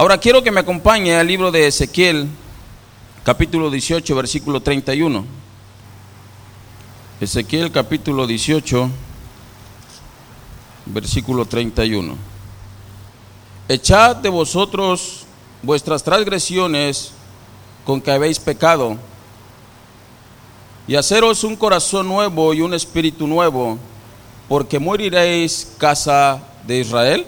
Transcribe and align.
Ahora 0.00 0.16
quiero 0.16 0.42
que 0.42 0.50
me 0.50 0.60
acompañe 0.60 1.14
al 1.14 1.26
libro 1.26 1.50
de 1.50 1.66
Ezequiel, 1.66 2.26
capítulo 3.22 3.70
18, 3.70 4.16
versículo 4.16 4.62
31. 4.62 5.26
Ezequiel 7.20 7.70
capítulo 7.70 8.26
18, 8.26 8.88
versículo 10.86 11.44
31. 11.44 12.16
Echad 13.68 14.16
de 14.16 14.30
vosotros 14.30 15.26
vuestras 15.62 16.02
transgresiones 16.02 17.12
con 17.84 18.00
que 18.00 18.10
habéis 18.10 18.38
pecado, 18.38 18.96
y 20.88 20.96
haceros 20.96 21.44
un 21.44 21.56
corazón 21.56 22.08
nuevo 22.08 22.54
y 22.54 22.62
un 22.62 22.72
espíritu 22.72 23.26
nuevo, 23.26 23.76
porque 24.48 24.78
moriréis, 24.78 25.74
casa 25.76 26.42
de 26.66 26.78
Israel. 26.78 27.26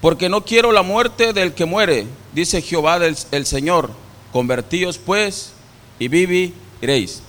Porque 0.00 0.28
no 0.28 0.44
quiero 0.44 0.72
la 0.72 0.82
muerte 0.82 1.32
del 1.32 1.52
que 1.52 1.66
muere, 1.66 2.06
dice 2.32 2.62
Jehová 2.62 2.96
el 2.96 3.46
Señor. 3.46 3.90
Convertíos 4.32 4.98
pues 4.98 5.52
y 5.98 6.08
viviréis. 6.08 7.22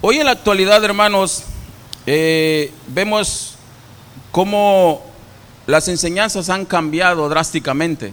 Hoy 0.00 0.16
en 0.18 0.24
la 0.24 0.32
actualidad, 0.32 0.82
hermanos, 0.82 1.44
eh, 2.06 2.72
vemos 2.88 3.56
cómo 4.32 5.02
las 5.66 5.88
enseñanzas 5.88 6.48
han 6.48 6.64
cambiado 6.64 7.28
drásticamente. 7.28 8.12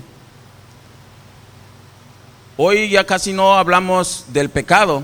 Hoy 2.57 2.89
ya 2.89 3.05
casi 3.05 3.31
no 3.33 3.55
hablamos 3.57 4.25
del 4.29 4.49
pecado 4.49 5.03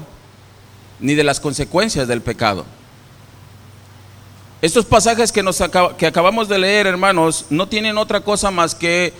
ni 0.99 1.15
de 1.15 1.23
las 1.23 1.39
consecuencias 1.39 2.07
del 2.07 2.21
pecado. 2.21 2.65
Estos 4.63 4.85
pasajes 4.85 5.33
que, 5.33 5.43
nos 5.43 5.61
que 5.97 6.07
acabamos 6.07 6.47
de 6.47 6.57
leer, 6.57 6.87
hermanos, 6.87 7.47
no 7.49 7.67
tienen 7.67 7.97
otra 7.97 8.21
cosa 8.21 8.49
más 8.49 8.73
que 8.73 9.11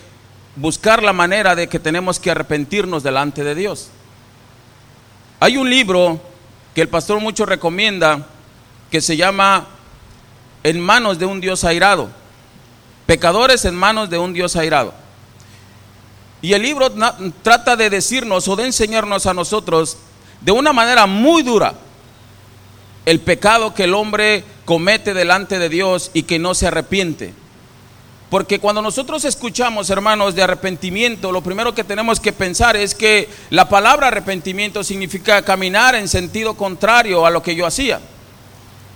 buscar 0.56 1.04
la 1.04 1.12
manera 1.12 1.54
de 1.54 1.68
que 1.68 1.80
tenemos 1.80 2.18
que 2.18 2.32
arrepentirnos 2.32 3.04
delante 3.04 3.44
de 3.44 3.54
Dios. 3.54 3.90
Hay 5.42 5.58
un 5.58 5.70
libro 5.70 6.22
que 6.74 6.80
el 6.80 6.88
pastor 6.88 7.20
mucho 7.20 7.46
recomienda 7.46 8.26
que 8.90 9.02
se 9.02 9.18
llama 9.18 9.68
En 10.64 10.80
manos 10.80 11.20
de 11.20 11.26
un 11.26 11.42
Dios 11.42 11.66
airado. 11.66 12.10
Pecadores 13.06 13.66
en 13.66 13.76
manos 13.76 14.10
de 14.10 14.20
un 14.20 14.32
Dios 14.32 14.56
airado. 14.56 14.94
Y 16.42 16.54
el 16.54 16.62
libro 16.62 16.90
trata 17.42 17.76
de 17.76 17.90
decirnos 17.90 18.48
o 18.48 18.56
de 18.56 18.64
enseñarnos 18.64 19.26
a 19.26 19.34
nosotros 19.34 19.98
de 20.40 20.54
una 20.54 20.72
manera 20.72 21.06
muy 21.06 21.44
dura 21.44 21.74
el 23.06 23.20
pecado 23.20 23.74
que 23.74 23.84
el 23.86 23.94
hombre 23.94 24.44
comete 24.66 25.14
delante 25.14 25.60
de 25.60 25.70
Dios 25.70 26.12
y 26.14 26.24
que 26.24 26.40
no 26.40 26.54
se 26.56 26.68
arrepiente. 26.68 27.34
Porque 28.30 28.60
cuando 28.60 28.82
nosotros 28.82 29.26
escuchamos, 29.26 29.92
hermanos, 29.92 30.34
de 30.34 30.42
arrepentimiento, 30.42 31.32
lo 31.32 31.44
primero 31.44 31.76
que 31.76 31.84
tenemos 31.84 32.20
que 32.20 32.34
pensar 32.34 32.76
es 32.76 32.96
que 32.96 33.30
la 33.52 33.70
palabra 33.70 34.08
arrepentimiento 34.08 34.84
significa 34.84 35.44
caminar 35.44 35.94
en 35.94 36.08
sentido 36.08 36.56
contrario 36.56 37.26
a 37.28 37.30
lo 37.30 37.44
que 37.44 37.56
yo 37.56 37.68
hacía. 37.68 38.02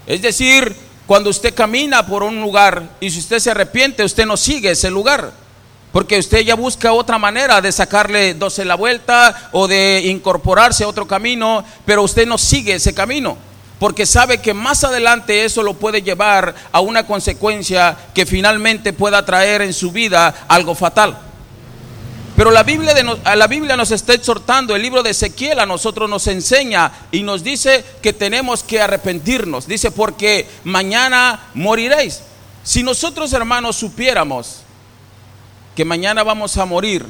Es 0.08 0.24
decir, 0.24 0.76
cuando 1.06 1.30
usted 1.30 1.54
camina 1.54 2.08
por 2.08 2.24
un 2.24 2.42
lugar 2.42 2.96
y 3.00 3.12
si 3.12 3.20
usted 3.20 3.38
se 3.38 3.52
arrepiente, 3.52 4.04
usted 4.04 4.26
no 4.26 4.38
sigue 4.38 4.72
ese 4.72 4.90
lugar. 4.90 5.32
Porque 5.92 6.18
usted 6.18 6.40
ya 6.40 6.56
busca 6.56 6.94
otra 6.94 7.18
manera 7.18 7.62
de 7.62 7.72
sacarle 7.72 8.34
12 8.34 8.66
la 8.66 8.76
vuelta 8.76 9.50
o 9.52 9.68
de 9.68 10.02
incorporarse 10.06 10.84
a 10.84 10.88
otro 10.88 11.08
camino, 11.08 11.64
pero 11.86 12.04
usted 12.04 12.26
no 12.26 12.38
sigue 12.38 12.76
ese 12.76 12.94
camino. 12.94 13.38
Porque 13.80 14.06
sabe 14.06 14.40
que 14.40 14.54
más 14.54 14.84
adelante 14.84 15.46
eso 15.46 15.62
lo 15.62 15.76
puede 15.76 16.02
llevar 16.02 16.56
a 16.72 16.80
una 16.80 17.06
consecuencia 17.06 17.96
que 18.14 18.26
finalmente 18.26 18.94
pueda 18.94 19.26
traer 19.26 19.62
en 19.62 19.74
su 19.74 19.92
vida 19.92 20.46
algo 20.48 20.74
fatal. 20.74 21.18
Pero 22.38 22.52
la 22.52 22.62
Biblia, 22.62 22.94
la 23.36 23.48
Biblia 23.48 23.76
nos 23.76 23.90
está 23.90 24.14
exhortando, 24.14 24.76
el 24.76 24.82
libro 24.84 25.02
de 25.02 25.10
Ezequiel 25.10 25.60
a 25.60 25.66
nosotros 25.66 26.08
nos 26.08 26.28
enseña 26.28 26.92
y 27.12 27.24
nos 27.24 27.44
dice 27.44 27.84
que 28.02 28.14
tenemos 28.14 28.62
que 28.62 28.80
arrepentirnos. 28.80 29.68
Dice, 29.68 29.90
porque 29.90 30.48
mañana 30.64 31.48
moriréis. 31.56 32.22
Si 32.64 32.84
nosotros 32.84 33.34
hermanos 33.34 33.78
supiéramos 33.78 34.58
que 35.76 35.84
mañana 35.84 36.24
vamos 36.24 36.58
a 36.58 36.66
morir, 36.66 37.08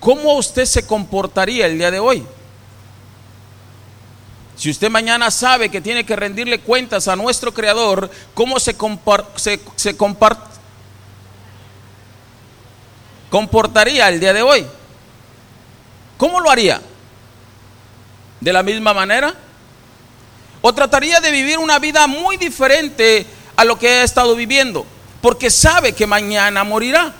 ¿cómo 0.00 0.34
usted 0.34 0.64
se 0.64 0.84
comportaría 0.84 1.66
el 1.66 1.78
día 1.78 1.92
de 1.92 2.00
hoy? 2.00 2.24
Si 4.56 4.70
usted 4.70 4.88
mañana 4.88 5.30
sabe 5.30 5.68
que 5.68 5.82
tiene 5.82 6.06
que 6.06 6.16
rendirle 6.16 6.60
cuentas 6.60 7.08
a 7.08 7.16
nuestro 7.16 7.52
Creador, 7.52 8.10
¿cómo 8.32 8.58
se, 8.58 8.74
se, 9.76 9.96
comportaría 13.30 14.08
el 14.08 14.18
día 14.18 14.32
de 14.32 14.40
hoy? 14.42 14.66
¿Cómo 16.16 16.40
lo 16.40 16.50
haría? 16.50 16.80
¿De 18.40 18.52
la 18.52 18.62
misma 18.62 18.94
manera? 18.94 19.34
¿O 20.62 20.72
trataría 20.72 21.20
de 21.20 21.30
vivir 21.30 21.58
una 21.58 21.78
vida 21.78 22.06
muy 22.06 22.38
diferente 22.38 23.26
a 23.56 23.64
lo 23.64 23.78
que 23.78 23.88
ha 23.88 24.04
estado 24.04 24.34
viviendo? 24.34 24.86
Porque 25.20 25.50
sabe 25.50 25.92
que 25.92 26.06
mañana 26.06 26.64
morirá. 26.64 27.12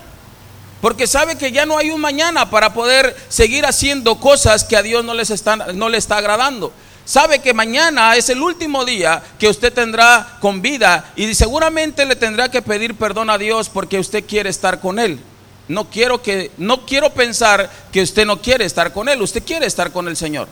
Porque 0.80 1.06
sabe 1.06 1.36
que 1.36 1.53
ya 1.53 1.66
no 1.66 1.76
hay 1.76 1.91
un 1.91 2.00
mañana 2.00 2.48
para 2.48 2.72
poder 2.72 3.14
seguir 3.28 3.66
haciendo 3.66 4.20
cosas 4.20 4.64
que 4.64 4.76
a 4.76 4.82
Dios 4.82 5.04
no, 5.04 5.12
les 5.12 5.44
no 5.74 5.88
le 5.91 5.98
está 5.98 6.16
agradando. 6.16 6.72
Sabe 7.06 7.39
que 7.39 7.55
mañana 7.55 8.17
es 8.17 8.28
el 8.31 8.43
último 8.43 8.84
día 8.84 9.22
que 9.39 9.49
usted 9.49 9.72
tendrá 9.72 10.39
con 10.41 10.61
vida 10.61 11.12
y 11.15 11.33
seguramente 11.34 12.05
le 12.05 12.17
tendrá 12.17 12.50
que 12.50 12.62
pedir 12.62 12.97
perdón 12.97 13.31
a 13.31 13.39
Dios 13.39 13.69
porque 13.69 14.00
usted 14.00 14.25
quiere 14.27 14.50
estar 14.50 14.81
con 14.81 14.99
Él. 14.99 15.21
No 15.69 15.89
quiero, 15.89 16.21
que, 16.21 16.50
no 16.59 16.84
quiero 16.84 17.11
pensar 17.15 17.71
que 17.93 18.03
usted 18.03 18.27
no 18.27 18.43
quiere 18.43 18.65
estar 18.65 18.93
con 18.93 19.09
Él, 19.09 19.22
usted 19.22 19.45
quiere 19.45 19.66
estar 19.66 19.93
con 19.93 20.09
el 20.09 20.16
Señor. 20.16 20.49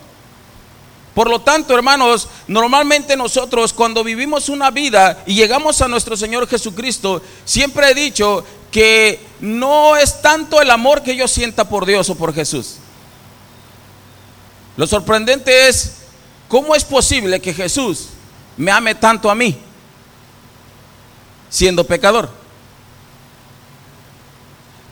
Por 1.13 1.29
lo 1.29 1.41
tanto, 1.41 1.75
hermanos, 1.75 2.29
normalmente 2.47 3.17
nosotros 3.17 3.73
cuando 3.73 4.01
vivimos 4.01 4.47
una 4.47 4.71
vida 4.71 5.23
y 5.25 5.35
llegamos 5.35 5.81
a 5.81 5.89
nuestro 5.89 6.15
Señor 6.15 6.47
Jesucristo, 6.47 7.21
siempre 7.43 7.89
he 7.89 7.93
dicho 7.93 8.45
que 8.71 9.19
no 9.41 9.97
es 9.97 10.21
tanto 10.21 10.61
el 10.61 10.71
amor 10.71 11.03
que 11.03 11.17
yo 11.17 11.27
sienta 11.27 11.67
por 11.67 11.85
Dios 11.85 12.09
o 12.09 12.15
por 12.15 12.33
Jesús. 12.33 12.75
Lo 14.77 14.87
sorprendente 14.87 15.67
es 15.67 16.04
cómo 16.47 16.75
es 16.75 16.83
posible 16.83 17.39
que 17.39 17.53
Jesús 17.53 18.09
me 18.57 18.71
ame 18.71 18.95
tanto 18.95 19.29
a 19.29 19.35
mí 19.35 19.57
siendo 21.49 21.83
pecador. 21.83 22.29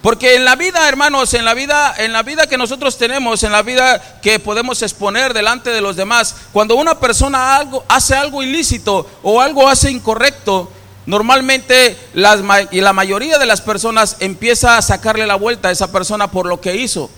Porque 0.01 0.35
en 0.35 0.43
la 0.43 0.57
vida, 0.57 0.87
hermanos, 0.89 1.33
en 1.33 1.45
la 1.45 1.53
vida, 1.53 1.93
en 1.97 2.11
la 2.11 2.23
vida 2.23 2.47
que 2.47 2.57
nosotros 2.57 2.97
tenemos, 2.97 3.41
en 3.43 3.53
la 3.53 3.61
vida 3.61 4.19
que 4.21 4.37
podemos 4.37 4.81
exponer 4.81 5.33
delante 5.33 5.69
de 5.69 5.79
los 5.79 5.95
demás, 5.95 6.35
cuando 6.51 6.75
una 6.75 6.99
persona 6.99 7.55
algo, 7.55 7.85
hace 7.87 8.13
algo 8.13 8.43
ilícito 8.43 9.09
o 9.23 9.39
algo 9.39 9.67
hace 9.67 9.89
incorrecto, 9.89 10.69
Normalmente 11.05 11.97
las, 12.13 12.39
y 12.71 12.79
la 12.79 12.93
mayoría 12.93 13.37
de 13.37 13.45
las 13.45 13.61
personas 13.61 14.17
empieza 14.19 14.77
a 14.77 14.81
sacarle 14.81 15.27
la 15.27 15.35
vuelta 15.35 15.67
a 15.67 15.71
esa 15.71 15.91
persona 15.91 16.31
por 16.31 16.45
lo 16.45 16.61
que 16.61 16.77
hizo. 16.77 17.09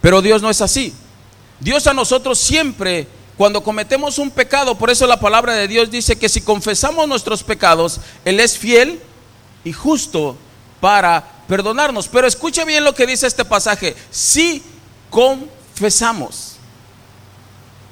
Pero 0.00 0.22
Dios 0.22 0.40
no 0.40 0.48
es 0.48 0.62
así. 0.62 0.94
Dios 1.60 1.86
a 1.86 1.94
nosotros 1.94 2.38
siempre, 2.38 3.06
cuando 3.36 3.62
cometemos 3.62 4.18
un 4.18 4.30
pecado, 4.30 4.76
por 4.76 4.90
eso 4.90 5.06
la 5.06 5.20
palabra 5.20 5.54
de 5.54 5.68
Dios 5.68 5.90
dice 5.90 6.16
que 6.16 6.28
si 6.28 6.40
confesamos 6.40 7.06
nuestros 7.06 7.42
pecados, 7.42 8.00
Él 8.24 8.40
es 8.40 8.58
fiel 8.58 9.00
y 9.64 9.72
justo 9.72 10.36
para 10.80 11.24
perdonarnos. 11.46 12.08
Pero 12.08 12.26
escuche 12.26 12.64
bien 12.64 12.84
lo 12.84 12.94
que 12.94 13.06
dice 13.06 13.26
este 13.26 13.44
pasaje. 13.44 13.94
Si 14.10 14.62
confesamos. 15.10 16.56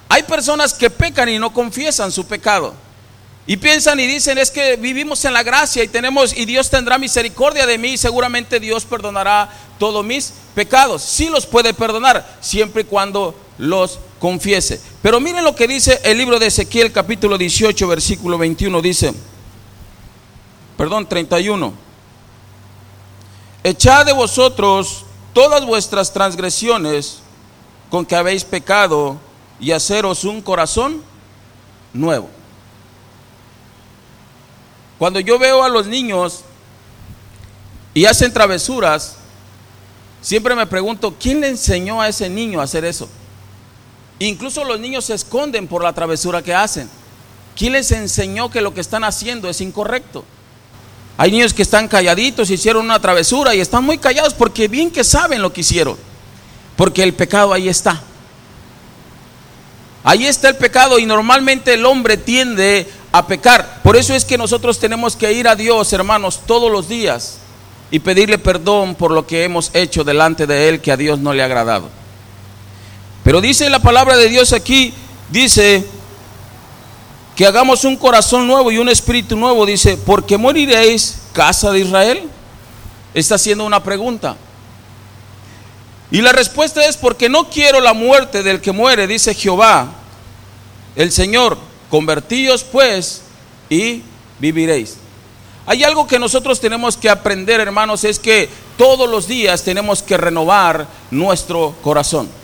Hay 0.08 0.22
personas 0.22 0.72
que 0.72 0.88
pecan 0.88 1.28
y 1.28 1.38
no 1.38 1.52
confiesan 1.52 2.10
su 2.10 2.26
pecado. 2.26 2.74
Y 3.46 3.56
piensan 3.56 3.98
y 3.98 4.06
dicen, 4.06 4.36
es 4.36 4.50
que 4.50 4.76
vivimos 4.76 5.24
en 5.24 5.32
la 5.32 5.42
gracia 5.42 5.82
y 5.82 5.88
tenemos 5.88 6.36
y 6.36 6.44
Dios 6.44 6.68
tendrá 6.68 6.98
misericordia 6.98 7.66
de 7.66 7.78
mí 7.78 7.92
y 7.92 7.96
seguramente 7.98 8.60
Dios 8.60 8.84
perdonará 8.84 9.48
todos 9.78 10.04
mis 10.04 10.34
pecados. 10.54 11.02
Sí 11.02 11.30
los 11.30 11.46
puede 11.46 11.72
perdonar 11.72 12.38
siempre 12.42 12.82
y 12.82 12.84
cuando 12.84 13.34
los 13.58 13.98
confiese. 14.18 14.80
Pero 15.02 15.20
miren 15.20 15.44
lo 15.44 15.54
que 15.54 15.68
dice 15.68 16.00
el 16.04 16.16
libro 16.16 16.38
de 16.38 16.46
Ezequiel 16.46 16.92
capítulo 16.92 17.36
18 17.36 17.86
versículo 17.88 18.38
21 18.38 18.80
dice, 18.80 19.12
perdón, 20.76 21.08
31. 21.08 21.72
Echad 23.64 24.06
de 24.06 24.12
vosotros 24.12 25.04
todas 25.32 25.66
vuestras 25.66 26.12
transgresiones 26.12 27.18
con 27.90 28.06
que 28.06 28.16
habéis 28.16 28.44
pecado 28.44 29.18
y 29.60 29.72
haceros 29.72 30.24
un 30.24 30.40
corazón 30.40 31.02
nuevo. 31.92 32.30
Cuando 34.98 35.20
yo 35.20 35.38
veo 35.38 35.62
a 35.62 35.68
los 35.68 35.86
niños 35.86 36.40
y 37.94 38.04
hacen 38.04 38.32
travesuras, 38.32 39.16
siempre 40.20 40.54
me 40.54 40.66
pregunto, 40.66 41.14
¿quién 41.18 41.40
le 41.40 41.48
enseñó 41.48 42.00
a 42.00 42.08
ese 42.08 42.28
niño 42.28 42.60
a 42.60 42.64
hacer 42.64 42.84
eso? 42.84 43.08
Incluso 44.18 44.64
los 44.64 44.80
niños 44.80 45.04
se 45.04 45.14
esconden 45.14 45.66
por 45.66 45.82
la 45.82 45.92
travesura 45.92 46.42
que 46.42 46.54
hacen. 46.54 46.88
¿Quién 47.56 47.72
les 47.72 47.90
enseñó 47.92 48.50
que 48.50 48.60
lo 48.60 48.74
que 48.74 48.80
están 48.80 49.04
haciendo 49.04 49.48
es 49.48 49.60
incorrecto? 49.60 50.24
Hay 51.16 51.32
niños 51.32 51.52
que 51.52 51.62
están 51.62 51.88
calladitos, 51.88 52.50
hicieron 52.50 52.84
una 52.84 53.00
travesura 53.00 53.54
y 53.54 53.60
están 53.60 53.84
muy 53.84 53.98
callados 53.98 54.34
porque 54.34 54.68
bien 54.68 54.90
que 54.90 55.02
saben 55.02 55.42
lo 55.42 55.52
que 55.52 55.62
hicieron. 55.62 55.96
Porque 56.76 57.02
el 57.02 57.14
pecado 57.14 57.52
ahí 57.52 57.68
está. 57.68 58.00
Ahí 60.04 60.26
está 60.26 60.48
el 60.48 60.56
pecado 60.56 60.98
y 60.98 61.06
normalmente 61.06 61.74
el 61.74 61.84
hombre 61.84 62.16
tiende 62.16 62.88
a 63.10 63.26
pecar. 63.26 63.82
Por 63.82 63.96
eso 63.96 64.14
es 64.14 64.24
que 64.24 64.38
nosotros 64.38 64.78
tenemos 64.78 65.16
que 65.16 65.32
ir 65.32 65.48
a 65.48 65.56
Dios, 65.56 65.92
hermanos, 65.92 66.40
todos 66.46 66.70
los 66.70 66.88
días 66.88 67.38
y 67.90 67.98
pedirle 67.98 68.38
perdón 68.38 68.94
por 68.94 69.10
lo 69.10 69.26
que 69.26 69.44
hemos 69.44 69.70
hecho 69.74 70.04
delante 70.04 70.46
de 70.46 70.68
Él 70.68 70.80
que 70.80 70.92
a 70.92 70.96
Dios 70.96 71.18
no 71.18 71.32
le 71.32 71.42
ha 71.42 71.46
agradado. 71.46 71.97
Pero 73.28 73.42
dice 73.42 73.68
la 73.68 73.78
palabra 73.78 74.16
de 74.16 74.30
Dios 74.30 74.54
aquí, 74.54 74.94
dice 75.28 75.84
que 77.36 77.44
hagamos 77.44 77.84
un 77.84 77.98
corazón 77.98 78.46
nuevo 78.46 78.72
y 78.72 78.78
un 78.78 78.88
espíritu 78.88 79.36
nuevo. 79.36 79.66
Dice, 79.66 79.98
¿por 79.98 80.24
qué 80.24 80.38
moriréis, 80.38 81.18
casa 81.34 81.70
de 81.70 81.80
Israel? 81.80 82.22
Está 83.12 83.34
haciendo 83.34 83.66
una 83.66 83.82
pregunta. 83.82 84.34
Y 86.10 86.22
la 86.22 86.32
respuesta 86.32 86.86
es 86.86 86.96
porque 86.96 87.28
no 87.28 87.50
quiero 87.50 87.82
la 87.82 87.92
muerte 87.92 88.42
del 88.42 88.62
que 88.62 88.72
muere, 88.72 89.06
dice 89.06 89.34
Jehová, 89.34 89.88
el 90.96 91.12
Señor. 91.12 91.58
Convertíos 91.90 92.64
pues 92.64 93.20
y 93.68 94.04
viviréis. 94.38 94.96
Hay 95.66 95.84
algo 95.84 96.06
que 96.06 96.18
nosotros 96.18 96.60
tenemos 96.60 96.96
que 96.96 97.10
aprender, 97.10 97.60
hermanos, 97.60 98.04
es 98.04 98.18
que 98.18 98.48
todos 98.78 99.06
los 99.06 99.28
días 99.28 99.64
tenemos 99.64 100.02
que 100.02 100.16
renovar 100.16 100.86
nuestro 101.10 101.76
corazón. 101.82 102.37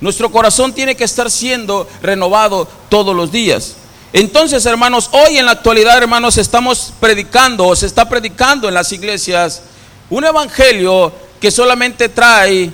Nuestro 0.00 0.30
corazón 0.30 0.72
tiene 0.72 0.96
que 0.96 1.04
estar 1.04 1.30
siendo 1.30 1.86
renovado 2.02 2.66
todos 2.88 3.14
los 3.14 3.30
días. 3.30 3.76
Entonces, 4.12 4.64
hermanos, 4.66 5.10
hoy 5.12 5.38
en 5.38 5.46
la 5.46 5.52
actualidad, 5.52 5.98
hermanos, 5.98 6.36
estamos 6.38 6.92
predicando 6.98 7.66
o 7.66 7.76
se 7.76 7.86
está 7.86 8.08
predicando 8.08 8.68
en 8.68 8.74
las 8.74 8.92
iglesias 8.92 9.62
un 10.08 10.24
evangelio 10.24 11.12
que 11.40 11.50
solamente 11.50 12.08
trae 12.08 12.70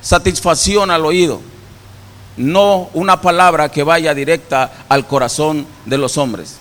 satisfacción 0.00 0.90
al 0.90 1.04
oído, 1.04 1.40
no 2.36 2.88
una 2.94 3.20
palabra 3.20 3.70
que 3.70 3.82
vaya 3.82 4.14
directa 4.14 4.86
al 4.88 5.06
corazón 5.06 5.66
de 5.84 5.98
los 5.98 6.16
hombres. 6.16 6.56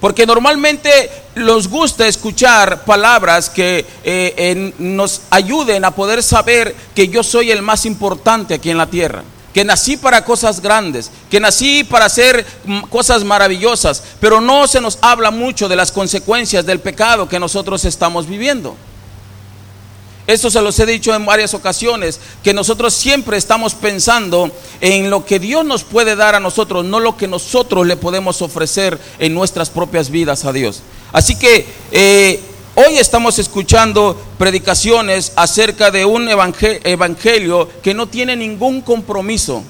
Porque 0.00 0.26
normalmente 0.26 1.10
nos 1.34 1.68
gusta 1.68 2.06
escuchar 2.06 2.84
palabras 2.84 3.50
que 3.50 3.84
eh, 4.02 4.72
nos 4.78 5.22
ayuden 5.30 5.84
a 5.84 5.90
poder 5.90 6.22
saber 6.22 6.74
que 6.94 7.08
yo 7.08 7.22
soy 7.22 7.50
el 7.50 7.62
más 7.62 7.84
importante 7.84 8.54
aquí 8.54 8.70
en 8.70 8.78
la 8.78 8.86
tierra. 8.86 9.22
Que 9.52 9.64
nací 9.64 9.96
para 9.96 10.24
cosas 10.24 10.60
grandes, 10.60 11.10
que 11.28 11.40
nací 11.40 11.84
para 11.84 12.06
hacer 12.06 12.46
mm, 12.64 12.82
cosas 12.82 13.24
maravillosas, 13.24 14.02
pero 14.20 14.40
no 14.40 14.66
se 14.68 14.80
nos 14.80 14.98
habla 15.02 15.30
mucho 15.30 15.68
de 15.68 15.76
las 15.76 15.90
consecuencias 15.92 16.64
del 16.64 16.78
pecado 16.78 17.28
que 17.28 17.40
nosotros 17.40 17.84
estamos 17.84 18.26
viviendo. 18.26 18.76
Esto 20.30 20.48
se 20.48 20.62
los 20.62 20.78
he 20.78 20.86
dicho 20.86 21.12
en 21.12 21.26
varias 21.26 21.54
ocasiones, 21.54 22.20
que 22.44 22.54
nosotros 22.54 22.94
siempre 22.94 23.36
estamos 23.36 23.74
pensando 23.74 24.48
en 24.80 25.10
lo 25.10 25.24
que 25.24 25.40
Dios 25.40 25.64
nos 25.64 25.82
puede 25.82 26.14
dar 26.14 26.36
a 26.36 26.40
nosotros, 26.40 26.84
no 26.84 27.00
lo 27.00 27.16
que 27.16 27.26
nosotros 27.26 27.84
le 27.84 27.96
podemos 27.96 28.40
ofrecer 28.40 28.96
en 29.18 29.34
nuestras 29.34 29.70
propias 29.70 30.08
vidas 30.08 30.44
a 30.44 30.52
Dios. 30.52 30.82
Así 31.12 31.34
que 31.34 31.66
eh, 31.90 32.38
hoy 32.76 32.98
estamos 32.98 33.40
escuchando 33.40 34.16
predicaciones 34.38 35.32
acerca 35.34 35.90
de 35.90 36.04
un 36.04 36.28
evangelio 36.28 37.68
que 37.82 37.92
no 37.92 38.06
tiene 38.06 38.36
ningún 38.36 38.82
compromiso. 38.82 39.64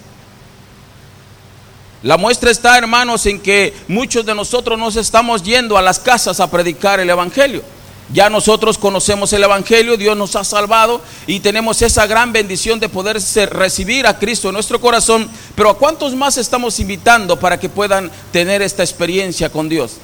La 2.03 2.19
muestra 2.19 2.51
está, 2.51 2.77
hermanos, 2.77 3.25
en 3.25 3.41
que 3.41 3.75
muchos 3.89 4.27
de 4.27 4.35
nosotros 4.35 4.79
nos 4.79 4.97
estamos 4.97 5.43
yendo 5.43 5.79
a 5.79 5.83
las 5.83 5.99
casas 5.99 6.39
a 6.39 6.51
predicar 6.51 7.01
el 7.01 7.09
evangelio. 7.09 7.63
Ya 8.13 8.29
nosotros 8.29 8.77
conocemos 8.77 9.33
el 9.33 9.45
Evangelio, 9.45 9.97
Dios 9.97 10.17
nos 10.17 10.35
ha 10.35 10.43
salvado 10.43 11.01
y 11.29 11.39
tenemos 11.39 11.81
esa 11.81 12.09
gran 12.09 12.33
bendición 12.33 12.81
de 12.81 12.89
poder 12.89 13.19
recibir 13.51 14.07
a 14.07 14.19
Cristo 14.19 14.49
en 14.49 14.55
nuestro 14.55 14.81
corazón. 14.81 15.29
Pero 15.55 15.71
¿a 15.71 15.79
cuántos 15.79 16.17
más 16.17 16.37
estamos 16.37 16.81
invitando 16.81 17.39
para 17.39 17.61
que 17.61 17.69
puedan 17.69 18.11
tener 18.33 18.63
esta 18.63 18.83
experiencia 18.83 19.49
con 19.49 19.69
Dios? 19.69 19.99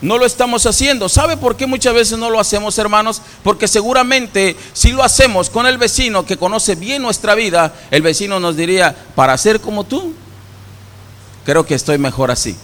No 0.00 0.18
lo 0.18 0.26
estamos 0.26 0.66
haciendo. 0.66 1.08
¿Sabe 1.08 1.36
por 1.36 1.56
qué 1.56 1.66
muchas 1.66 1.94
veces 1.94 2.18
no 2.18 2.28
lo 2.28 2.40
hacemos, 2.40 2.76
hermanos? 2.78 3.22
Porque 3.44 3.68
seguramente 3.68 4.56
si 4.72 4.90
lo 4.90 5.04
hacemos 5.04 5.48
con 5.48 5.68
el 5.68 5.78
vecino 5.78 6.26
que 6.26 6.36
conoce 6.36 6.74
bien 6.74 7.02
nuestra 7.02 7.36
vida, 7.36 7.72
el 7.92 8.02
vecino 8.02 8.40
nos 8.40 8.56
diría, 8.56 8.96
para 9.14 9.38
ser 9.38 9.60
como 9.60 9.84
tú, 9.84 10.12
creo 11.44 11.64
que 11.64 11.76
estoy 11.76 11.98
mejor 11.98 12.32
así. 12.32 12.56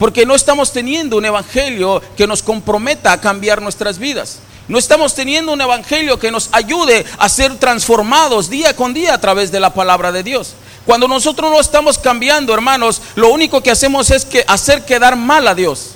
Porque 0.00 0.24
no 0.24 0.34
estamos 0.34 0.72
teniendo 0.72 1.18
un 1.18 1.26
evangelio 1.26 2.00
que 2.16 2.26
nos 2.26 2.42
comprometa 2.42 3.12
a 3.12 3.20
cambiar 3.20 3.60
nuestras 3.60 3.98
vidas. 3.98 4.38
No 4.66 4.78
estamos 4.78 5.14
teniendo 5.14 5.52
un 5.52 5.60
evangelio 5.60 6.18
que 6.18 6.30
nos 6.30 6.48
ayude 6.52 7.04
a 7.18 7.28
ser 7.28 7.58
transformados 7.58 8.48
día 8.48 8.74
con 8.74 8.94
día 8.94 9.12
a 9.12 9.20
través 9.20 9.52
de 9.52 9.60
la 9.60 9.74
palabra 9.74 10.10
de 10.10 10.22
Dios. 10.22 10.54
Cuando 10.86 11.06
nosotros 11.06 11.50
no 11.50 11.60
estamos 11.60 11.98
cambiando, 11.98 12.54
hermanos, 12.54 13.02
lo 13.14 13.28
único 13.28 13.62
que 13.62 13.70
hacemos 13.70 14.10
es 14.10 14.24
que 14.24 14.42
hacer 14.48 14.86
quedar 14.86 15.16
mal 15.16 15.46
a 15.46 15.54
Dios. 15.54 15.90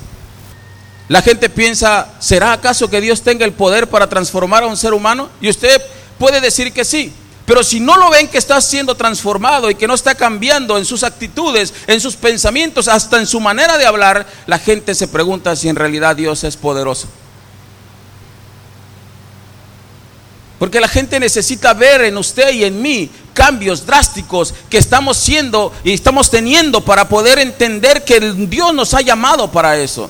La 1.08 1.22
gente 1.22 1.48
piensa, 1.48 2.12
¿será 2.20 2.52
acaso 2.52 2.90
que 2.90 3.00
Dios 3.00 3.22
tenga 3.22 3.46
el 3.46 3.54
poder 3.54 3.88
para 3.88 4.10
transformar 4.10 4.64
a 4.64 4.66
un 4.66 4.76
ser 4.76 4.92
humano? 4.92 5.30
Y 5.40 5.48
usted 5.48 5.80
puede 6.18 6.42
decir 6.42 6.74
que 6.74 6.84
sí. 6.84 7.10
Pero 7.46 7.62
si 7.62 7.78
no 7.78 7.96
lo 7.96 8.10
ven 8.10 8.28
que 8.28 8.38
está 8.38 8.60
siendo 8.60 8.94
transformado 8.94 9.70
y 9.70 9.74
que 9.74 9.86
no 9.86 9.94
está 9.94 10.14
cambiando 10.14 10.78
en 10.78 10.86
sus 10.86 11.02
actitudes, 11.02 11.74
en 11.86 12.00
sus 12.00 12.16
pensamientos, 12.16 12.88
hasta 12.88 13.18
en 13.18 13.26
su 13.26 13.38
manera 13.38 13.76
de 13.76 13.86
hablar, 13.86 14.26
la 14.46 14.58
gente 14.58 14.94
se 14.94 15.08
pregunta 15.08 15.54
si 15.54 15.68
en 15.68 15.76
realidad 15.76 16.16
Dios 16.16 16.42
es 16.44 16.56
poderoso. 16.56 17.06
Porque 20.58 20.80
la 20.80 20.88
gente 20.88 21.20
necesita 21.20 21.74
ver 21.74 22.02
en 22.02 22.16
usted 22.16 22.54
y 22.54 22.64
en 22.64 22.80
mí 22.80 23.10
cambios 23.34 23.84
drásticos 23.84 24.54
que 24.70 24.78
estamos 24.78 25.18
siendo 25.18 25.72
y 25.82 25.92
estamos 25.92 26.30
teniendo 26.30 26.80
para 26.80 27.08
poder 27.08 27.38
entender 27.38 28.04
que 28.04 28.20
Dios 28.20 28.72
nos 28.72 28.94
ha 28.94 29.02
llamado 29.02 29.52
para 29.52 29.76
eso. 29.76 30.08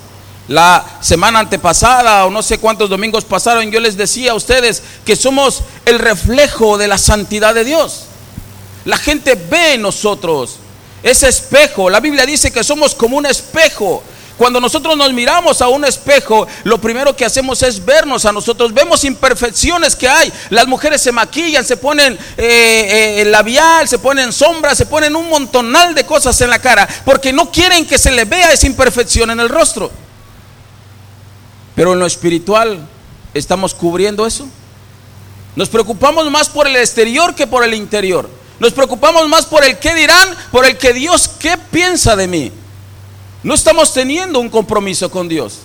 La 0.48 0.84
semana 1.00 1.38
antepasada 1.38 2.26
o 2.26 2.30
no 2.30 2.42
sé 2.42 2.58
cuántos 2.58 2.90
domingos 2.90 3.24
pasaron, 3.24 3.70
yo 3.70 3.80
les 3.80 3.96
decía 3.96 4.32
a 4.32 4.34
ustedes 4.34 4.82
que 5.04 5.16
somos 5.16 5.62
el 5.86 5.98
reflejo 5.98 6.76
de 6.76 6.86
la 6.86 6.98
santidad 6.98 7.54
de 7.54 7.64
Dios. 7.64 8.04
La 8.84 8.98
gente 8.98 9.34
ve 9.34 9.74
en 9.74 9.82
nosotros 9.82 10.56
ese 11.02 11.28
espejo. 11.28 11.88
La 11.88 12.00
Biblia 12.00 12.26
dice 12.26 12.52
que 12.52 12.62
somos 12.62 12.94
como 12.94 13.16
un 13.16 13.24
espejo. 13.24 14.02
Cuando 14.36 14.60
nosotros 14.60 14.96
nos 14.96 15.12
miramos 15.12 15.62
a 15.62 15.68
un 15.68 15.84
espejo, 15.84 16.46
lo 16.64 16.78
primero 16.78 17.14
que 17.14 17.24
hacemos 17.24 17.62
es 17.62 17.82
vernos 17.82 18.26
a 18.26 18.32
nosotros. 18.32 18.74
Vemos 18.74 19.04
imperfecciones 19.04 19.96
que 19.96 20.08
hay. 20.08 20.30
Las 20.50 20.66
mujeres 20.66 21.00
se 21.00 21.12
maquillan, 21.12 21.64
se 21.64 21.78
ponen 21.78 22.18
eh, 22.36 23.20
eh, 23.20 23.24
labial, 23.26 23.88
se 23.88 23.98
ponen 23.98 24.32
sombra, 24.32 24.74
se 24.74 24.86
ponen 24.86 25.14
un 25.16 25.30
montonal 25.30 25.94
de 25.94 26.04
cosas 26.04 26.38
en 26.40 26.50
la 26.50 26.58
cara, 26.58 26.86
porque 27.04 27.32
no 27.32 27.50
quieren 27.50 27.86
que 27.86 27.96
se 27.96 28.10
le 28.10 28.24
vea 28.24 28.52
esa 28.52 28.66
imperfección 28.66 29.30
en 29.30 29.40
el 29.40 29.48
rostro. 29.48 30.03
Pero 31.74 31.92
en 31.92 31.98
lo 31.98 32.06
espiritual, 32.06 32.86
¿estamos 33.32 33.74
cubriendo 33.74 34.26
eso? 34.26 34.46
Nos 35.56 35.68
preocupamos 35.68 36.30
más 36.30 36.48
por 36.48 36.66
el 36.66 36.76
exterior 36.76 37.34
que 37.34 37.46
por 37.46 37.64
el 37.64 37.74
interior. 37.74 38.28
Nos 38.58 38.72
preocupamos 38.72 39.28
más 39.28 39.46
por 39.46 39.64
el 39.64 39.78
qué 39.78 39.94
dirán, 39.94 40.36
por 40.52 40.64
el 40.64 40.78
que 40.78 40.92
Dios, 40.92 41.28
¿qué 41.28 41.56
piensa 41.70 42.16
de 42.16 42.28
mí? 42.28 42.52
No 43.42 43.54
estamos 43.54 43.92
teniendo 43.92 44.40
un 44.40 44.48
compromiso 44.48 45.10
con 45.10 45.28
Dios. 45.28 45.60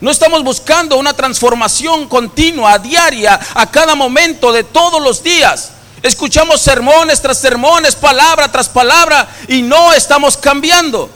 No 0.00 0.10
estamos 0.10 0.44
buscando 0.44 0.96
una 0.96 1.14
transformación 1.14 2.08
continua, 2.08 2.78
diaria, 2.78 3.38
a 3.54 3.70
cada 3.70 3.94
momento 3.94 4.52
de 4.52 4.62
todos 4.64 5.02
los 5.02 5.22
días. 5.22 5.72
Escuchamos 6.02 6.60
sermones 6.60 7.20
tras 7.20 7.38
sermones, 7.38 7.96
palabra 7.96 8.50
tras 8.52 8.68
palabra, 8.68 9.28
y 9.48 9.62
no 9.62 9.92
estamos 9.92 10.36
cambiando. 10.36 11.10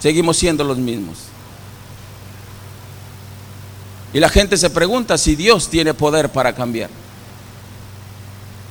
Seguimos 0.00 0.36
siendo 0.36 0.64
los 0.64 0.76
mismos. 0.76 1.23
Y 4.14 4.20
la 4.20 4.28
gente 4.28 4.56
se 4.56 4.70
pregunta 4.70 5.18
si 5.18 5.34
Dios 5.34 5.68
tiene 5.68 5.92
poder 5.92 6.28
para 6.28 6.54
cambiar. 6.54 6.88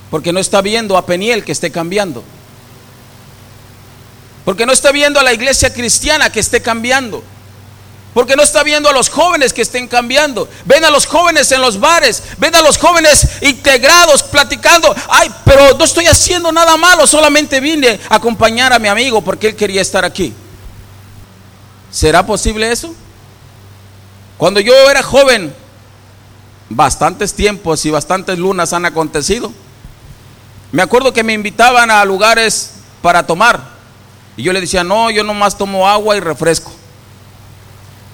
Porque 0.09 0.31
no 0.31 0.39
está 0.39 0.61
viendo 0.61 0.97
a 0.97 1.05
Peniel 1.05 1.43
que 1.43 1.51
esté 1.51 1.69
cambiando. 1.69 2.23
Porque 4.45 4.65
no 4.65 4.71
está 4.71 4.93
viendo 4.93 5.19
a 5.19 5.23
la 5.23 5.33
iglesia 5.33 5.73
cristiana 5.73 6.31
que 6.31 6.39
esté 6.39 6.61
cambiando. 6.61 7.21
Porque 8.13 8.37
no 8.37 8.43
está 8.43 8.63
viendo 8.63 8.87
a 8.87 8.93
los 8.93 9.09
jóvenes 9.09 9.51
que 9.51 9.63
estén 9.63 9.89
cambiando. 9.89 10.47
Ven 10.63 10.85
a 10.85 10.89
los 10.89 11.05
jóvenes 11.05 11.51
en 11.51 11.61
los 11.61 11.77
bares. 11.77 12.23
Ven 12.37 12.55
a 12.55 12.61
los 12.61 12.77
jóvenes 12.77 13.27
integrados 13.41 14.23
platicando. 14.23 14.95
Ay, 15.09 15.29
pero 15.43 15.77
no 15.77 15.83
estoy 15.83 16.05
haciendo 16.05 16.53
nada 16.53 16.77
malo. 16.77 17.05
Solamente 17.05 17.59
vine 17.59 17.99
a 18.07 18.15
acompañar 18.15 18.71
a 18.71 18.79
mi 18.79 18.87
amigo 18.87 19.21
porque 19.21 19.47
él 19.47 19.55
quería 19.57 19.81
estar 19.81 20.05
aquí. 20.05 20.33
¿Será 21.91 22.25
posible 22.25 22.71
eso? 22.71 22.95
Cuando 24.43 24.59
yo 24.59 24.73
era 24.91 25.01
joven, 25.01 25.53
bastantes 26.67 27.33
tiempos 27.33 27.85
y 27.85 27.91
bastantes 27.91 28.37
lunas 28.37 28.73
han 28.73 28.85
acontecido. 28.85 29.53
Me 30.73 30.81
acuerdo 30.81 31.13
que 31.13 31.23
me 31.23 31.31
invitaban 31.31 31.89
a 31.89 32.03
lugares 32.03 32.73
para 33.01 33.25
tomar. 33.25 33.61
Y 34.35 34.43
yo 34.43 34.51
le 34.51 34.59
decía, 34.59 34.83
no, 34.83 35.09
yo 35.11 35.23
nomás 35.23 35.57
tomo 35.57 35.87
agua 35.87 36.17
y 36.17 36.19
refresco. 36.19 36.73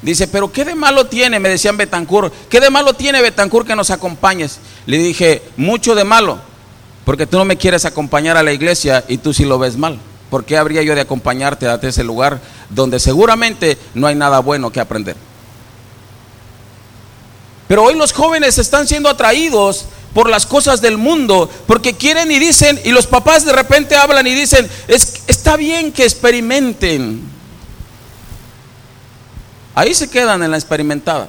Dice, 0.04 0.28
pero 0.28 0.52
¿qué 0.52 0.66
de 0.66 0.76
malo 0.76 1.08
tiene? 1.08 1.40
Me 1.40 1.50
decían 1.50 1.78
Betancur, 1.78 2.32
¿qué 2.48 2.60
de 2.60 2.70
malo 2.70 2.94
tiene 2.94 3.24
Betancur 3.24 3.66
que 3.66 3.76
nos 3.76 3.90
acompañes? 3.90 4.60
Le 4.86 5.00
dije, 5.00 5.42
mucho 5.58 5.96
de 5.96 6.04
malo, 6.04 6.38
porque 7.06 7.26
tú 7.26 7.40
no 7.40 7.46
me 7.46 7.58
quieres 7.58 7.86
acompañar 7.86 8.38
a 8.38 8.44
la 8.44 8.54
iglesia 8.54 9.04
y 9.08 9.18
tú 9.18 9.34
sí 9.34 9.46
lo 9.46 9.58
ves 9.58 9.78
mal. 9.78 9.98
¿Por 10.30 10.46
qué 10.46 10.60
habría 10.60 10.84
yo 10.84 10.94
de 10.94 11.02
acompañarte 11.02 11.68
a 11.68 11.80
ese 11.82 12.04
lugar 12.04 12.40
donde 12.70 13.00
seguramente 13.00 13.80
no 13.96 14.06
hay 14.06 14.14
nada 14.14 14.38
bueno 14.42 14.72
que 14.72 14.80
aprender? 14.80 15.16
Pero 17.70 17.84
hoy 17.84 17.94
los 17.94 18.14
jóvenes 18.14 18.58
están 18.58 18.88
siendo 18.88 19.10
atraídos 19.10 19.86
por 20.16 20.28
las 20.28 20.48
cosas 20.48 20.82
del 20.82 20.98
mundo, 20.98 21.48
porque 21.68 21.94
quieren 21.94 22.32
y 22.32 22.40
dicen, 22.40 22.82
y 22.84 22.90
los 22.90 23.06
papás 23.06 23.46
de 23.46 23.54
repente 23.54 23.96
hablan 23.96 24.26
y 24.26 24.34
dicen, 24.34 24.68
es, 24.88 25.22
está 25.28 25.56
bien 25.56 25.92
que 25.92 26.04
experimenten. 26.04 27.22
Ahí 29.76 29.94
se 29.94 30.10
quedan 30.10 30.42
en 30.42 30.50
la 30.50 30.58
experimentada, 30.58 31.28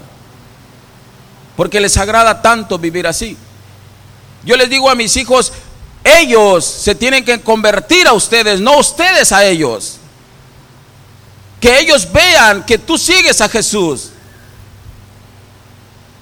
porque 1.59 1.79
les 1.79 1.99
agrada 1.99 2.41
tanto 2.41 2.79
vivir 2.79 3.07
así. 3.07 3.37
Yo 4.43 4.57
les 4.57 4.71
digo 4.71 4.89
a 4.89 4.95
mis 4.95 5.15
hijos, 5.19 5.53
ellos 6.03 6.65
se 6.65 6.95
tienen 6.95 7.23
que 7.23 7.43
convertir 7.43 8.07
a 8.09 8.15
ustedes, 8.15 8.63
no 8.63 8.79
ustedes 8.79 9.31
a 9.33 9.45
ellos. 9.45 9.99
Que 11.61 11.81
ellos 11.81 12.11
vean 12.11 12.65
que 12.65 12.79
tú 12.79 12.97
sigues 12.97 13.43
a 13.43 13.49
Jesús. 13.51 14.13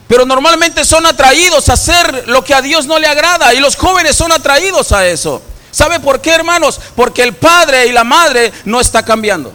Pero 0.09 0.25
normalmente 0.25 0.87
son 0.87 1.05
atraídos 1.05 1.69
a 1.69 1.75
hacer 1.75 2.29
lo 2.29 2.43
que 2.43 2.55
a 2.55 2.63
Dios 2.63 2.87
no 2.87 2.99
le 2.99 3.07
agrada 3.07 3.53
y 3.53 3.61
los 3.61 3.77
jóvenes 3.77 4.17
son 4.17 4.33
atraídos 4.33 4.91
a 4.93 5.07
eso. 5.07 5.43
¿Sabe 5.71 6.01
por 6.01 6.21
qué, 6.21 6.31
hermanos? 6.31 6.81
Porque 6.97 7.23
el 7.23 7.35
padre 7.35 7.87
y 7.87 7.93
la 7.93 8.05
madre 8.05 8.51
no 8.65 8.81
está 8.81 9.05
cambiando. 9.05 9.53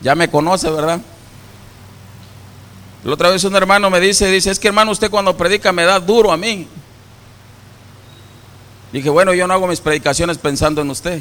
Ya 0.00 0.14
me 0.14 0.30
conoce, 0.30 0.70
¿verdad? 0.70 1.00
La 3.04 3.12
otra 3.12 3.28
vez 3.28 3.44
un 3.44 3.54
hermano 3.54 3.90
me 3.90 4.00
dice, 4.00 4.30
dice, 4.30 4.50
es 4.50 4.58
que 4.58 4.68
hermano, 4.68 4.90
usted 4.90 5.10
cuando 5.10 5.36
predica 5.36 5.72
me 5.72 5.84
da 5.84 6.00
duro 6.00 6.32
a 6.32 6.38
mí. 6.38 6.66
Dije, 8.92 9.10
bueno, 9.10 9.34
yo 9.34 9.46
no 9.46 9.52
hago 9.52 9.66
mis 9.66 9.80
predicaciones 9.80 10.38
pensando 10.38 10.80
en 10.80 10.88
usted. 10.88 11.20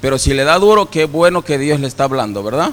Pero 0.00 0.18
si 0.18 0.34
le 0.34 0.42
da 0.42 0.58
duro, 0.58 0.90
qué 0.90 1.04
bueno 1.04 1.42
que 1.42 1.58
Dios 1.58 1.78
le 1.78 1.86
está 1.86 2.04
hablando, 2.04 2.42
¿verdad? 2.42 2.72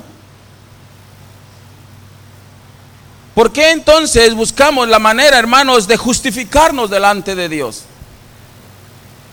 ¿Por 3.39 3.53
qué 3.53 3.71
entonces 3.71 4.33
buscamos 4.33 4.89
la 4.89 4.99
manera, 4.99 5.39
hermanos, 5.39 5.87
de 5.87 5.95
justificarnos 5.95 6.89
delante 6.89 7.35
de 7.35 7.47
Dios? 7.47 7.83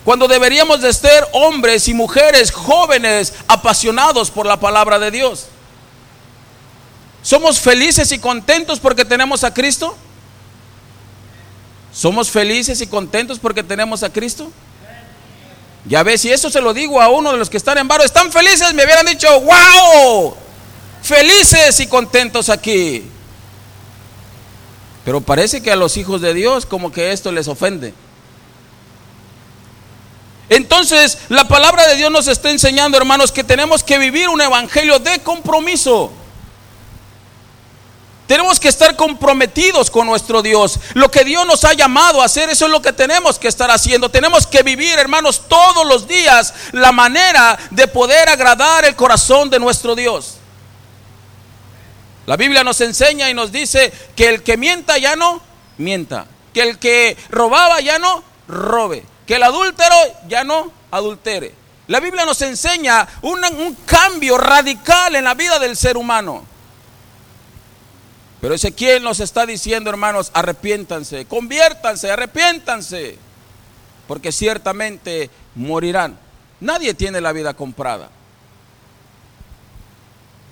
Cuando 0.05 0.29
deberíamos 0.29 0.81
de 0.81 0.93
ser 0.93 1.27
hombres 1.33 1.89
y 1.89 1.93
mujeres 1.93 2.53
jóvenes 2.53 3.35
apasionados 3.49 4.31
por 4.31 4.47
la 4.47 4.61
palabra 4.61 5.01
de 5.01 5.11
Dios. 5.11 5.47
¿Somos 7.21 7.59
felices 7.59 8.13
y 8.13 8.21
contentos 8.21 8.79
porque 8.79 9.05
tenemos 9.05 9.43
a 9.43 9.53
Cristo? 9.53 9.97
¿Somos 11.93 12.31
felices 12.31 12.81
y 12.81 12.87
contentos 12.87 13.41
porque 13.41 13.65
tenemos 13.65 14.05
a 14.05 14.13
Cristo? 14.13 14.53
Ya 15.85 16.05
ves, 16.05 16.21
si 16.21 16.31
eso 16.31 16.49
se 16.49 16.61
lo 16.61 16.73
digo 16.73 17.03
a 17.03 17.09
uno 17.09 17.33
de 17.33 17.39
los 17.39 17.51
que 17.51 17.57
están 17.57 17.77
en 17.79 17.89
barro, 17.89 18.05
están 18.05 18.31
felices, 18.31 18.73
me 18.73 18.85
hubieran 18.85 19.07
dicho, 19.07 19.29
wow, 19.41 20.37
felices 21.03 21.81
y 21.81 21.89
contentos 21.89 22.49
aquí. 22.49 23.16
Pero 25.07 25.21
parece 25.21 25.63
que 25.63 25.71
a 25.71 25.77
los 25.77 25.97
hijos 25.97 26.21
de 26.21 26.35
Dios 26.35 26.67
como 26.67 26.91
que 26.91 27.13
esto 27.13 27.31
les 27.31 27.47
ofende. 27.47 27.95
Entonces, 30.49 31.19
la 31.29 31.47
palabra 31.47 31.87
de 31.87 31.95
Dios 31.95 32.11
nos 32.11 32.27
está 32.27 32.51
enseñando, 32.51 32.99
hermanos, 32.99 33.31
que 33.31 33.45
tenemos 33.45 33.85
que 33.85 33.99
vivir 33.99 34.29
un 34.29 34.41
evangelio 34.41 34.99
de 34.99 35.21
compromiso. 35.21 36.11
Tenemos 38.27 38.59
que 38.59 38.67
estar 38.67 38.97
comprometidos 38.97 39.93
con 39.93 40.09
nuestro 40.09 40.43
Dios. 40.43 40.81
Lo 40.95 41.09
que 41.09 41.23
Dios 41.23 41.47
nos 41.47 41.65
ha 41.65 41.73
llamado 41.73 42.21
a 42.21 42.25
hacer, 42.25 42.51
eso 42.51 42.65
es 42.65 42.73
lo 42.73 42.83
que 42.83 42.93
tenemos 42.93 43.39
que 43.39 43.47
estar 43.47 43.71
haciendo. 43.71 44.09
Tenemos 44.09 44.45
que 44.45 44.65
vivir, 44.65 44.99
hermanos, 44.99 45.43
todos 45.47 45.87
los 45.87 46.09
días 46.09 46.53
la 46.73 46.91
manera 46.91 47.57
de 47.71 47.87
poder 47.87 48.29
agradar 48.29 48.85
el 48.85 48.97
corazón 48.97 49.51
de 49.51 49.61
nuestro 49.61 49.95
Dios. 49.95 50.39
La 52.27 52.37
Biblia 52.37 52.65
nos 52.65 52.81
enseña 52.81 53.31
y 53.31 53.35
nos 53.35 53.53
dice 53.53 53.93
que 54.17 54.29
el 54.29 54.43
que 54.43 54.57
mienta 54.57 54.99
ya 54.99 55.15
no 55.15 55.41
mienta, 55.79 56.27
que 56.53 56.63
el 56.63 56.79
que 56.79 57.17
robaba 57.31 57.81
ya 57.81 57.99
no 57.99 58.23
robe, 58.49 59.05
que 59.27 59.37
el 59.37 59.43
adúltero 59.45 59.95
ya 60.29 60.45
no 60.45 60.73
adultere. 60.91 61.55
La 61.87 62.01
Biblia 62.01 62.25
nos 62.25 62.43
enseña 62.43 63.07
un, 63.23 63.41
cambio 63.87 64.37
radical 64.39 65.15
en 65.15 65.25
la 65.25 65.35
vida 65.35 65.61
del 65.61 65.77
ser 65.77 65.97
humano. 65.97 66.45
Pero 68.41 68.55
Ezequiel 68.55 69.05
nos 69.05 69.21
está 69.21 69.47
diciendo, 69.47 69.89
hermanos, 69.89 70.31
arrepiéntanse, 70.35 71.27
conviértanse, 71.27 72.11
arrepiéntanse, 72.11 73.19
porque 74.09 74.33
ciertamente 74.33 75.31
morirán. 75.55 76.19
Nadie 76.61 76.93
tiene 76.95 77.21
la 77.21 77.33
vida 77.33 77.55
comprada. 77.55 78.11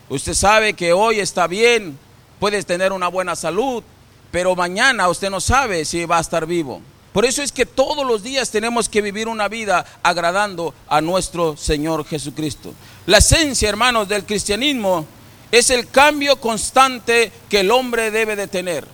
Usted 0.08 0.34
sabe 0.34 0.74
que 0.74 0.92
hoy 0.92 1.20
está 1.20 1.46
bien, 1.46 1.98
puedes 2.38 2.66
tener 2.66 2.92
una 2.92 3.08
buena 3.08 3.34
salud, 3.36 3.82
pero 4.30 4.54
mañana 4.54 5.08
usted 5.08 5.30
no 5.30 5.40
sabe 5.40 5.84
si 5.84 6.04
va 6.04 6.18
a 6.18 6.20
estar 6.20 6.46
vivo. 6.46 6.82
Por 7.12 7.24
eso 7.24 7.42
es 7.42 7.52
que 7.52 7.64
todos 7.64 8.04
los 8.04 8.22
días 8.22 8.50
tenemos 8.50 8.88
que 8.88 9.00
vivir 9.00 9.28
una 9.28 9.46
vida 9.48 9.86
agradando 10.02 10.74
a 10.88 11.00
nuestro 11.00 11.56
Señor 11.56 12.04
Jesucristo. 12.04 12.74
La 13.06 13.18
esencia, 13.18 13.68
hermanos, 13.68 14.08
del 14.08 14.24
cristianismo 14.24 15.06
es 15.52 15.70
el 15.70 15.88
cambio 15.88 16.40
constante 16.40 17.30
que 17.48 17.60
el 17.60 17.70
hombre 17.70 18.10
debe 18.10 18.34
de 18.34 18.48
tener. 18.48 18.84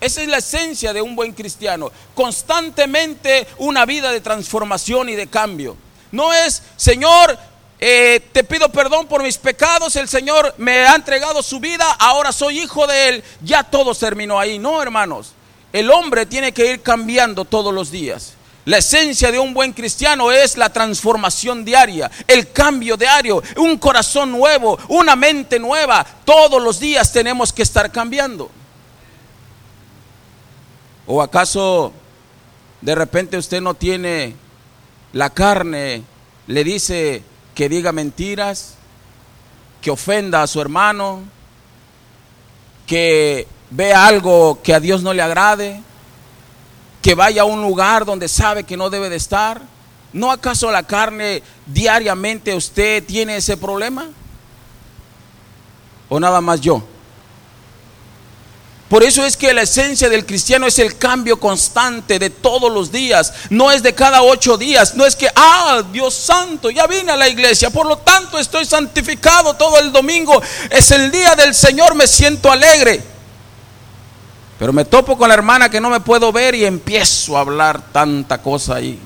Esa 0.00 0.22
es 0.22 0.28
la 0.28 0.38
esencia 0.38 0.92
de 0.92 1.02
un 1.02 1.14
buen 1.14 1.34
cristiano. 1.34 1.92
Constantemente 2.14 3.46
una 3.58 3.84
vida 3.84 4.12
de 4.12 4.22
transformación 4.22 5.10
y 5.10 5.14
de 5.14 5.26
cambio. 5.26 5.76
No 6.10 6.32
es, 6.32 6.62
Señor, 6.76 7.38
eh, 7.80 8.20
te 8.32 8.42
pido 8.44 8.70
perdón 8.70 9.06
por 9.06 9.22
mis 9.22 9.38
pecados, 9.38 9.94
el 9.96 10.08
Señor 10.08 10.54
me 10.58 10.86
ha 10.86 10.94
entregado 10.94 11.42
su 11.42 11.60
vida, 11.60 11.90
ahora 11.98 12.32
soy 12.32 12.60
hijo 12.60 12.86
de 12.86 13.08
Él, 13.08 13.24
ya 13.42 13.62
todo 13.62 13.94
terminó 13.94 14.38
ahí. 14.38 14.58
No, 14.58 14.82
hermanos, 14.82 15.32
el 15.72 15.90
hombre 15.90 16.26
tiene 16.26 16.52
que 16.52 16.72
ir 16.72 16.82
cambiando 16.82 17.44
todos 17.44 17.72
los 17.72 17.90
días. 17.90 18.34
La 18.64 18.78
esencia 18.78 19.32
de 19.32 19.38
un 19.38 19.54
buen 19.54 19.72
cristiano 19.72 20.30
es 20.30 20.58
la 20.58 20.70
transformación 20.70 21.64
diaria, 21.64 22.10
el 22.26 22.52
cambio 22.52 22.96
diario, 22.96 23.42
un 23.56 23.78
corazón 23.78 24.30
nuevo, 24.30 24.78
una 24.88 25.16
mente 25.16 25.58
nueva. 25.58 26.04
Todos 26.24 26.62
los 26.62 26.78
días 26.78 27.10
tenemos 27.10 27.50
que 27.52 27.62
estar 27.62 27.90
cambiando. 27.90 28.50
¿O 31.06 31.22
acaso 31.22 31.94
de 32.82 32.94
repente 32.94 33.38
usted 33.38 33.62
no 33.62 33.72
tiene 33.72 34.34
la 35.12 35.30
carne, 35.30 36.02
le 36.46 36.64
dice, 36.64 37.22
que 37.58 37.68
diga 37.68 37.90
mentiras, 37.90 38.74
que 39.80 39.90
ofenda 39.90 40.44
a 40.44 40.46
su 40.46 40.60
hermano, 40.60 41.24
que 42.86 43.48
vea 43.70 44.06
algo 44.06 44.62
que 44.62 44.72
a 44.74 44.78
Dios 44.78 45.02
no 45.02 45.12
le 45.12 45.22
agrade, 45.22 45.82
que 47.02 47.16
vaya 47.16 47.42
a 47.42 47.46
un 47.46 47.60
lugar 47.60 48.04
donde 48.04 48.28
sabe 48.28 48.62
que 48.62 48.76
no 48.76 48.90
debe 48.90 49.10
de 49.10 49.16
estar. 49.16 49.60
¿No 50.12 50.30
acaso 50.30 50.70
la 50.70 50.84
carne 50.84 51.42
diariamente 51.66 52.54
usted 52.54 53.02
tiene 53.04 53.38
ese 53.38 53.56
problema? 53.56 54.06
¿O 56.08 56.20
nada 56.20 56.40
más 56.40 56.60
yo? 56.60 56.84
Por 58.88 59.02
eso 59.02 59.24
es 59.26 59.36
que 59.36 59.52
la 59.52 59.62
esencia 59.62 60.08
del 60.08 60.24
cristiano 60.24 60.66
es 60.66 60.78
el 60.78 60.96
cambio 60.96 61.38
constante 61.38 62.18
de 62.18 62.30
todos 62.30 62.72
los 62.72 62.90
días. 62.90 63.34
No 63.50 63.70
es 63.70 63.82
de 63.82 63.94
cada 63.94 64.22
ocho 64.22 64.56
días. 64.56 64.94
No 64.94 65.04
es 65.04 65.14
que, 65.14 65.28
ah, 65.34 65.82
Dios 65.92 66.14
santo, 66.14 66.70
ya 66.70 66.86
vine 66.86 67.12
a 67.12 67.16
la 67.16 67.28
iglesia. 67.28 67.68
Por 67.68 67.86
lo 67.86 67.98
tanto 67.98 68.38
estoy 68.38 68.64
santificado 68.64 69.54
todo 69.54 69.78
el 69.78 69.92
domingo. 69.92 70.40
Es 70.70 70.90
el 70.90 71.10
día 71.10 71.34
del 71.34 71.54
Señor, 71.54 71.94
me 71.94 72.06
siento 72.06 72.50
alegre. 72.50 73.02
Pero 74.58 74.72
me 74.72 74.86
topo 74.86 75.18
con 75.18 75.28
la 75.28 75.34
hermana 75.34 75.68
que 75.68 75.82
no 75.82 75.90
me 75.90 76.00
puedo 76.00 76.32
ver 76.32 76.54
y 76.54 76.64
empiezo 76.64 77.36
a 77.36 77.40
hablar 77.40 77.92
tanta 77.92 78.40
cosa 78.40 78.76
ahí. 78.76 78.98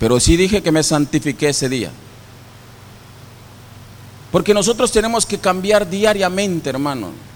Pero 0.00 0.18
sí 0.18 0.38
dije 0.38 0.62
que 0.62 0.72
me 0.72 0.82
santifiqué 0.82 1.50
ese 1.50 1.68
día. 1.68 1.90
Porque 4.32 4.54
nosotros 4.54 4.90
tenemos 4.90 5.26
que 5.26 5.38
cambiar 5.38 5.88
diariamente, 5.88 6.70
hermano. 6.70 7.33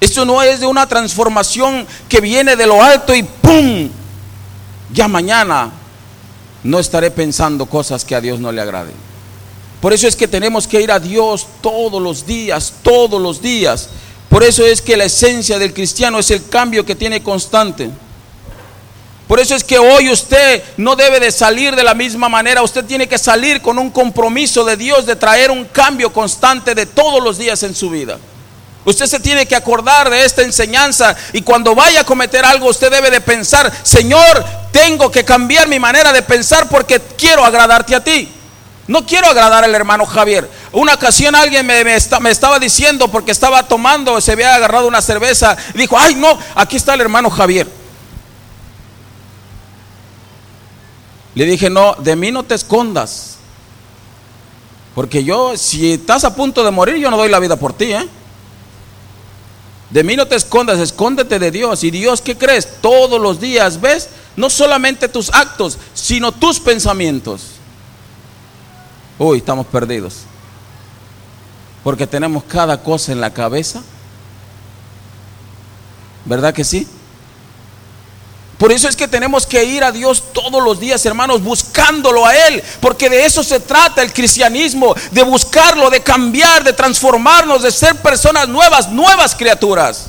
Esto 0.00 0.24
no 0.24 0.42
es 0.42 0.60
de 0.60 0.66
una 0.66 0.86
transformación 0.86 1.86
que 2.08 2.20
viene 2.20 2.56
de 2.56 2.66
lo 2.66 2.82
alto 2.82 3.14
y 3.14 3.22
¡pum! 3.22 3.90
Ya 4.92 5.08
mañana 5.08 5.70
no 6.62 6.78
estaré 6.78 7.10
pensando 7.10 7.66
cosas 7.66 8.04
que 8.04 8.14
a 8.14 8.20
Dios 8.20 8.38
no 8.38 8.52
le 8.52 8.60
agraden. 8.60 8.94
Por 9.80 9.92
eso 9.92 10.08
es 10.08 10.16
que 10.16 10.28
tenemos 10.28 10.66
que 10.66 10.80
ir 10.80 10.90
a 10.90 10.98
Dios 10.98 11.46
todos 11.60 12.02
los 12.02 12.26
días, 12.26 12.74
todos 12.82 13.20
los 13.20 13.40
días. 13.40 13.90
Por 14.28 14.42
eso 14.42 14.64
es 14.64 14.82
que 14.82 14.96
la 14.96 15.04
esencia 15.04 15.58
del 15.58 15.72
cristiano 15.72 16.18
es 16.18 16.30
el 16.30 16.48
cambio 16.48 16.84
que 16.84 16.96
tiene 16.96 17.22
constante. 17.22 17.90
Por 19.28 19.38
eso 19.38 19.54
es 19.54 19.62
que 19.62 19.78
hoy 19.78 20.10
usted 20.10 20.62
no 20.78 20.96
debe 20.96 21.20
de 21.20 21.30
salir 21.30 21.76
de 21.76 21.84
la 21.84 21.94
misma 21.94 22.28
manera, 22.28 22.62
usted 22.62 22.84
tiene 22.86 23.06
que 23.06 23.18
salir 23.18 23.60
con 23.60 23.78
un 23.78 23.90
compromiso 23.90 24.64
de 24.64 24.76
Dios 24.76 25.04
de 25.06 25.16
traer 25.16 25.50
un 25.50 25.66
cambio 25.66 26.12
constante 26.12 26.74
de 26.74 26.86
todos 26.86 27.22
los 27.22 27.36
días 27.36 27.62
en 27.62 27.74
su 27.74 27.90
vida. 27.90 28.18
Usted 28.88 29.04
se 29.04 29.20
tiene 29.20 29.44
que 29.44 29.54
acordar 29.54 30.08
de 30.08 30.24
esta 30.24 30.40
enseñanza 30.40 31.14
y 31.34 31.42
cuando 31.42 31.74
vaya 31.74 32.00
a 32.00 32.04
cometer 32.04 32.42
algo 32.46 32.70
usted 32.70 32.90
debe 32.90 33.10
de 33.10 33.20
pensar, 33.20 33.70
Señor, 33.82 34.42
tengo 34.72 35.10
que 35.10 35.26
cambiar 35.26 35.68
mi 35.68 35.78
manera 35.78 36.10
de 36.10 36.22
pensar 36.22 36.70
porque 36.70 36.98
quiero 36.98 37.44
agradarte 37.44 37.94
a 37.94 38.02
ti. 38.02 38.32
No 38.86 39.04
quiero 39.04 39.28
agradar 39.28 39.62
al 39.62 39.74
hermano 39.74 40.06
Javier. 40.06 40.48
Una 40.72 40.94
ocasión 40.94 41.34
alguien 41.34 41.66
me, 41.66 41.84
me, 41.84 42.30
estaba 42.30 42.58
diciendo 42.58 43.08
porque 43.08 43.30
estaba 43.30 43.68
tomando, 43.68 44.18
se 44.22 44.32
había 44.32 44.54
agarrado 44.54 44.88
una 44.88 45.02
cerveza, 45.02 45.54
y 45.74 45.78
dijo, 45.80 45.98
ay 45.98 46.14
no, 46.14 46.38
aquí 46.54 46.78
está 46.78 46.94
el 46.94 47.02
hermano 47.02 47.28
Javier. 47.28 47.68
Le 51.34 51.44
dije, 51.44 51.68
no, 51.68 51.94
de 51.98 52.16
mí 52.16 52.32
no 52.32 52.42
te 52.42 52.54
escondas. 52.54 53.36
Porque 54.94 55.22
yo, 55.24 55.58
si 55.58 55.92
estás 55.92 56.24
a 56.24 56.34
punto 56.34 56.64
de 56.64 56.70
morir, 56.70 56.96
yo 56.96 57.10
no 57.10 57.18
doy 57.18 57.28
la 57.28 57.38
vida 57.38 57.56
por 57.56 57.74
ti, 57.74 57.92
¿eh? 57.92 58.08
De 59.90 60.04
mí 60.04 60.16
no 60.16 60.26
te 60.26 60.36
escondas, 60.36 60.78
escóndete 60.78 61.38
de 61.38 61.50
Dios. 61.50 61.82
¿Y 61.84 61.90
Dios 61.90 62.20
qué 62.20 62.36
crees? 62.36 62.80
Todos 62.80 63.20
los 63.20 63.40
días 63.40 63.80
ves 63.80 64.10
no 64.36 64.50
solamente 64.50 65.08
tus 65.08 65.30
actos, 65.32 65.78
sino 65.94 66.32
tus 66.32 66.60
pensamientos. 66.60 67.42
Uy, 69.18 69.38
estamos 69.38 69.66
perdidos. 69.66 70.18
Porque 71.82 72.06
tenemos 72.06 72.44
cada 72.44 72.82
cosa 72.82 73.12
en 73.12 73.20
la 73.20 73.32
cabeza. 73.32 73.82
¿Verdad 76.24 76.52
que 76.52 76.64
sí? 76.64 76.86
Por 78.58 78.72
eso 78.72 78.88
es 78.88 78.96
que 78.96 79.06
tenemos 79.06 79.46
que 79.46 79.64
ir 79.64 79.84
a 79.84 79.92
Dios 79.92 80.32
todos 80.32 80.62
los 80.62 80.80
días, 80.80 81.06
hermanos, 81.06 81.42
buscándolo 81.42 82.26
a 82.26 82.36
Él. 82.48 82.60
Porque 82.80 83.08
de 83.08 83.24
eso 83.24 83.44
se 83.44 83.60
trata 83.60 84.02
el 84.02 84.12
cristianismo, 84.12 84.96
de 85.12 85.22
buscarlo, 85.22 85.88
de 85.90 86.00
cambiar, 86.00 86.64
de 86.64 86.72
transformarnos, 86.72 87.62
de 87.62 87.70
ser 87.70 87.94
personas 88.02 88.48
nuevas, 88.48 88.90
nuevas 88.90 89.36
criaturas. 89.36 90.08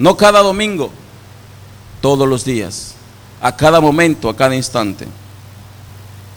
No 0.00 0.16
cada 0.16 0.40
domingo, 0.40 0.90
todos 2.00 2.28
los 2.28 2.44
días, 2.44 2.94
a 3.40 3.54
cada 3.54 3.80
momento, 3.80 4.28
a 4.28 4.34
cada 4.34 4.56
instante. 4.56 5.06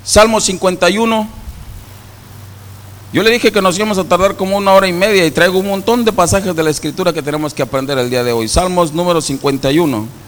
Salmo 0.03 0.39
51. 0.39 1.27
Yo 3.11 3.23
le 3.23 3.31
dije 3.31 3.51
que 3.51 3.61
nos 3.61 3.75
íbamos 3.75 3.97
a 3.97 4.03
tardar 4.03 4.35
como 4.35 4.55
una 4.55 4.73
hora 4.73 4.87
y 4.87 4.93
media 4.93 5.25
y 5.25 5.31
traigo 5.31 5.57
un 5.57 5.67
montón 5.67 6.05
de 6.05 6.13
pasajes 6.13 6.55
de 6.55 6.61
la 6.61 6.69
escritura 6.69 7.11
que 7.11 7.23
tenemos 7.23 7.55
que 7.55 7.63
aprender 7.63 7.97
el 7.97 8.11
día 8.11 8.23
de 8.23 8.33
hoy. 8.33 8.47
Salmos 8.47 8.93
número 8.93 9.19
51 9.19 10.26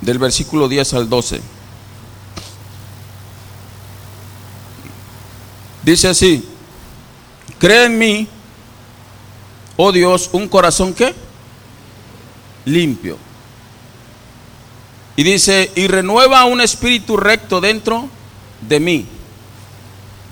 del 0.00 0.18
versículo 0.18 0.68
10 0.68 0.94
al 0.94 1.08
12. 1.08 1.40
Dice 5.82 6.08
así, 6.08 6.44
cree 7.58 7.86
en 7.86 7.98
mí, 7.98 8.28
oh 9.76 9.92
Dios, 9.92 10.28
un 10.32 10.48
corazón 10.48 10.92
que 10.92 11.14
limpio. 12.64 13.16
Y 15.16 15.22
dice, 15.22 15.72
y 15.74 15.88
renueva 15.88 16.44
un 16.44 16.60
espíritu 16.60 17.16
recto 17.16 17.60
dentro 17.60 18.08
de 18.60 18.80
mí. 18.80 19.06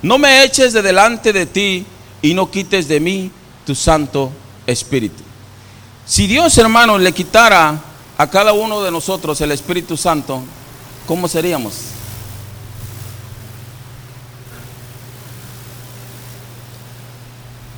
No 0.02 0.18
me 0.18 0.44
eches 0.44 0.72
de 0.72 0.82
delante 0.82 1.32
de 1.32 1.46
ti 1.46 1.84
y 2.22 2.34
no 2.34 2.50
quites 2.50 2.86
de 2.86 3.00
mí 3.00 3.30
tu 3.64 3.74
santo 3.74 4.30
espíritu. 4.66 5.22
Si 6.04 6.26
Dios, 6.26 6.56
hermano, 6.58 6.98
le 6.98 7.12
quitara 7.12 7.82
a 8.18 8.30
cada 8.30 8.52
uno 8.52 8.82
de 8.82 8.90
nosotros 8.90 9.40
el 9.40 9.52
Espíritu 9.52 9.96
Santo, 9.96 10.42
¿cómo 11.06 11.28
seríamos? 11.28 11.74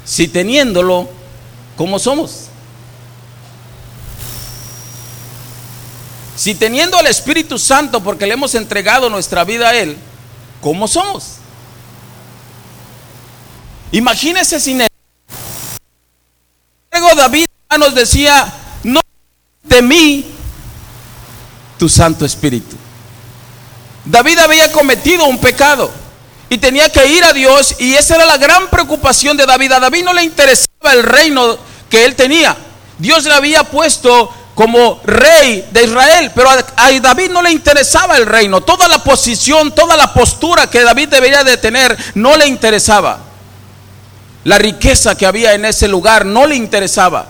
Si 0.05 0.29
teniéndolo, 0.29 1.09
¿cómo 1.77 1.99
somos? 1.99 2.47
Si 6.37 6.55
teniendo 6.55 6.97
al 6.97 7.07
Espíritu 7.09 7.59
Santo, 7.59 8.03
porque 8.03 8.27
le 8.27 8.35
hemos 8.35 8.55
entregado 8.55 9.11
nuestra 9.11 9.45
vida 9.45 9.71
a 9.71 9.75
Él, 9.75 9.97
¿cómo 10.61 10.87
somos? 10.87 11.39
Imagínese 13.91 14.61
sin 14.61 14.83
él. 14.83 14.89
Luego 16.93 17.15
David 17.15 17.47
nos 17.79 17.95
decía, 17.95 18.53
de 19.69 19.83
mí 19.83 20.25
tu 21.79 21.89
Santo 21.89 22.25
Espíritu. 22.25 22.77
David 24.05 24.39
había 24.39 24.73
cometido 24.73 25.27
un 25.27 25.39
pecado 25.39 25.91
y 26.49 26.59
tenía 26.59 26.89
que 26.91 27.07
ir 27.07 27.25
a 27.25 27.33
Dios 27.33 27.77
y 27.79 27.95
esa 27.95 28.17
era 28.17 28.25
la 28.25 28.39
gran 28.39 28.69
preocupación 28.69 29.37
de 29.37 29.47
David. 29.47 29.73
A 29.73 29.81
David 29.81 30.05
no 30.05 30.15
le 30.15 30.25
interesaba 30.25 30.93
el 30.93 31.03
reino 31.03 31.59
que 31.91 32.05
él 32.05 32.15
tenía. 32.15 32.57
Dios 32.99 33.25
le 33.25 33.35
había 33.35 33.65
puesto 33.65 34.33
como 34.55 35.01
rey 35.05 35.69
de 35.71 35.85
Israel, 35.85 36.33
pero 36.35 36.51
a, 36.51 36.91
David 37.01 37.31
no 37.31 37.43
le 37.43 37.53
interesaba 37.53 38.17
el 38.17 38.27
reino. 38.27 38.61
Toda 38.63 38.89
la 38.89 39.05
posición, 39.05 39.73
toda 39.73 39.97
la 39.97 40.13
postura 40.13 40.69
que 40.69 40.83
David 40.83 41.09
debería 41.11 41.45
de 41.45 41.59
tener 41.59 41.97
no 42.15 42.37
le 42.37 42.49
interesaba. 42.49 43.21
La 44.45 44.59
riqueza 44.59 45.17
que 45.17 45.27
había 45.27 45.53
en 45.55 45.65
ese 45.65 45.87
lugar 45.87 46.25
no 46.25 46.47
le 46.47 46.57
interesaba. 46.57 47.29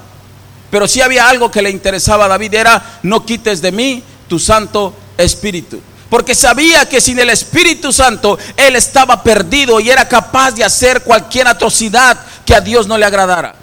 Pero 0.71 0.87
si 0.87 1.01
había 1.01 1.29
algo 1.29 1.51
que 1.51 1.63
le 1.63 1.71
interesaba 1.71 2.27
a 2.27 2.29
David, 2.29 2.55
era 2.55 3.01
no 3.03 3.25
quites 3.25 3.63
de 3.63 3.73
mí 3.73 4.03
tu 4.29 4.39
Santo 4.39 4.95
Espíritu. 5.17 5.81
Porque 6.11 6.35
sabía 6.35 6.89
que 6.89 7.01
sin 7.01 7.19
el 7.19 7.31
Espíritu 7.31 7.93
Santo 7.93 8.39
él 8.57 8.77
estaba 8.77 9.23
perdido 9.23 9.79
y 9.81 9.91
era 9.91 10.09
capaz 10.09 10.53
de 10.53 10.65
hacer 10.65 11.03
cualquier 11.03 11.49
atrocidad 11.49 12.19
que 12.47 12.55
a 12.55 12.61
Dios 12.61 12.87
no 12.87 12.97
le 12.97 13.05
agradara. 13.05 13.55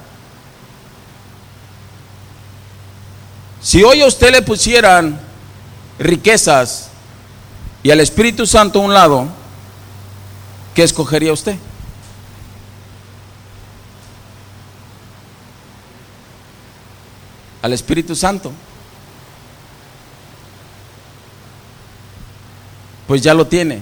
Si 3.62 3.84
hoy 3.84 4.02
a 4.02 4.06
usted 4.06 4.32
le 4.32 4.44
pusieran 4.44 5.20
riquezas 5.98 6.90
y 7.82 7.90
al 7.90 8.00
Espíritu 8.00 8.46
Santo 8.46 8.80
a 8.80 8.84
un 8.84 8.94
lado, 8.94 9.28
¿qué 10.76 10.84
escogería 10.84 11.34
usted? 11.34 11.56
Al 17.66 17.74
Espíritu 17.74 18.16
Santo. 18.16 18.52
Pues 23.08 23.24
ya 23.24 23.34
lo 23.34 23.48
tiene. 23.48 23.82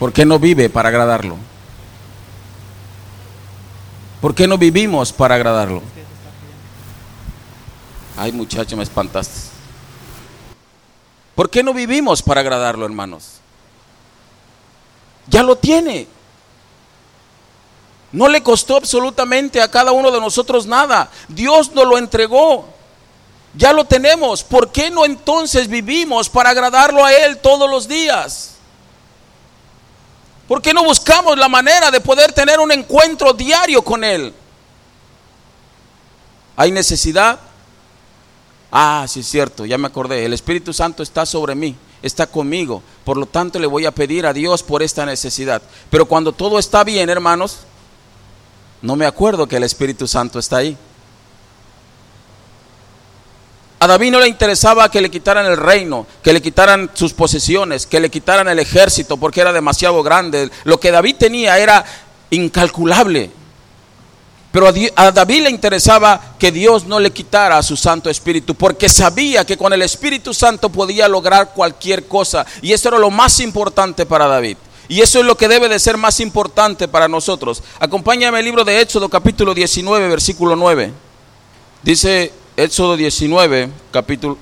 ¿Por 0.00 0.12
qué 0.12 0.24
no 0.24 0.40
vive 0.40 0.68
para 0.68 0.88
agradarlo? 0.88 1.36
¿Por 4.20 4.34
qué 4.34 4.48
no 4.48 4.58
vivimos 4.58 5.12
para 5.12 5.36
agradarlo? 5.36 5.80
Ay, 8.16 8.32
muchacho, 8.32 8.76
me 8.76 8.82
espantaste. 8.82 9.50
¿Por 11.36 11.50
qué 11.50 11.62
no 11.62 11.72
vivimos 11.72 12.20
para 12.20 12.40
agradarlo, 12.40 12.84
hermanos? 12.84 13.34
Ya 15.28 15.44
lo 15.44 15.54
tiene. 15.54 16.08
No 18.12 18.28
le 18.28 18.42
costó 18.42 18.76
absolutamente 18.76 19.60
a 19.60 19.70
cada 19.70 19.92
uno 19.92 20.10
de 20.10 20.20
nosotros 20.20 20.66
nada. 20.66 21.10
Dios 21.28 21.72
nos 21.72 21.86
lo 21.86 21.98
entregó. 21.98 22.66
Ya 23.54 23.72
lo 23.72 23.84
tenemos. 23.84 24.42
¿Por 24.42 24.70
qué 24.70 24.90
no 24.90 25.04
entonces 25.04 25.68
vivimos 25.68 26.28
para 26.28 26.50
agradarlo 26.50 27.04
a 27.04 27.12
Él 27.12 27.38
todos 27.38 27.68
los 27.68 27.88
días? 27.88 28.54
¿Por 30.46 30.62
qué 30.62 30.72
no 30.72 30.84
buscamos 30.84 31.36
la 31.36 31.48
manera 31.48 31.90
de 31.90 32.00
poder 32.00 32.32
tener 32.32 32.58
un 32.58 32.72
encuentro 32.72 33.34
diario 33.34 33.82
con 33.82 34.02
Él? 34.02 34.32
¿Hay 36.56 36.72
necesidad? 36.72 37.38
Ah, 38.72 39.04
sí 39.08 39.20
es 39.20 39.28
cierto, 39.28 39.66
ya 39.66 39.76
me 39.76 39.86
acordé. 39.86 40.24
El 40.24 40.32
Espíritu 40.32 40.72
Santo 40.72 41.02
está 41.02 41.26
sobre 41.26 41.54
mí, 41.54 41.76
está 42.02 42.26
conmigo. 42.26 42.82
Por 43.04 43.16
lo 43.16 43.26
tanto, 43.26 43.58
le 43.58 43.66
voy 43.66 43.84
a 43.84 43.90
pedir 43.90 44.26
a 44.26 44.32
Dios 44.32 44.62
por 44.62 44.82
esta 44.82 45.04
necesidad. 45.04 45.62
Pero 45.90 46.06
cuando 46.06 46.32
todo 46.32 46.58
está 46.58 46.84
bien, 46.84 47.10
hermanos, 47.10 47.58
no 48.82 48.96
me 48.96 49.06
acuerdo 49.06 49.46
que 49.46 49.56
el 49.56 49.64
Espíritu 49.64 50.06
Santo 50.06 50.38
está 50.38 50.58
ahí. 50.58 50.76
A 53.80 53.86
David 53.86 54.10
no 54.10 54.20
le 54.20 54.28
interesaba 54.28 54.90
que 54.90 55.00
le 55.00 55.10
quitaran 55.10 55.46
el 55.46 55.56
reino, 55.56 56.06
que 56.22 56.32
le 56.32 56.42
quitaran 56.42 56.90
sus 56.94 57.12
posesiones, 57.12 57.86
que 57.86 58.00
le 58.00 58.10
quitaran 58.10 58.48
el 58.48 58.58
ejército 58.58 59.16
porque 59.16 59.40
era 59.40 59.52
demasiado 59.52 60.02
grande. 60.02 60.50
Lo 60.64 60.80
que 60.80 60.90
David 60.90 61.16
tenía 61.16 61.58
era 61.58 61.84
incalculable. 62.30 63.30
Pero 64.50 64.72
a 64.96 65.12
David 65.12 65.42
le 65.42 65.50
interesaba 65.50 66.34
que 66.38 66.50
Dios 66.50 66.86
no 66.86 66.98
le 66.98 67.12
quitara 67.12 67.58
a 67.58 67.62
su 67.62 67.76
Santo 67.76 68.10
Espíritu, 68.10 68.54
porque 68.54 68.88
sabía 68.88 69.44
que 69.44 69.58
con 69.58 69.72
el 69.72 69.82
Espíritu 69.82 70.32
Santo 70.34 70.70
podía 70.70 71.06
lograr 71.06 71.52
cualquier 71.54 72.06
cosa. 72.06 72.46
Y 72.62 72.72
eso 72.72 72.88
era 72.88 72.98
lo 72.98 73.10
más 73.10 73.40
importante 73.40 74.06
para 74.06 74.26
David. 74.26 74.56
Y 74.88 75.02
eso 75.02 75.20
es 75.20 75.26
lo 75.26 75.36
que 75.36 75.48
debe 75.48 75.68
de 75.68 75.78
ser 75.78 75.98
más 75.98 76.18
importante 76.18 76.88
para 76.88 77.08
nosotros. 77.08 77.62
Acompáñame 77.78 78.38
el 78.38 78.44
libro 78.46 78.64
de 78.64 78.80
Éxodo 78.80 79.08
capítulo 79.08 79.54
19, 79.54 80.08
versículo 80.08 80.56
9. 80.56 80.92
Dice 81.82 82.32
Éxodo 82.56 82.96
19, 82.96 83.68
capítulo, 83.92 84.36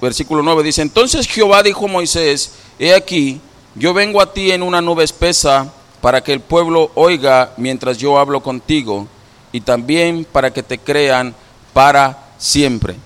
versículo 0.00 0.42
9 0.42 0.62
dice, 0.62 0.80
entonces 0.80 1.26
Jehová 1.26 1.62
dijo 1.62 1.84
a 1.84 1.88
Moisés, 1.88 2.52
he 2.78 2.94
aquí, 2.94 3.42
yo 3.74 3.92
vengo 3.92 4.22
a 4.22 4.32
ti 4.32 4.52
en 4.52 4.62
una 4.62 4.80
nube 4.80 5.04
espesa 5.04 5.70
para 6.00 6.22
que 6.22 6.32
el 6.32 6.40
pueblo 6.40 6.90
oiga 6.94 7.52
mientras 7.58 7.98
yo 7.98 8.18
hablo 8.18 8.42
contigo 8.42 9.06
y 9.52 9.60
también 9.60 10.26
para 10.30 10.50
que 10.52 10.62
te 10.62 10.78
crean 10.78 11.34
para 11.74 12.30
siempre. 12.38 12.96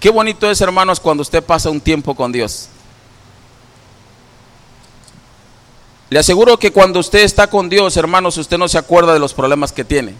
Qué 0.00 0.08
bonito 0.08 0.50
es, 0.50 0.60
hermanos, 0.60 0.98
cuando 0.98 1.20
usted 1.20 1.42
pasa 1.44 1.68
un 1.68 1.80
tiempo 1.80 2.14
con 2.14 2.32
Dios. 2.32 2.68
Le 6.12 6.18
aseguro 6.18 6.58
que 6.58 6.72
cuando 6.72 7.00
usted 7.00 7.20
está 7.20 7.46
con 7.46 7.70
Dios, 7.70 7.96
hermanos, 7.96 8.36
usted 8.36 8.58
no 8.58 8.68
se 8.68 8.76
acuerda 8.76 9.14
de 9.14 9.18
los 9.18 9.32
problemas 9.32 9.72
que 9.72 9.82
tiene. 9.82 10.12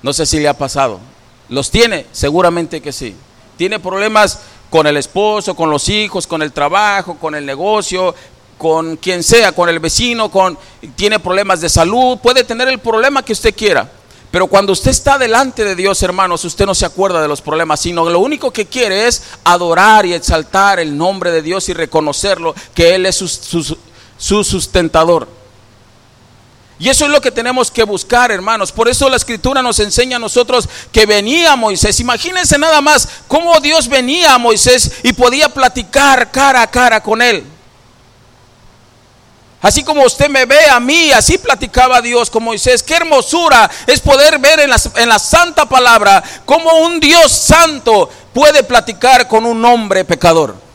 No 0.00 0.12
sé 0.12 0.26
si 0.26 0.38
le 0.38 0.46
ha 0.46 0.56
pasado. 0.56 1.00
¿Los 1.48 1.72
tiene? 1.72 2.06
Seguramente 2.12 2.80
que 2.80 2.92
sí. 2.92 3.16
Tiene 3.56 3.80
problemas 3.80 4.38
con 4.70 4.86
el 4.86 4.96
esposo, 4.96 5.56
con 5.56 5.70
los 5.70 5.88
hijos, 5.88 6.28
con 6.28 6.40
el 6.40 6.52
trabajo, 6.52 7.16
con 7.16 7.34
el 7.34 7.44
negocio, 7.44 8.14
con 8.56 8.96
quien 8.96 9.24
sea, 9.24 9.50
con 9.50 9.68
el 9.68 9.80
vecino, 9.80 10.30
con 10.30 10.56
tiene 10.94 11.18
problemas 11.18 11.60
de 11.60 11.68
salud, 11.68 12.18
puede 12.18 12.44
tener 12.44 12.68
el 12.68 12.78
problema 12.78 13.24
que 13.24 13.32
usted 13.32 13.56
quiera. 13.56 13.90
Pero 14.30 14.46
cuando 14.46 14.72
usted 14.72 14.92
está 14.92 15.18
delante 15.18 15.64
de 15.64 15.74
Dios, 15.74 16.00
hermanos, 16.04 16.44
usted 16.44 16.64
no 16.64 16.76
se 16.76 16.86
acuerda 16.86 17.20
de 17.22 17.26
los 17.26 17.40
problemas, 17.40 17.80
sino 17.80 18.08
lo 18.08 18.20
único 18.20 18.52
que 18.52 18.66
quiere 18.66 19.08
es 19.08 19.24
adorar 19.42 20.06
y 20.06 20.14
exaltar 20.14 20.78
el 20.78 20.96
nombre 20.96 21.32
de 21.32 21.42
Dios 21.42 21.68
y 21.68 21.72
reconocerlo, 21.72 22.54
que 22.72 22.94
Él 22.94 23.06
es 23.06 23.16
su, 23.16 23.76
su 24.18 24.44
sustentador. 24.44 25.28
Y 26.78 26.90
eso 26.90 27.06
es 27.06 27.10
lo 27.10 27.22
que 27.22 27.30
tenemos 27.30 27.70
que 27.70 27.84
buscar, 27.84 28.30
hermanos. 28.30 28.70
Por 28.70 28.88
eso 28.88 29.08
la 29.08 29.16
escritura 29.16 29.62
nos 29.62 29.78
enseña 29.80 30.16
a 30.16 30.20
nosotros 30.20 30.68
que 30.92 31.06
venía 31.06 31.56
Moisés. 31.56 32.00
Imagínense 32.00 32.58
nada 32.58 32.82
más 32.82 33.08
cómo 33.28 33.58
Dios 33.60 33.88
venía 33.88 34.34
a 34.34 34.38
Moisés 34.38 34.92
y 35.02 35.14
podía 35.14 35.48
platicar 35.48 36.30
cara 36.30 36.60
a 36.62 36.70
cara 36.70 37.02
con 37.02 37.22
él. 37.22 37.44
Así 39.62 39.82
como 39.82 40.04
usted 40.04 40.28
me 40.28 40.44
ve 40.44 40.68
a 40.70 40.78
mí, 40.78 41.10
así 41.12 41.38
platicaba 41.38 42.02
Dios 42.02 42.28
con 42.28 42.44
Moisés. 42.44 42.82
Qué 42.82 42.94
hermosura 42.94 43.70
es 43.86 44.00
poder 44.00 44.38
ver 44.38 44.60
en 44.60 44.70
la, 44.70 44.80
en 44.96 45.08
la 45.08 45.18
santa 45.18 45.66
palabra 45.66 46.22
cómo 46.44 46.72
un 46.80 47.00
Dios 47.00 47.32
santo 47.32 48.10
puede 48.34 48.62
platicar 48.62 49.26
con 49.26 49.46
un 49.46 49.64
hombre 49.64 50.04
pecador. 50.04 50.65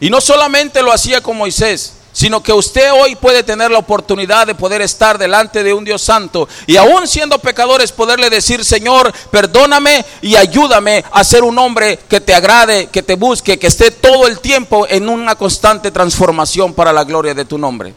Y 0.00 0.10
no 0.10 0.20
solamente 0.20 0.82
lo 0.82 0.92
hacía 0.92 1.20
con 1.20 1.36
Moisés, 1.36 1.94
sino 2.12 2.42
que 2.42 2.52
usted 2.52 2.90
hoy 2.92 3.14
puede 3.14 3.42
tener 3.42 3.70
la 3.70 3.78
oportunidad 3.78 4.46
de 4.46 4.54
poder 4.54 4.82
estar 4.82 5.18
delante 5.18 5.62
de 5.62 5.72
un 5.72 5.84
Dios 5.84 6.02
santo 6.02 6.48
y 6.66 6.76
aún 6.76 7.06
siendo 7.06 7.38
pecadores 7.38 7.92
poderle 7.92 8.30
decir, 8.30 8.64
Señor, 8.64 9.12
perdóname 9.30 10.04
y 10.22 10.36
ayúdame 10.36 11.04
a 11.12 11.22
ser 11.22 11.44
un 11.44 11.58
hombre 11.58 11.98
que 12.08 12.20
te 12.20 12.34
agrade, 12.34 12.88
que 12.88 13.02
te 13.02 13.14
busque, 13.14 13.58
que 13.58 13.68
esté 13.68 13.90
todo 13.90 14.26
el 14.26 14.40
tiempo 14.40 14.86
en 14.88 15.08
una 15.08 15.36
constante 15.36 15.90
transformación 15.90 16.74
para 16.74 16.92
la 16.92 17.04
gloria 17.04 17.34
de 17.34 17.44
tu 17.44 17.58
nombre. 17.58 17.94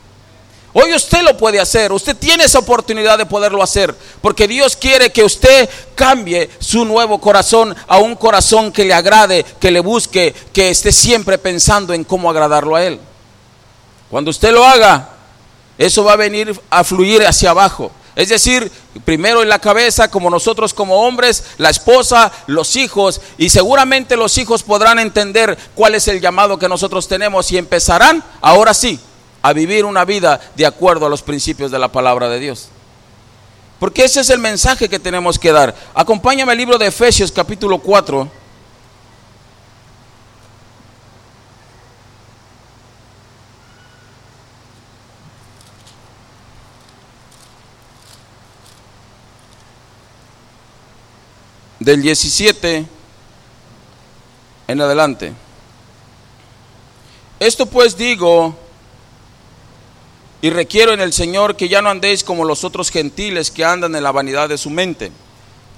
Hoy 0.76 0.92
usted 0.96 1.22
lo 1.22 1.38
puede 1.38 1.60
hacer, 1.60 1.92
usted 1.92 2.18
tiene 2.18 2.46
esa 2.46 2.58
oportunidad 2.58 3.20
de 3.20 3.28
poderlo 3.28 3.62
hacer, 3.62 3.96
porque 4.22 4.48
Dios 4.48 4.76
quiere 4.76 5.12
que 5.12 5.24
usted 5.24 5.70
cambie 5.94 6.50
su 6.58 6.84
nuevo 6.84 7.22
corazón 7.22 7.76
a 7.88 8.00
un 8.00 8.16
corazón 8.16 8.72
que 8.72 8.84
le 8.84 8.94
agrade, 8.96 9.46
que 9.60 9.70
le 9.70 9.82
busque, 9.82 10.34
que 10.52 10.72
esté 10.72 10.92
siempre 10.92 11.38
pensando 11.38 11.94
en 11.94 12.04
cómo 12.04 12.28
agradarlo 12.28 12.76
a 12.76 12.84
Él. 12.84 13.00
Cuando 14.10 14.32
usted 14.32 14.52
lo 14.52 14.66
haga, 14.66 15.10
eso 15.78 16.04
va 16.04 16.14
a 16.14 16.18
venir 16.18 16.60
a 16.72 16.84
fluir 16.84 17.24
hacia 17.24 17.52
abajo. 17.52 17.92
Es 18.16 18.30
decir, 18.30 18.72
primero 19.06 19.44
en 19.44 19.50
la 19.50 19.60
cabeza, 19.60 20.10
como 20.10 20.32
nosotros 20.32 20.74
como 20.74 21.06
hombres, 21.06 21.44
la 21.58 21.70
esposa, 21.70 22.32
los 22.48 22.76
hijos, 22.76 23.22
y 23.38 23.50
seguramente 23.50 24.18
los 24.18 24.40
hijos 24.40 24.64
podrán 24.64 24.98
entender 24.98 25.56
cuál 25.76 25.94
es 25.94 26.08
el 26.08 26.20
llamado 26.20 26.58
que 26.58 26.70
nosotros 26.70 27.08
tenemos 27.08 27.52
y 27.52 27.58
empezarán, 27.58 28.24
ahora 28.42 28.74
sí, 28.74 29.00
a 29.44 29.52
vivir 29.54 29.84
una 29.84 30.06
vida 30.06 30.40
de 30.56 30.66
acuerdo 30.66 31.06
a 31.06 31.10
los 31.10 31.22
principios 31.22 31.70
de 31.70 31.78
la 31.78 31.92
palabra 31.92 32.30
de 32.30 32.40
Dios. 32.40 32.70
Porque 33.78 34.06
ese 34.06 34.22
es 34.22 34.30
el 34.30 34.40
mensaje 34.40 34.88
que 34.88 35.00
tenemos 35.00 35.38
que 35.38 35.52
dar. 35.52 35.76
Acompáñame 35.94 36.54
al 36.54 36.58
libro 36.58 36.78
de 36.78 36.88
Efesios 36.88 37.32
capítulo 37.32 37.78
4. 37.80 38.42
del 51.80 52.02
17 52.02 52.86
en 54.70 54.82
adelante. 54.82 55.34
Esto 57.42 57.66
pues 57.66 57.98
digo 57.98 58.63
y 60.44 60.50
requiero 60.50 60.92
en 60.92 61.00
el 61.00 61.14
Señor 61.14 61.56
que 61.56 61.70
ya 61.70 61.82
no 61.82 61.90
andéis 61.90 62.22
como 62.22 62.44
los 62.44 62.66
otros 62.66 62.92
gentiles 62.92 63.50
que 63.50 63.64
andan 63.64 63.96
en 63.96 64.04
la 64.04 64.12
vanidad 64.12 64.50
de 64.50 64.58
su 64.58 64.70
mente, 64.70 65.10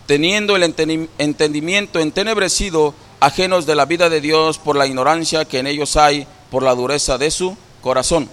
teniendo 0.08 0.56
el 0.56 0.64
entendimiento 0.64 2.00
entenebrecido, 2.00 2.96
ajenos 3.20 3.68
de 3.68 3.76
la 3.76 3.86
vida 3.86 4.10
de 4.10 4.22
Dios 4.22 4.58
por 4.58 4.76
la 4.76 4.88
ignorancia 4.88 5.46
que 5.46 5.60
en 5.60 5.68
ellos 5.68 5.98
hay, 5.98 6.26
por 6.50 6.64
la 6.64 6.74
dureza 6.74 7.20
de 7.20 7.30
su 7.30 7.56
corazón 7.82 8.28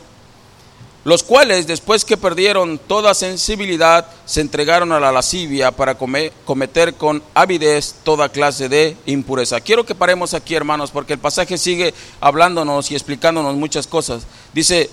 los 1.05 1.23
cuales 1.23 1.67
después 1.67 2.05
que 2.05 2.17
perdieron 2.17 2.79
toda 2.79 3.15
sensibilidad 3.15 4.07
se 4.25 4.41
entregaron 4.41 4.93
a 4.93 5.01
la 5.01 5.11
lascivia 5.11 5.73
para 5.73 5.97
cometer 5.97 6.95
con 6.95 7.23
avidez 7.35 7.97
toda 8.05 8.29
clase 8.29 8.69
de 8.69 8.97
impureza. 9.07 9.61
Quiero 9.61 9.85
que 9.85 9.97
paremos 9.97 10.33
aquí 10.33 10.55
hermanos 10.55 10.93
porque 10.93 11.15
el 11.15 11.19
pasaje 11.19 11.59
sigue 11.59 11.93
hablándonos 12.21 12.91
y 12.91 12.95
explicándonos 12.95 13.57
muchas 13.57 13.87
cosas. 13.87 14.27
Dice, 14.53 14.91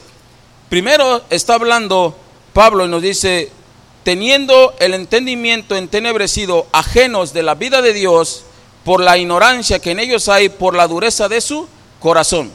primero 0.69 1.21
está 1.29 1.55
hablando 1.55 2.15
Pablo 2.53 2.85
y 2.85 2.89
nos 2.89 3.01
dice, 3.01 3.51
teniendo 4.03 4.73
el 4.79 4.93
entendimiento 4.93 5.75
entenebrecido, 5.75 6.67
ajenos 6.71 7.33
de 7.33 7.43
la 7.43 7.55
vida 7.55 7.81
de 7.81 7.93
Dios, 7.93 8.43
por 8.83 9.01
la 9.01 9.17
ignorancia 9.17 9.79
que 9.79 9.91
en 9.91 9.99
ellos 9.99 10.29
hay, 10.29 10.49
por 10.49 10.75
la 10.75 10.87
dureza 10.87 11.27
de 11.27 11.41
su 11.41 11.67
corazón. 11.99 12.51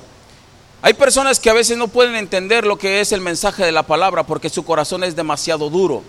Hay 0.83 0.95
personas 0.95 1.41
que 1.41 1.49
a 1.49 1.55
veces 1.55 1.79
no 1.79 1.89
pueden 1.89 2.15
entender 2.15 2.67
lo 2.67 2.77
que 2.77 3.01
es 3.01 3.13
el 3.13 3.21
mensaje 3.21 3.65
de 3.65 3.73
la 3.73 3.85
palabra 3.85 4.25
porque 4.25 4.51
su 4.51 4.65
corazón 4.65 5.03
es 5.05 5.17
demasiado 5.17 5.71
duro 5.71 6.03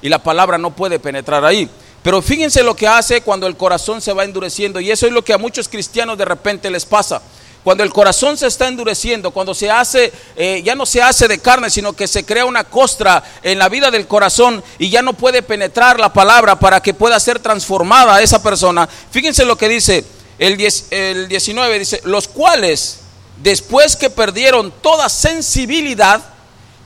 y 0.00 0.08
la 0.08 0.22
palabra 0.22 0.56
no 0.56 0.74
puede 0.74 0.98
penetrar 0.98 1.44
ahí. 1.44 1.68
Pero 2.02 2.22
fíjense 2.22 2.62
lo 2.62 2.74
que 2.74 2.88
hace 2.88 3.20
cuando 3.20 3.46
el 3.46 3.56
corazón 3.56 4.00
se 4.00 4.12
va 4.12 4.24
endureciendo 4.24 4.80
y 4.80 4.90
eso 4.90 5.06
es 5.06 5.12
lo 5.12 5.22
que 5.22 5.32
a 5.32 5.38
muchos 5.38 5.68
cristianos 5.68 6.18
de 6.18 6.24
repente 6.24 6.70
les 6.70 6.86
pasa. 6.86 7.22
Cuando 7.64 7.84
el 7.84 7.92
corazón 7.92 8.36
se 8.36 8.48
está 8.48 8.66
endureciendo, 8.66 9.30
cuando 9.30 9.54
se 9.54 9.70
hace, 9.70 10.12
eh, 10.34 10.62
ya 10.64 10.74
no 10.74 10.84
se 10.84 11.00
hace 11.00 11.28
de 11.28 11.38
carne, 11.38 11.70
sino 11.70 11.92
que 11.92 12.08
se 12.08 12.24
crea 12.24 12.44
una 12.44 12.64
costra 12.64 13.22
en 13.42 13.58
la 13.58 13.68
vida 13.68 13.90
del 13.90 14.08
corazón 14.08 14.64
y 14.78 14.90
ya 14.90 15.00
no 15.02 15.12
puede 15.12 15.42
penetrar 15.42 16.00
la 16.00 16.12
palabra 16.12 16.58
para 16.58 16.80
que 16.82 16.92
pueda 16.92 17.20
ser 17.20 17.38
transformada 17.38 18.20
esa 18.20 18.42
persona. 18.42 18.88
Fíjense 19.10 19.44
lo 19.44 19.56
que 19.56 19.68
dice 19.68 20.04
el, 20.38 20.58
el 20.90 21.28
19, 21.28 21.78
dice, 21.78 22.00
los 22.04 22.26
cuales 22.26 22.98
después 23.42 23.94
que 23.94 24.10
perdieron 24.10 24.72
toda 24.82 25.08
sensibilidad, 25.08 26.20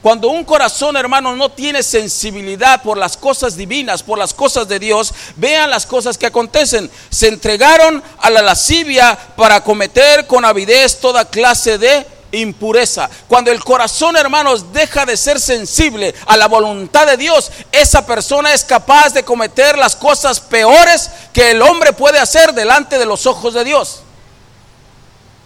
cuando 0.06 0.28
un 0.28 0.44
corazón, 0.44 0.96
hermano, 0.96 1.34
no 1.34 1.48
tiene 1.48 1.82
sensibilidad 1.82 2.80
por 2.80 2.96
las 2.96 3.16
cosas 3.16 3.56
divinas, 3.56 4.04
por 4.04 4.20
las 4.20 4.32
cosas 4.32 4.68
de 4.68 4.78
Dios, 4.78 5.12
vean 5.34 5.68
las 5.68 5.84
cosas 5.84 6.16
que 6.16 6.26
acontecen. 6.26 6.88
Se 7.10 7.26
entregaron 7.26 8.00
a 8.20 8.30
la 8.30 8.40
lascivia 8.40 9.18
para 9.34 9.64
cometer 9.64 10.28
con 10.28 10.44
avidez 10.44 11.00
toda 11.00 11.24
clase 11.24 11.78
de 11.78 12.06
impureza. 12.30 13.10
Cuando 13.26 13.50
el 13.50 13.64
corazón, 13.64 14.16
hermanos, 14.16 14.72
deja 14.72 15.04
de 15.04 15.16
ser 15.16 15.40
sensible 15.40 16.14
a 16.26 16.36
la 16.36 16.46
voluntad 16.46 17.04
de 17.04 17.16
Dios, 17.16 17.50
esa 17.72 18.06
persona 18.06 18.54
es 18.54 18.62
capaz 18.62 19.12
de 19.12 19.24
cometer 19.24 19.76
las 19.76 19.96
cosas 19.96 20.38
peores 20.38 21.10
que 21.32 21.50
el 21.50 21.60
hombre 21.62 21.92
puede 21.92 22.20
hacer 22.20 22.54
delante 22.54 22.96
de 22.96 23.06
los 23.06 23.26
ojos 23.26 23.54
de 23.54 23.64
Dios 23.64 24.02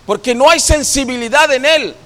porque 0.04 0.34
no 0.34 0.50
hay 0.50 0.58
sensibilidad 0.60 1.52
en 1.52 1.64
él. 1.64 1.96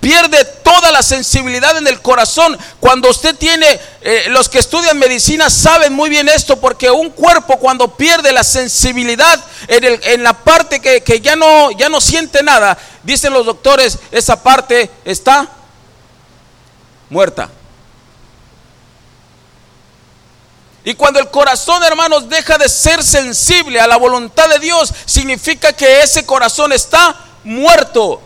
Pierde 0.00 0.44
toda 0.44 0.90
la 0.90 1.02
sensibilidad 1.02 1.76
en 1.76 1.86
el 1.86 2.00
corazón. 2.00 2.58
Cuando 2.80 3.10
usted 3.10 3.36
tiene, 3.36 3.66
eh, 4.00 4.24
los 4.28 4.48
que 4.48 4.58
estudian 4.58 4.98
medicina 4.98 5.50
saben 5.50 5.92
muy 5.92 6.08
bien 6.08 6.28
esto, 6.28 6.58
porque 6.58 6.90
un 6.90 7.10
cuerpo 7.10 7.58
cuando 7.58 7.96
pierde 7.96 8.32
la 8.32 8.42
sensibilidad 8.42 9.38
en, 9.68 10.22
la 10.22 10.32
parte 10.32 10.80
que, 10.80 11.02
que 11.02 11.20
ya, 11.20 11.36
no, 11.36 11.70
ya 11.72 11.90
no 11.90 12.00
siente 12.00 12.42
nada, 12.42 12.78
dicen 13.02 13.34
los 13.34 13.44
doctores, 13.44 13.98
esa 14.10 14.42
parte 14.42 14.90
está 15.04 15.48
muerta. 17.10 17.50
Y 20.82 20.94
cuando 20.94 21.20
el 21.20 21.28
corazón, 21.28 21.82
hermanos, 21.82 22.28
deja 22.28 22.56
de 22.56 22.68
ser 22.68 23.02
sensible 23.02 23.80
a 23.80 23.86
la 23.86 23.96
voluntad 23.96 24.48
de 24.48 24.58
Dios, 24.60 24.92
significa 25.04 25.74
que 25.74 26.00
ese 26.00 26.24
corazón 26.24 26.72
está 26.72 27.14
muerto. 27.44 28.22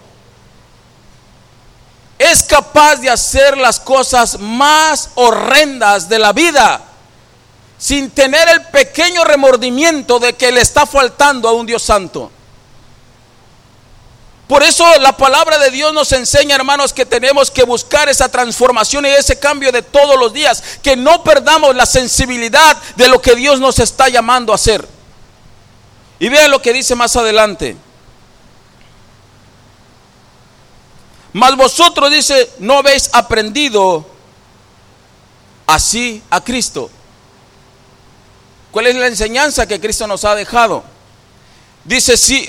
Es 2.18 2.44
capaz 2.44 2.96
de 2.96 3.10
hacer 3.10 3.56
las 3.56 3.80
cosas 3.80 4.38
más 4.38 5.10
horrendas 5.14 6.08
de 6.08 6.18
la 6.18 6.32
vida. 6.32 6.80
sin 7.76 8.10
tener 8.12 8.48
el 8.48 8.62
pequeño 8.68 9.24
remordimiento 9.24 10.18
de 10.18 10.32
que 10.32 10.50
le 10.50 10.62
está 10.62 10.86
faltando 10.86 11.48
a 11.48 11.52
un 11.52 11.66
Dios 11.66 11.82
santo. 11.82 12.30
Por 14.46 14.62
eso 14.62 14.86
la 15.00 15.16
palabra 15.16 15.58
de 15.58 15.70
Dios 15.70 15.92
nos 15.92 16.12
enseña, 16.12 16.54
hermanos, 16.54 16.92
que 16.92 17.06
tenemos 17.06 17.50
que 17.50 17.64
buscar 17.64 18.08
esa 18.08 18.28
transformación 18.28 19.06
y 19.06 19.08
ese 19.08 19.38
cambio 19.38 19.72
de 19.72 19.82
todos 19.82 20.18
los 20.18 20.32
días, 20.32 20.62
que 20.82 20.96
no 20.96 21.24
perdamos 21.24 21.74
la 21.74 21.86
sensibilidad 21.86 22.76
de 22.96 23.08
lo 23.08 23.20
que 23.22 23.34
Dios 23.34 23.58
nos 23.58 23.78
está 23.78 24.08
llamando 24.08 24.52
a 24.52 24.56
hacer. 24.56 24.86
Y 26.18 26.28
vean 26.28 26.50
lo 26.50 26.60
que 26.60 26.72
dice 26.72 26.94
más 26.94 27.16
adelante. 27.16 27.76
Mas 31.34 31.56
vosotros, 31.56 32.12
dice, 32.12 32.48
no 32.60 32.78
habéis 32.78 33.10
aprendido 33.12 34.06
así 35.66 36.22
a 36.30 36.40
Cristo. 36.40 36.88
¿Cuál 38.70 38.86
es 38.86 38.94
la 38.94 39.08
enseñanza 39.08 39.66
que 39.66 39.80
Cristo 39.80 40.06
nos 40.06 40.24
ha 40.24 40.36
dejado? 40.36 40.84
Dice, 41.82 42.16
si, 42.16 42.48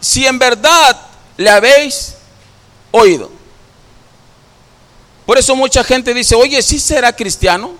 si 0.00 0.28
en 0.28 0.38
verdad 0.38 0.96
le 1.36 1.50
habéis 1.50 2.14
oído. 2.92 3.32
Por 5.26 5.36
eso 5.36 5.56
mucha 5.56 5.82
gente 5.82 6.14
dice, 6.14 6.36
oye, 6.36 6.62
¿sí 6.62 6.78
será 6.78 7.12
cristiano? 7.12 7.72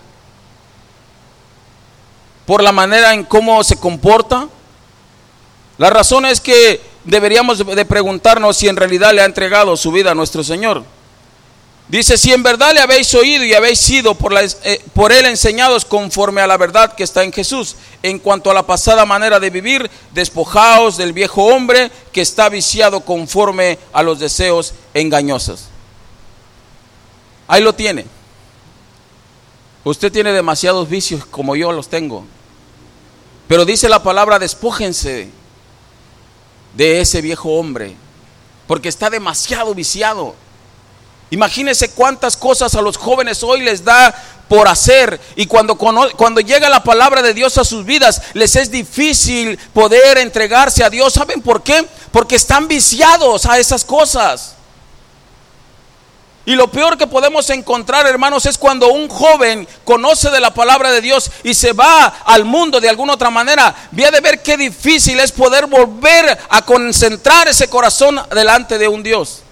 Por 2.44 2.60
la 2.60 2.72
manera 2.72 3.14
en 3.14 3.22
cómo 3.22 3.62
se 3.62 3.76
comporta. 3.76 4.48
La 5.78 5.90
razón 5.90 6.26
es 6.26 6.40
que 6.40 6.89
deberíamos 7.04 7.58
de 7.58 7.84
preguntarnos 7.84 8.56
si 8.56 8.68
en 8.68 8.76
realidad 8.76 9.12
le 9.12 9.22
ha 9.22 9.26
entregado 9.26 9.76
su 9.76 9.92
vida 9.92 10.12
a 10.12 10.14
nuestro 10.14 10.44
Señor. 10.44 10.84
Dice, 11.90 12.16
si 12.16 12.32
en 12.32 12.44
verdad 12.44 12.72
le 12.72 12.80
habéis 12.80 13.12
oído 13.14 13.44
y 13.44 13.52
habéis 13.52 13.80
sido 13.80 14.14
por, 14.14 14.32
eh, 14.38 14.80
por 14.92 15.10
él 15.10 15.26
enseñados 15.26 15.84
conforme 15.84 16.40
a 16.40 16.46
la 16.46 16.56
verdad 16.56 16.94
que 16.94 17.02
está 17.02 17.24
en 17.24 17.32
Jesús, 17.32 17.74
en 18.04 18.20
cuanto 18.20 18.48
a 18.48 18.54
la 18.54 18.64
pasada 18.64 19.04
manera 19.04 19.40
de 19.40 19.50
vivir, 19.50 19.90
despojaos 20.12 20.96
del 20.96 21.12
viejo 21.12 21.46
hombre 21.46 21.90
que 22.12 22.20
está 22.20 22.48
viciado 22.48 23.00
conforme 23.00 23.76
a 23.92 24.04
los 24.04 24.20
deseos 24.20 24.72
engañosos. 24.94 25.64
Ahí 27.48 27.60
lo 27.60 27.72
tiene. 27.72 28.06
Usted 29.82 30.12
tiene 30.12 30.30
demasiados 30.30 30.88
vicios 30.88 31.24
como 31.24 31.56
yo 31.56 31.72
los 31.72 31.88
tengo. 31.88 32.24
Pero 33.48 33.64
dice 33.64 33.88
la 33.88 34.04
palabra, 34.04 34.38
despójense 34.38 35.28
de 36.74 37.00
ese 37.00 37.20
viejo 37.20 37.50
hombre, 37.50 37.96
porque 38.66 38.88
está 38.88 39.10
demasiado 39.10 39.74
viciado. 39.74 40.34
Imagínense 41.30 41.90
cuántas 41.90 42.36
cosas 42.36 42.74
a 42.74 42.82
los 42.82 42.96
jóvenes 42.96 43.42
hoy 43.42 43.62
les 43.62 43.84
da 43.84 44.14
por 44.48 44.66
hacer 44.66 45.20
y 45.36 45.46
cuando, 45.46 45.76
cuando 45.76 46.40
llega 46.40 46.68
la 46.68 46.82
palabra 46.82 47.22
de 47.22 47.34
Dios 47.34 47.56
a 47.56 47.64
sus 47.64 47.84
vidas 47.84 48.20
les 48.34 48.56
es 48.56 48.68
difícil 48.68 49.56
poder 49.72 50.18
entregarse 50.18 50.82
a 50.82 50.90
Dios. 50.90 51.12
¿Saben 51.12 51.40
por 51.40 51.62
qué? 51.62 51.86
Porque 52.10 52.34
están 52.34 52.66
viciados 52.66 53.46
a 53.46 53.60
esas 53.60 53.84
cosas. 53.84 54.56
Y 56.50 56.56
lo 56.56 56.66
peor 56.66 56.98
que 56.98 57.06
podemos 57.06 57.48
encontrar, 57.50 58.08
hermanos, 58.08 58.44
es 58.44 58.58
cuando 58.58 58.88
un 58.88 59.08
joven 59.08 59.68
conoce 59.84 60.30
de 60.30 60.40
la 60.40 60.52
palabra 60.52 60.90
de 60.90 61.00
Dios 61.00 61.30
y 61.44 61.54
se 61.54 61.72
va 61.72 62.06
al 62.24 62.44
mundo 62.44 62.80
de 62.80 62.88
alguna 62.88 63.12
otra 63.12 63.30
manera. 63.30 63.72
Vía 63.92 64.10
de 64.10 64.18
ver 64.18 64.42
qué 64.42 64.56
difícil 64.56 65.20
es 65.20 65.30
poder 65.30 65.66
volver 65.66 66.36
a 66.48 66.62
concentrar 66.62 67.46
ese 67.46 67.68
corazón 67.68 68.20
delante 68.34 68.78
de 68.78 68.88
un 68.88 69.00
Dios 69.04 69.44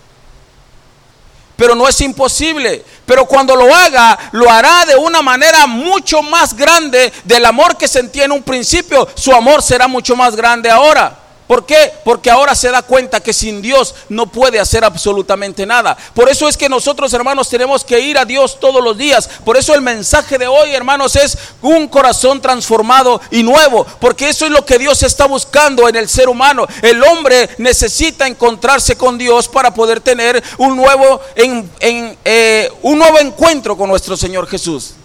pero 1.55 1.75
no 1.75 1.89
es 1.89 2.01
imposible. 2.01 2.85
Pero 3.05 3.27
cuando 3.27 3.57
lo 3.57 3.73
haga, 3.75 4.17
lo 4.31 4.49
hará 4.49 4.85
de 4.85 4.95
una 4.95 5.23
manera 5.23 5.67
mucho 5.67 6.23
más 6.23 6.55
grande 6.55 7.13
del 7.25 7.45
amor 7.45 7.77
que 7.77 7.89
sentía 7.89 8.25
en 8.25 8.33
un 8.33 8.45
principio. 8.45 9.09
Su 9.15 9.33
amor 9.33 9.61
será 9.61 9.89
mucho 9.89 10.15
más 10.15 10.37
grande 10.37 10.71
ahora. 10.71 11.28
¿Por 11.49 11.65
qué? 11.65 11.95
Porque 12.05 12.31
ahora 12.31 12.55
se 12.55 12.71
da 12.71 12.83
cuenta 12.83 13.21
que 13.21 13.33
sin 13.33 13.63
Dios 13.63 13.95
no 14.11 14.27
puede 14.27 14.61
hacer 14.61 14.85
absolutamente 14.85 15.65
nada. 15.65 15.97
Por 16.13 16.29
eso 16.29 16.47
es 16.47 16.59
que 16.59 16.69
nosotros, 16.69 17.11
hermanos, 17.15 17.49
tenemos 17.49 17.85
que 17.85 17.99
ir 17.99 18.19
a 18.19 18.27
Dios 18.27 18.61
todos 18.61 18.85
los 18.85 18.99
días. 18.99 19.31
Por 19.47 19.57
eso 19.57 19.75
el 19.75 19.81
mensaje 19.81 20.37
de 20.37 20.47
hoy, 20.47 20.73
hermanos, 20.73 21.17
es 21.17 21.39
un 21.63 21.89
corazón 21.89 22.43
transformado 22.43 23.19
y 23.31 23.43
nuevo. 23.43 23.87
Porque 23.99 24.29
eso 24.29 24.45
es 24.45 24.53
lo 24.53 24.67
que 24.67 24.79
Dios 24.79 25.03
está 25.03 25.25
buscando 25.25 25.89
en 25.89 25.97
el 25.97 26.07
ser 26.07 26.29
humano. 26.29 26.67
El 26.83 27.03
hombre 27.03 27.49
necesita 27.57 28.27
encontrarse 28.27 28.97
con 28.97 29.17
Dios 29.17 29.49
para 29.49 29.73
poder 29.73 30.01
tener 30.03 30.45
un 30.59 30.77
nuevo, 30.77 31.23
eh, 31.35 32.71
un 32.83 32.99
nuevo 32.99 33.19
encuentro 33.21 33.75
con 33.75 33.89
nuestro 33.89 34.19
Señor 34.19 34.47
Jesús. 34.49 34.98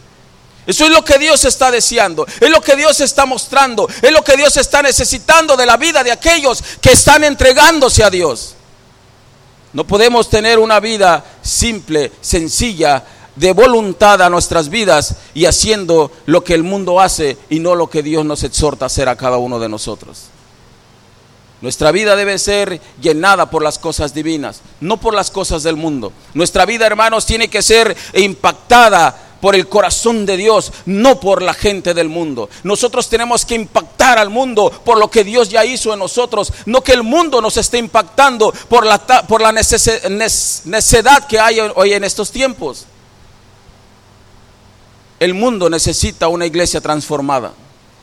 Eso 0.65 0.86
es 0.86 0.91
lo 0.91 1.04
que 1.04 1.17
Dios 1.17 1.43
está 1.45 1.71
deseando, 1.71 2.26
es 2.39 2.49
lo 2.49 2.62
que 2.62 2.76
Dios 2.76 2.99
está 3.02 3.26
mostrando, 3.26 3.88
es 4.02 4.12
lo 4.12 4.23
que 4.23 4.38
Dios 4.38 4.56
está 4.58 4.82
necesitando 4.82 5.58
de 5.58 5.65
la 5.65 5.78
vida 5.78 6.04
de 6.04 6.12
aquellos 6.12 6.63
que 6.80 6.93
están 6.93 7.23
entregándose 7.23 8.04
a 8.04 8.10
Dios. 8.10 8.56
No 9.73 9.86
podemos 9.86 10.30
tener 10.30 10.60
una 10.60 10.80
vida 10.80 11.23
simple, 11.41 12.12
sencilla, 12.21 13.04
de 13.36 13.52
voluntad 13.52 14.21
a 14.21 14.30
nuestras 14.30 14.69
vidas 14.69 15.15
y 15.34 15.45
haciendo 15.45 16.12
lo 16.26 16.43
que 16.43 16.54
el 16.54 16.63
mundo 16.63 16.99
hace 16.99 17.38
y 17.49 17.60
no 17.60 17.76
lo 17.76 17.89
que 17.89 18.04
Dios 18.04 18.23
nos 18.26 18.43
exhorta 18.43 18.86
a 18.86 18.88
hacer 18.88 19.10
a 19.10 19.15
cada 19.15 19.38
uno 19.38 19.60
de 19.60 19.69
nosotros. 19.69 20.26
Nuestra 21.62 21.91
vida 21.91 22.15
debe 22.15 22.38
ser 22.39 22.82
llenada 23.02 23.49
por 23.49 23.63
las 23.63 23.80
cosas 23.80 24.13
divinas, 24.13 24.62
no 24.82 24.97
por 24.97 25.13
las 25.13 25.32
cosas 25.32 25.63
del 25.63 25.78
mundo. 25.78 26.12
Nuestra 26.34 26.65
vida, 26.65 26.86
hermanos, 26.86 27.26
tiene 27.26 27.47
que 27.47 27.62
ser 27.62 27.95
impactada 28.13 29.33
por 29.43 29.56
el 29.56 29.67
corazón 29.67 30.25
de 30.25 30.38
Dios, 30.38 30.71
no 30.86 31.19
por 31.19 31.41
la 31.41 31.53
gente 31.53 31.93
del 31.93 32.08
mundo. 32.08 32.49
Nosotros 32.63 33.10
tenemos 33.10 33.43
que 33.43 33.56
impactar 33.56 34.17
al 34.17 34.29
mundo 34.29 34.71
por 34.86 34.97
lo 34.97 35.12
que 35.12 35.25
Dios 35.25 35.49
ya 35.49 35.65
hizo 35.65 35.91
en 35.91 35.99
nosotros, 35.99 36.53
no 36.65 36.79
que 36.79 36.93
el 36.93 37.03
mundo 37.03 37.41
nos 37.41 37.58
esté 37.58 37.77
impactando 37.77 38.53
por 38.69 38.86
la, 38.86 39.06
por 39.27 39.41
la 39.41 39.51
necesidad 39.51 41.27
que 41.27 41.41
hay 41.41 41.60
hoy 41.75 41.91
en 41.91 42.06
estos 42.06 42.32
tiempos. 42.32 42.86
El 45.19 45.34
mundo 45.34 45.69
necesita 45.69 46.29
una 46.29 46.45
iglesia 46.45 46.79
transformada. 46.79 47.51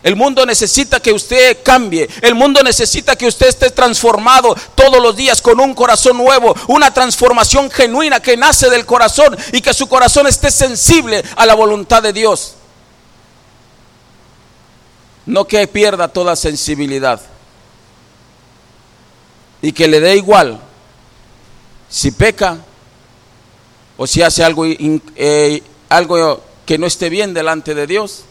El 0.02 0.16
mundo 0.16 0.46
necesita 0.46 1.00
que 1.00 1.12
usted 1.12 1.58
cambie. 1.62 2.08
El 2.22 2.34
mundo 2.34 2.62
necesita 2.62 3.16
que 3.16 3.26
usted 3.26 3.48
esté 3.48 3.70
transformado 3.70 4.56
todos 4.74 5.00
los 5.02 5.14
días 5.14 5.42
con 5.42 5.60
un 5.60 5.74
corazón 5.74 6.16
nuevo. 6.16 6.54
Una 6.68 6.92
transformación 6.92 7.70
genuina 7.70 8.20
que 8.20 8.36
nace 8.36 8.70
del 8.70 8.86
corazón 8.86 9.36
y 9.52 9.60
que 9.60 9.74
su 9.74 9.88
corazón 9.88 10.26
esté 10.26 10.50
sensible 10.50 11.22
a 11.36 11.44
la 11.44 11.54
voluntad 11.54 12.02
de 12.02 12.14
Dios. 12.14 12.54
No 15.26 15.46
que 15.46 15.68
pierda 15.68 16.08
toda 16.08 16.34
sensibilidad. 16.34 17.20
Y 19.60 19.72
que 19.72 19.86
le 19.86 20.00
dé 20.00 20.16
igual 20.16 20.58
si 21.90 22.10
peca 22.12 22.56
o 23.98 24.06
si 24.06 24.22
hace 24.22 24.42
algo, 24.42 24.64
eh, 24.64 25.62
algo 25.90 26.42
que 26.64 26.78
no 26.78 26.86
esté 26.86 27.10
bien 27.10 27.34
delante 27.34 27.74
de 27.74 27.86
Dios 27.86 28.24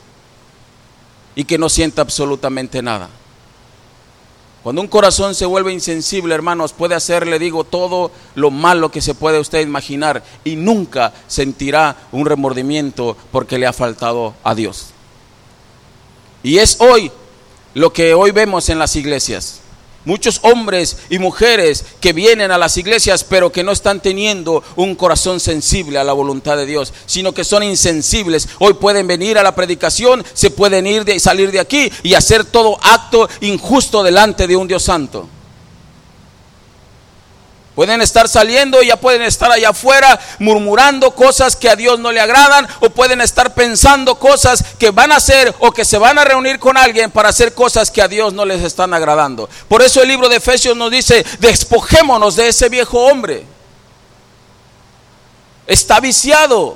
y 1.35 1.43
que 1.45 1.57
no 1.57 1.69
sienta 1.69 2.01
absolutamente 2.01 2.81
nada. 2.81 3.09
Cuando 4.63 4.81
un 4.81 4.89
corazón 4.89 5.35
se 5.35 5.45
vuelve 5.45 5.71
insensible, 5.71 6.35
hermanos, 6.35 6.73
puede 6.73 6.93
hacer, 6.93 7.25
le 7.25 7.39
digo, 7.39 7.63
todo 7.63 8.11
lo 8.35 8.51
malo 8.51 8.91
que 8.91 9.01
se 9.01 9.15
puede 9.15 9.39
usted 9.39 9.61
imaginar 9.61 10.21
y 10.43 10.57
nunca 10.57 11.13
sentirá 11.27 11.95
un 12.11 12.25
remordimiento 12.25 13.15
porque 13.31 13.57
le 13.57 13.67
ha 13.67 13.73
faltado 13.73 14.35
a 14.43 14.53
Dios. 14.55 14.87
Y 16.43 16.57
es 16.57 16.77
hoy 16.81 17.11
lo 17.73 17.93
que 17.93 18.13
hoy 18.13 18.31
vemos 18.31 18.67
en 18.67 18.79
las 18.79 18.95
iglesias. 18.97 19.58
Muchos 20.05 20.39
hombres 20.43 20.97
y 21.09 21.19
mujeres 21.19 21.85
que 21.99 22.13
vienen 22.13 22.51
a 22.51 22.57
las 22.57 22.77
iglesias 22.77 23.23
pero 23.23 23.51
que 23.51 23.63
no 23.63 23.71
están 23.71 23.99
teniendo 23.99 24.63
un 24.75 24.95
corazón 24.95 25.39
sensible 25.39 25.99
a 25.99 26.03
la 26.03 26.13
voluntad 26.13 26.57
de 26.57 26.65
Dios, 26.65 26.93
sino 27.05 27.33
que 27.33 27.43
son 27.43 27.63
insensibles. 27.63 28.47
Hoy 28.59 28.73
pueden 28.73 29.07
venir 29.07 29.37
a 29.37 29.43
la 29.43 29.55
predicación, 29.55 30.23
se 30.33 30.51
pueden 30.51 30.87
ir 30.87 31.07
y 31.07 31.19
salir 31.19 31.51
de 31.51 31.59
aquí 31.59 31.91
y 32.03 32.13
hacer 32.13 32.45
todo 32.45 32.77
acto 32.81 33.29
injusto 33.41 34.03
delante 34.03 34.47
de 34.47 34.55
un 34.55 34.67
Dios 34.67 34.83
santo. 34.83 35.27
Pueden 37.79 38.01
estar 38.01 38.27
saliendo, 38.27 38.81
ya 38.81 38.97
pueden 38.97 39.21
estar 39.21 39.49
allá 39.49 39.69
afuera 39.69 40.19
murmurando 40.37 41.11
cosas 41.15 41.55
que 41.55 41.69
a 41.69 41.77
Dios 41.77 41.97
no 41.97 42.11
le 42.11 42.19
agradan 42.19 42.67
o 42.81 42.89
pueden 42.89 43.21
estar 43.21 43.53
pensando 43.53 44.15
cosas 44.15 44.65
que 44.77 44.91
van 44.91 45.13
a 45.13 45.15
hacer 45.15 45.55
o 45.59 45.71
que 45.71 45.85
se 45.85 45.97
van 45.97 46.19
a 46.19 46.25
reunir 46.25 46.59
con 46.59 46.75
alguien 46.75 47.09
para 47.09 47.29
hacer 47.29 47.53
cosas 47.53 47.89
que 47.89 48.01
a 48.01 48.09
Dios 48.09 48.33
no 48.33 48.43
les 48.43 48.63
están 48.63 48.93
agradando. 48.93 49.49
Por 49.69 49.81
eso 49.81 50.01
el 50.01 50.09
libro 50.09 50.27
de 50.27 50.35
Efesios 50.35 50.75
nos 50.75 50.91
dice, 50.91 51.25
despojémonos 51.39 52.35
de 52.35 52.49
ese 52.49 52.67
viejo 52.67 52.99
hombre. 52.99 53.45
Está 55.65 56.01
viciado. 56.01 56.75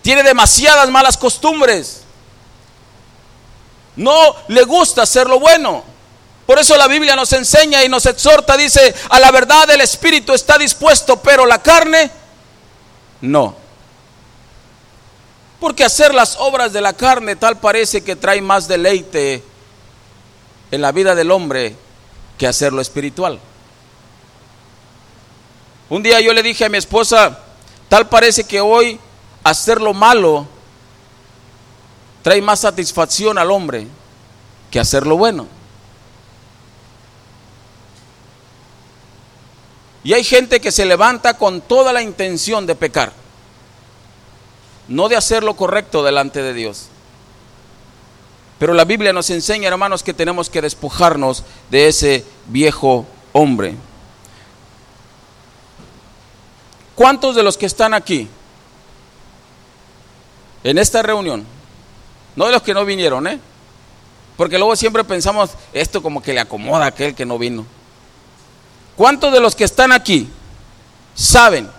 Tiene 0.00 0.22
demasiadas 0.22 0.88
malas 0.88 1.18
costumbres. 1.18 2.00
No 3.94 4.36
le 4.48 4.64
gusta 4.64 5.02
hacer 5.02 5.26
lo 5.26 5.38
bueno. 5.38 5.95
Por 6.46 6.60
eso 6.60 6.76
la 6.76 6.86
Biblia 6.86 7.16
nos 7.16 7.32
enseña 7.32 7.82
y 7.82 7.88
nos 7.88 8.06
exhorta, 8.06 8.56
dice, 8.56 8.94
a 9.10 9.18
la 9.18 9.32
verdad 9.32 9.68
el 9.70 9.80
Espíritu 9.80 10.32
está 10.32 10.56
dispuesto, 10.56 11.20
pero 11.20 11.44
la 11.44 11.60
carne 11.60 12.10
no. 13.20 13.56
Porque 15.58 15.84
hacer 15.84 16.14
las 16.14 16.36
obras 16.38 16.72
de 16.72 16.80
la 16.80 16.92
carne 16.92 17.34
tal 17.34 17.58
parece 17.58 18.04
que 18.04 18.14
trae 18.14 18.40
más 18.40 18.68
deleite 18.68 19.42
en 20.70 20.80
la 20.80 20.92
vida 20.92 21.16
del 21.16 21.32
hombre 21.32 21.74
que 22.38 22.46
hacerlo 22.46 22.80
espiritual. 22.80 23.40
Un 25.88 26.02
día 26.02 26.20
yo 26.20 26.32
le 26.32 26.42
dije 26.42 26.64
a 26.64 26.68
mi 26.68 26.78
esposa, 26.78 27.40
tal 27.88 28.08
parece 28.08 28.44
que 28.44 28.60
hoy 28.60 29.00
hacer 29.42 29.80
lo 29.80 29.94
malo 29.94 30.46
trae 32.22 32.42
más 32.42 32.60
satisfacción 32.60 33.38
al 33.38 33.50
hombre 33.50 33.86
que 34.70 34.78
hacer 34.78 35.06
lo 35.06 35.16
bueno. 35.16 35.55
Y 40.06 40.14
hay 40.14 40.22
gente 40.22 40.60
que 40.60 40.70
se 40.70 40.86
levanta 40.86 41.36
con 41.36 41.60
toda 41.60 41.92
la 41.92 42.00
intención 42.00 42.64
de 42.64 42.76
pecar, 42.76 43.12
no 44.86 45.08
de 45.08 45.16
hacer 45.16 45.42
lo 45.42 45.56
correcto 45.56 46.04
delante 46.04 46.44
de 46.44 46.54
Dios. 46.54 46.86
Pero 48.60 48.72
la 48.72 48.84
Biblia 48.84 49.12
nos 49.12 49.30
enseña, 49.30 49.66
hermanos, 49.66 50.04
que 50.04 50.14
tenemos 50.14 50.48
que 50.48 50.62
despojarnos 50.62 51.42
de 51.70 51.88
ese 51.88 52.24
viejo 52.46 53.04
hombre. 53.32 53.74
¿Cuántos 56.94 57.34
de 57.34 57.42
los 57.42 57.58
que 57.58 57.66
están 57.66 57.92
aquí 57.92 58.28
en 60.62 60.78
esta 60.78 61.02
reunión, 61.02 61.44
no 62.36 62.46
de 62.46 62.52
los 62.52 62.62
que 62.62 62.74
no 62.74 62.84
vinieron, 62.84 63.26
¿eh? 63.26 63.40
Porque 64.36 64.56
luego 64.56 64.76
siempre 64.76 65.02
pensamos, 65.02 65.50
esto 65.72 66.00
como 66.00 66.22
que 66.22 66.32
le 66.32 66.38
acomoda 66.38 66.84
a 66.84 66.88
aquel 66.90 67.16
que 67.16 67.26
no 67.26 67.40
vino. 67.40 67.66
¿Cuántos 68.96 69.32
de 69.32 69.40
los 69.40 69.54
que 69.54 69.64
están 69.64 69.92
aquí 69.92 70.28
saben 71.14 71.70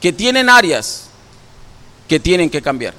que 0.00 0.12
tienen 0.12 0.48
áreas 0.48 1.04
que 2.08 2.18
tienen 2.18 2.48
que 2.48 2.62
cambiar? 2.62 2.94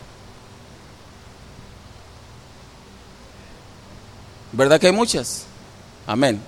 ¿Verdad 4.52 4.80
que 4.80 4.88
hay 4.88 4.94
muchas? 4.94 5.44
Amén. 6.08 6.42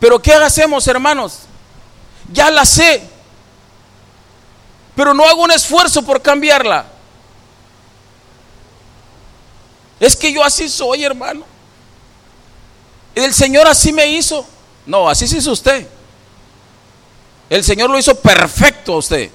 Pero 0.00 0.20
¿qué 0.20 0.32
hacemos, 0.32 0.86
hermanos? 0.88 1.40
Ya 2.32 2.50
la 2.50 2.64
sé, 2.64 3.06
pero 4.96 5.12
no 5.12 5.24
hago 5.24 5.42
un 5.42 5.50
esfuerzo 5.50 6.02
por 6.02 6.22
cambiarla. 6.22 6.86
Es 10.00 10.16
que 10.16 10.32
yo 10.32 10.42
así 10.42 10.68
soy, 10.68 11.04
hermano. 11.04 11.44
El 13.14 13.32
Señor 13.32 13.66
así 13.66 13.92
me 13.92 14.06
hizo. 14.08 14.46
No, 14.86 15.08
así 15.08 15.26
se 15.26 15.38
hizo 15.38 15.52
usted. 15.52 15.86
El 17.50 17.64
Señor 17.64 17.90
lo 17.90 17.98
hizo 17.98 18.14
perfecto 18.14 18.94
a 18.94 18.98
usted. 18.98 19.30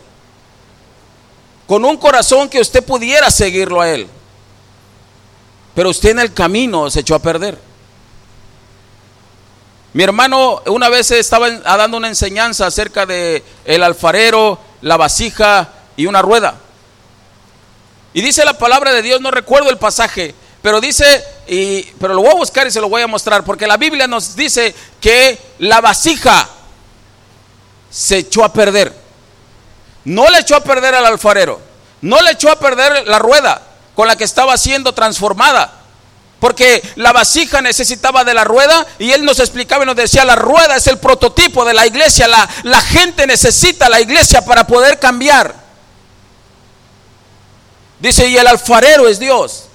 Con 1.67 1.85
un 1.85 1.97
corazón 1.97 2.49
que 2.49 2.59
usted 2.59 2.83
pudiera 2.83 3.29
seguirlo 3.29 3.81
a 3.81 3.89
Él. 3.89 4.07
Pero 5.75 5.89
usted 5.89 6.09
en 6.09 6.19
el 6.19 6.33
camino 6.33 6.89
se 6.89 7.01
echó 7.01 7.15
a 7.15 7.19
perder. 7.19 7.57
Mi 9.93 10.03
hermano 10.03 10.61
una 10.67 10.89
vez 10.89 11.09
estaba 11.11 11.49
dando 11.49 11.97
una 11.97 12.09
enseñanza 12.09 12.67
acerca 12.67 13.05
de 13.05 13.43
el 13.65 13.81
alfarero, 13.81 14.59
la 14.81 14.97
vasija 14.97 15.69
y 15.95 16.05
una 16.05 16.21
rueda. 16.21 16.55
Y 18.13 18.21
dice 18.21 18.45
la 18.45 18.57
palabra 18.57 18.93
de 18.93 19.01
Dios, 19.01 19.21
no 19.21 19.31
recuerdo 19.31 19.69
el 19.69 19.77
pasaje, 19.77 20.35
pero 20.61 20.81
dice, 20.81 21.23
y, 21.47 21.83
pero 21.99 22.13
lo 22.13 22.21
voy 22.21 22.31
a 22.31 22.35
buscar 22.35 22.67
y 22.67 22.71
se 22.71 22.81
lo 22.81 22.89
voy 22.89 23.01
a 23.01 23.07
mostrar, 23.07 23.43
porque 23.45 23.65
la 23.65 23.77
Biblia 23.77 24.07
nos 24.07 24.35
dice 24.35 24.75
que 24.99 25.39
la 25.59 25.79
vasija 25.79 26.49
se 27.89 28.17
echó 28.17 28.43
a 28.43 28.51
perder. 28.51 28.93
No 30.03 30.29
le 30.29 30.39
echó 30.39 30.55
a 30.55 30.63
perder 30.63 30.95
al 30.95 31.05
alfarero, 31.05 31.61
no 32.01 32.21
le 32.21 32.31
echó 32.31 32.51
a 32.51 32.59
perder 32.59 33.07
la 33.07 33.19
rueda, 33.19 33.61
con 33.95 34.07
la 34.07 34.17
que 34.17 34.23
estaba 34.23 34.57
siendo 34.57 34.93
transformada. 34.93 35.75
Porque 36.39 36.81
la 36.95 37.11
vasija 37.11 37.61
necesitaba 37.61 38.23
de 38.23 38.33
la 38.33 38.45
rueda 38.45 38.85
y 38.97 39.11
él 39.11 39.25
nos 39.25 39.39
explicaba 39.39 39.83
y 39.83 39.85
nos 39.85 39.97
decía, 39.97 40.23
la 40.23 40.35
rueda 40.37 40.77
es 40.77 40.87
el 40.87 40.97
prototipo 40.97 41.65
de 41.65 41.73
la 41.73 41.85
iglesia, 41.85 42.29
la, 42.29 42.49
la 42.63 42.81
gente 42.81 43.27
necesita 43.27 43.89
la 43.89 43.99
iglesia 43.99 44.43
para 44.45 44.65
poder 44.65 44.99
cambiar. 44.99 45.53
Dice, 47.99 48.27
y 48.27 48.37
el 48.37 48.47
alfarero 48.47 49.09
es 49.09 49.19
Dios. 49.19 49.68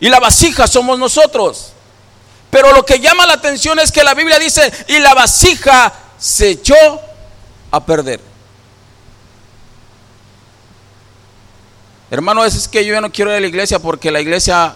Y 0.00 0.08
la 0.08 0.20
vasija 0.20 0.66
somos 0.66 0.98
nosotros. 0.98 1.72
Pero 2.50 2.72
lo 2.72 2.84
que 2.84 3.00
llama 3.00 3.26
la 3.26 3.34
atención 3.34 3.78
es 3.78 3.90
que 3.90 4.04
la 4.04 4.14
Biblia 4.14 4.38
dice, 4.38 4.72
y 4.88 4.98
la 4.98 5.14
vasija 5.14 5.92
se 6.18 6.50
echó 6.50 6.74
a 7.70 7.84
perder. 7.84 8.20
Hermano, 12.10 12.44
es 12.44 12.68
que 12.68 12.84
yo 12.84 12.92
ya 12.94 13.00
no 13.00 13.10
quiero 13.10 13.30
ir 13.32 13.38
a 13.38 13.40
la 13.40 13.46
iglesia 13.46 13.78
porque 13.78 14.10
la 14.10 14.20
iglesia 14.20 14.74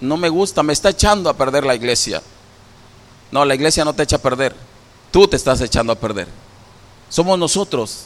no 0.00 0.16
me 0.16 0.28
gusta, 0.28 0.62
me 0.62 0.72
está 0.72 0.90
echando 0.90 1.28
a 1.28 1.34
perder 1.36 1.66
la 1.66 1.74
iglesia. 1.74 2.22
No, 3.30 3.44
la 3.44 3.54
iglesia 3.54 3.84
no 3.84 3.94
te 3.94 4.04
echa 4.04 4.16
a 4.16 4.20
perder, 4.20 4.54
tú 5.10 5.26
te 5.26 5.36
estás 5.36 5.60
echando 5.60 5.92
a 5.92 5.96
perder. 5.96 6.28
Somos 7.10 7.38
nosotros, 7.38 8.04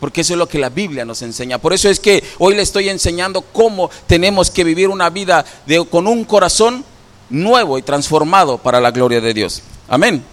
porque 0.00 0.20
eso 0.20 0.34
es 0.34 0.38
lo 0.38 0.48
que 0.48 0.58
la 0.58 0.68
Biblia 0.68 1.04
nos 1.04 1.22
enseña. 1.22 1.58
Por 1.58 1.72
eso 1.72 1.88
es 1.88 2.00
que 2.00 2.22
hoy 2.38 2.54
le 2.54 2.62
estoy 2.62 2.88
enseñando 2.88 3.42
cómo 3.42 3.90
tenemos 4.06 4.50
que 4.50 4.64
vivir 4.64 4.88
una 4.88 5.10
vida 5.10 5.44
con 5.90 6.06
un 6.06 6.24
corazón 6.24 6.84
nuevo 7.30 7.78
y 7.78 7.82
transformado 7.82 8.58
para 8.58 8.80
la 8.80 8.90
gloria 8.90 9.20
de 9.20 9.34
Dios. 9.34 9.62
Amén. 9.88 10.24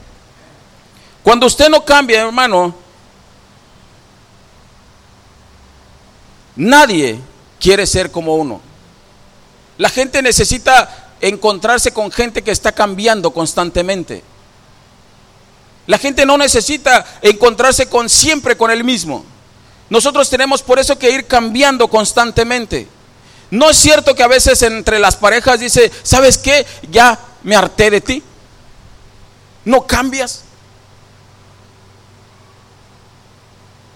Cuando 1.24 1.48
usted 1.48 1.70
no 1.70 1.84
cambia, 1.84 2.22
hermano, 2.22 2.76
nadie 6.56 7.20
quiere 7.60 7.88
ser 7.88 8.12
como 8.12 8.36
uno. 8.36 8.62
La 9.78 9.90
gente 9.90 10.22
necesita 10.22 11.14
encontrarse 11.20 11.92
con 11.92 12.12
gente 12.12 12.44
que 12.44 12.52
está 12.52 12.72
cambiando 12.72 13.32
constantemente. 13.32 14.24
La 15.88 15.98
gente 15.98 16.26
no 16.26 16.38
necesita 16.38 17.06
encontrarse 17.22 17.88
con 17.88 18.10
siempre 18.10 18.56
con 18.56 18.72
el 18.72 18.84
mismo. 18.84 19.26
Nosotros 19.90 20.30
tenemos 20.30 20.64
por 20.64 20.80
eso 20.80 20.98
que 20.98 21.12
ir 21.12 21.28
cambiando 21.28 21.88
constantemente. 21.88 22.88
No 23.52 23.70
es 23.70 23.78
cierto 23.78 24.16
que 24.16 24.24
a 24.24 24.28
veces 24.28 24.62
entre 24.64 25.00
las 25.00 25.16
parejas 25.16 25.60
dice, 25.60 25.92
¿sabes 26.04 26.38
qué? 26.38 26.66
Ya 26.90 27.20
me 27.44 27.56
harté 27.56 27.92
de 27.92 28.02
ti. 28.02 28.24
No 29.64 29.86
cambias. 29.86 30.44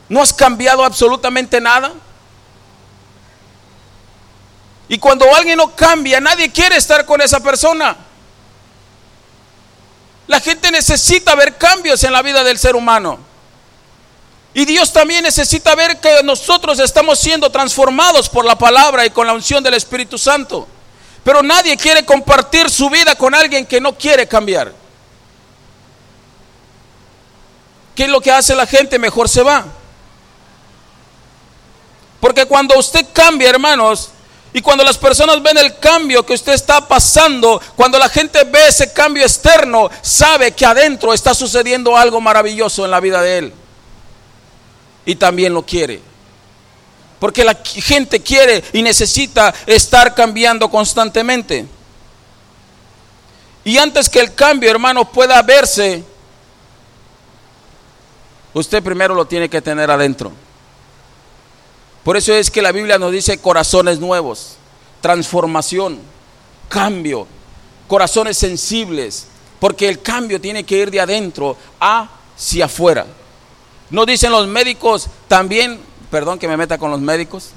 No 0.08 0.21
has 0.21 0.34
cambiado 0.34 0.84
absolutamente 0.84 1.60
nada. 1.60 1.93
Y 4.88 4.97
cuando 4.97 5.25
alguien 5.36 5.58
no 5.58 5.75
cambia, 5.75 6.19
nadie 6.19 6.52
quiere 6.52 6.75
estar 6.75 7.06
con 7.06 7.21
esa 7.21 7.39
persona. 7.39 7.95
La 10.28 10.39
gente 10.39 10.71
necesita 10.71 11.36
ver 11.36 11.58
cambios 11.58 12.04
en 12.04 12.12
la 12.12 12.21
vida 12.21 12.43
del 12.43 12.58
ser 12.58 12.75
humano. 12.75 13.29
Y 14.53 14.65
Dios 14.65 14.91
también 14.91 15.23
necesita 15.23 15.75
ver 15.75 15.99
que 15.99 16.23
nosotros 16.23 16.79
estamos 16.79 17.19
siendo 17.19 17.49
transformados 17.51 18.29
por 18.29 18.45
la 18.45 18.57
palabra 18.57 19.05
y 19.05 19.12
con 19.12 19.27
la 19.27 19.33
unción 19.33 19.63
del 19.63 19.75
Espíritu 19.75 20.17
Santo. 20.17 20.67
Pero 21.23 21.43
nadie 21.43 21.77
quiere 21.77 22.03
compartir 22.03 22.69
su 22.69 22.89
vida 22.89 23.15
con 23.15 23.35
alguien 23.35 23.65
que 23.65 23.79
no 23.79 23.95
quiere 23.95 24.27
cambiar. 24.27 24.73
¿Qué 27.93 28.05
es 28.05 28.09
lo 28.09 28.21
que 28.21 28.31
hace 28.31 28.55
la 28.55 28.65
gente? 28.65 28.97
Mejor 28.97 29.29
se 29.29 29.43
va. 29.43 29.65
Porque 32.19 32.45
cuando 32.45 32.77
usted 32.77 33.05
cambia, 33.13 33.49
hermanos, 33.49 34.09
y 34.51 34.62
cuando 34.62 34.83
las 34.83 34.97
personas 34.97 35.41
ven 35.43 35.57
el 35.57 35.77
cambio 35.77 36.25
que 36.25 36.33
usted 36.33 36.53
está 36.53 36.88
pasando, 36.88 37.62
cuando 37.75 37.99
la 37.99 38.09
gente 38.09 38.43
ve 38.45 38.67
ese 38.67 38.91
cambio 38.91 39.23
externo, 39.23 39.89
sabe 40.01 40.53
que 40.53 40.65
adentro 40.65 41.13
está 41.13 41.33
sucediendo 41.33 41.95
algo 41.95 42.19
maravilloso 42.19 42.83
en 42.83 42.91
la 42.91 42.99
vida 42.99 43.21
de 43.21 43.38
él. 43.38 43.53
Y 45.05 45.15
también 45.15 45.53
lo 45.53 45.65
quiere. 45.65 46.01
Porque 47.19 47.43
la 47.43 47.55
gente 47.63 48.21
quiere 48.21 48.63
y 48.73 48.81
necesita 48.81 49.53
estar 49.65 50.15
cambiando 50.15 50.69
constantemente. 50.69 51.65
Y 53.63 53.77
antes 53.77 54.10
que 54.10 54.19
el 54.19 54.33
cambio, 54.33 54.71
hermano, 54.71 55.12
pueda 55.12 55.41
verse, 55.41 56.04
usted 58.54 58.81
primero 58.81 59.13
lo 59.13 59.25
tiene 59.25 59.50
que 59.50 59.62
tener 59.62 59.91
adentro. 59.91 60.31
Por 62.04 62.17
eso 62.17 62.33
es 62.33 62.50
que 62.50 62.62
la 62.62 62.71
Biblia 62.71 62.97
nos 62.97 63.12
dice 63.12 63.37
corazones 63.39 64.00
nuevos, 64.00 64.56
transformación, 65.02 66.00
cambio, 66.69 67.27
corazones 67.87 68.37
sensibles, 68.37 69.27
porque 69.60 69.89
el 69.89 70.02
cambio 70.02 70.39
tiene 70.39 70.63
que 70.63 70.77
ir 70.77 70.89
de 70.89 71.02
adentro 71.02 71.58
hacia 71.79 72.65
afuera. 72.65 73.06
No 73.90 74.06
dicen 74.06 74.31
los 74.31 74.48
médicos 74.48 75.08
también, 75.27 75.79
perdón 76.12 76.40
que 76.40 76.48
me 76.48 76.58
meta 76.58 76.77
con 76.77 76.92
los 76.92 77.00
médicos, 77.00 77.52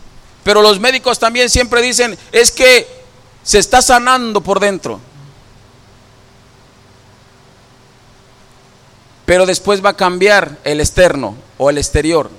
pero 0.44 0.62
los 0.62 0.80
médicos 0.80 1.18
también 1.18 1.50
siempre 1.50 1.82
dicen, 1.82 2.18
es 2.32 2.50
que 2.50 2.86
se 3.42 3.58
está 3.58 3.82
sanando 3.82 4.40
por 4.40 4.60
dentro. 4.60 5.00
Pero 9.24 9.46
después 9.46 9.84
va 9.84 9.90
a 9.90 9.96
cambiar 9.96 10.58
el 10.64 10.80
externo 10.80 11.36
o 11.58 11.70
el 11.70 11.78
exterior. 11.78 12.30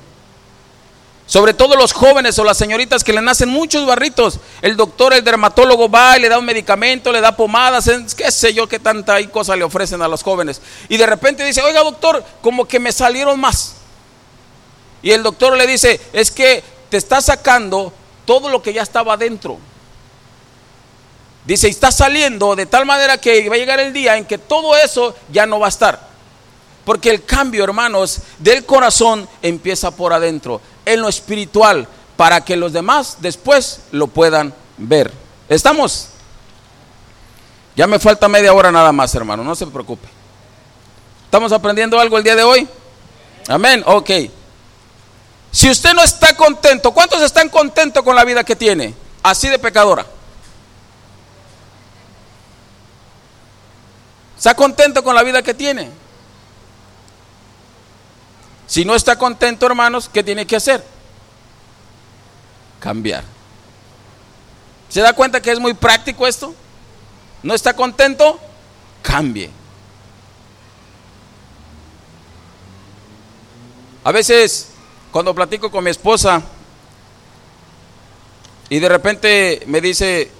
Sobre 1.26 1.54
todo 1.54 1.78
los 1.78 1.94
jóvenes 1.94 2.38
o 2.38 2.44
las 2.44 2.58
señoritas 2.58 3.04
que 3.04 3.14
le 3.14 3.22
nacen 3.22 3.48
muchos 3.48 3.86
barritos. 3.86 4.39
El 4.62 4.76
doctor, 4.76 5.14
el 5.14 5.24
dermatólogo 5.24 5.89
va 5.89 6.18
y 6.18 6.22
le 6.22 6.30
da 6.30 6.38
un 6.38 6.46
medicamento, 6.46 7.12
le 7.12 7.22
da 7.22 7.36
pomadas, 7.36 7.89
qué 8.18 8.30
sé 8.30 8.54
yo, 8.54 8.68
qué 8.68 8.80
tanta 8.80 9.26
cosa 9.30 9.56
le 9.56 9.64
ofrecen 9.64 10.02
a 10.02 10.10
los 10.10 10.22
jóvenes. 10.22 10.62
Y 10.89 10.98
de 10.98 11.06
repente 11.06 11.46
dice, 11.46 11.62
oiga 11.62 11.82
doctor, 11.82 12.24
como 12.41 12.66
que 12.68 12.80
me 12.80 12.91
salieron 12.91 13.39
más. 13.39 13.76
Y 15.04 15.12
el 15.12 15.22
doctor 15.22 15.56
le 15.56 15.68
dice, 15.68 15.99
es 16.14 16.32
que 16.32 16.64
te 16.89 16.97
está 16.97 17.22
sacando 17.22 17.93
todo 18.26 18.49
lo 18.49 18.64
que 18.64 18.74
ya 18.74 18.82
estaba 18.82 19.14
adentro. 19.14 19.60
Dice, 21.45 21.68
y 21.68 21.72
está 21.72 21.91
saliendo 21.91 22.56
de 22.56 22.66
tal 22.66 22.86
manera 22.86 23.18
que 23.18 23.49
va 23.49 23.56
a 23.56 23.58
llegar 23.58 23.82
el 23.82 23.91
día 23.91 24.16
en 24.16 24.26
que 24.26 24.38
todo 24.38 24.78
eso 24.78 25.14
ya 25.30 25.45
no 25.45 25.60
va 25.60 25.66
a 25.66 25.70
estar. 25.70 25.99
Porque 26.86 27.10
el 27.10 27.26
cambio, 27.26 27.66
hermanos, 27.66 28.20
del 28.39 28.66
corazón 28.66 29.28
empieza 29.41 29.91
por 29.91 30.14
adentro, 30.14 30.62
en 30.86 31.01
lo 31.01 31.10
espiritual, 31.10 31.86
para 32.16 32.41
que 32.41 32.56
los 32.56 32.72
demás 32.72 33.18
después 33.20 33.82
lo 33.91 34.08
puedan 34.08 34.54
ver. 34.78 35.12
¿Estamos? 35.49 36.08
Ya 37.76 37.88
me 37.88 37.99
falta 37.99 38.30
media 38.30 38.54
hora 38.54 38.72
nada 38.72 38.91
más, 38.93 39.14
hermano, 39.16 39.43
no 39.43 39.56
se 39.56 39.68
preocupe. 39.68 40.08
¿Estamos 41.26 41.51
aprendiendo 41.51 41.99
algo 41.99 42.18
el 42.18 42.24
día 42.24 42.36
de 42.36 42.43
hoy? 42.43 42.68
Amén, 43.47 43.84
ok. 43.86 44.10
Si 45.54 45.70
usted 45.70 45.93
no 45.93 46.04
está 46.04 46.36
contento, 46.36 46.91
¿cuántos 46.91 47.22
están 47.22 47.47
contentos 47.47 48.04
con 48.04 48.16
la 48.16 48.26
vida 48.26 48.43
que 48.43 48.56
tiene? 48.56 48.95
Así 49.22 49.47
de 49.49 49.60
pecadora. 49.60 50.04
¿Está 54.36 54.56
contento 54.56 55.04
con 55.04 55.14
la 55.14 55.22
vida 55.22 55.43
que 55.43 55.54
tiene? 55.54 55.91
Si 58.66 58.84
no 58.84 58.95
está 58.95 59.16
contento, 59.16 59.68
hermanos, 59.68 60.10
¿qué 60.12 60.24
tiene 60.24 60.47
que 60.47 60.56
hacer? 60.56 60.84
Cambiar. 62.80 63.24
¿Se 64.89 65.01
da 65.01 65.14
cuenta 65.14 65.39
que 65.39 65.51
es 65.51 65.60
muy 65.60 65.76
práctico 65.76 66.26
esto? 66.26 66.56
¿No 67.43 67.54
está 67.54 67.76
contento? 67.76 68.39
Cambie. 69.04 69.51
A 74.04 74.12
veces, 74.12 74.73
cuando 75.14 75.34
platico 75.34 75.72
con 75.72 75.84
mi 75.84 75.91
esposa 75.91 76.41
y 78.68 78.80
de 78.80 78.89
repente 78.89 79.64
me 79.68 79.80
dice, 79.80 80.32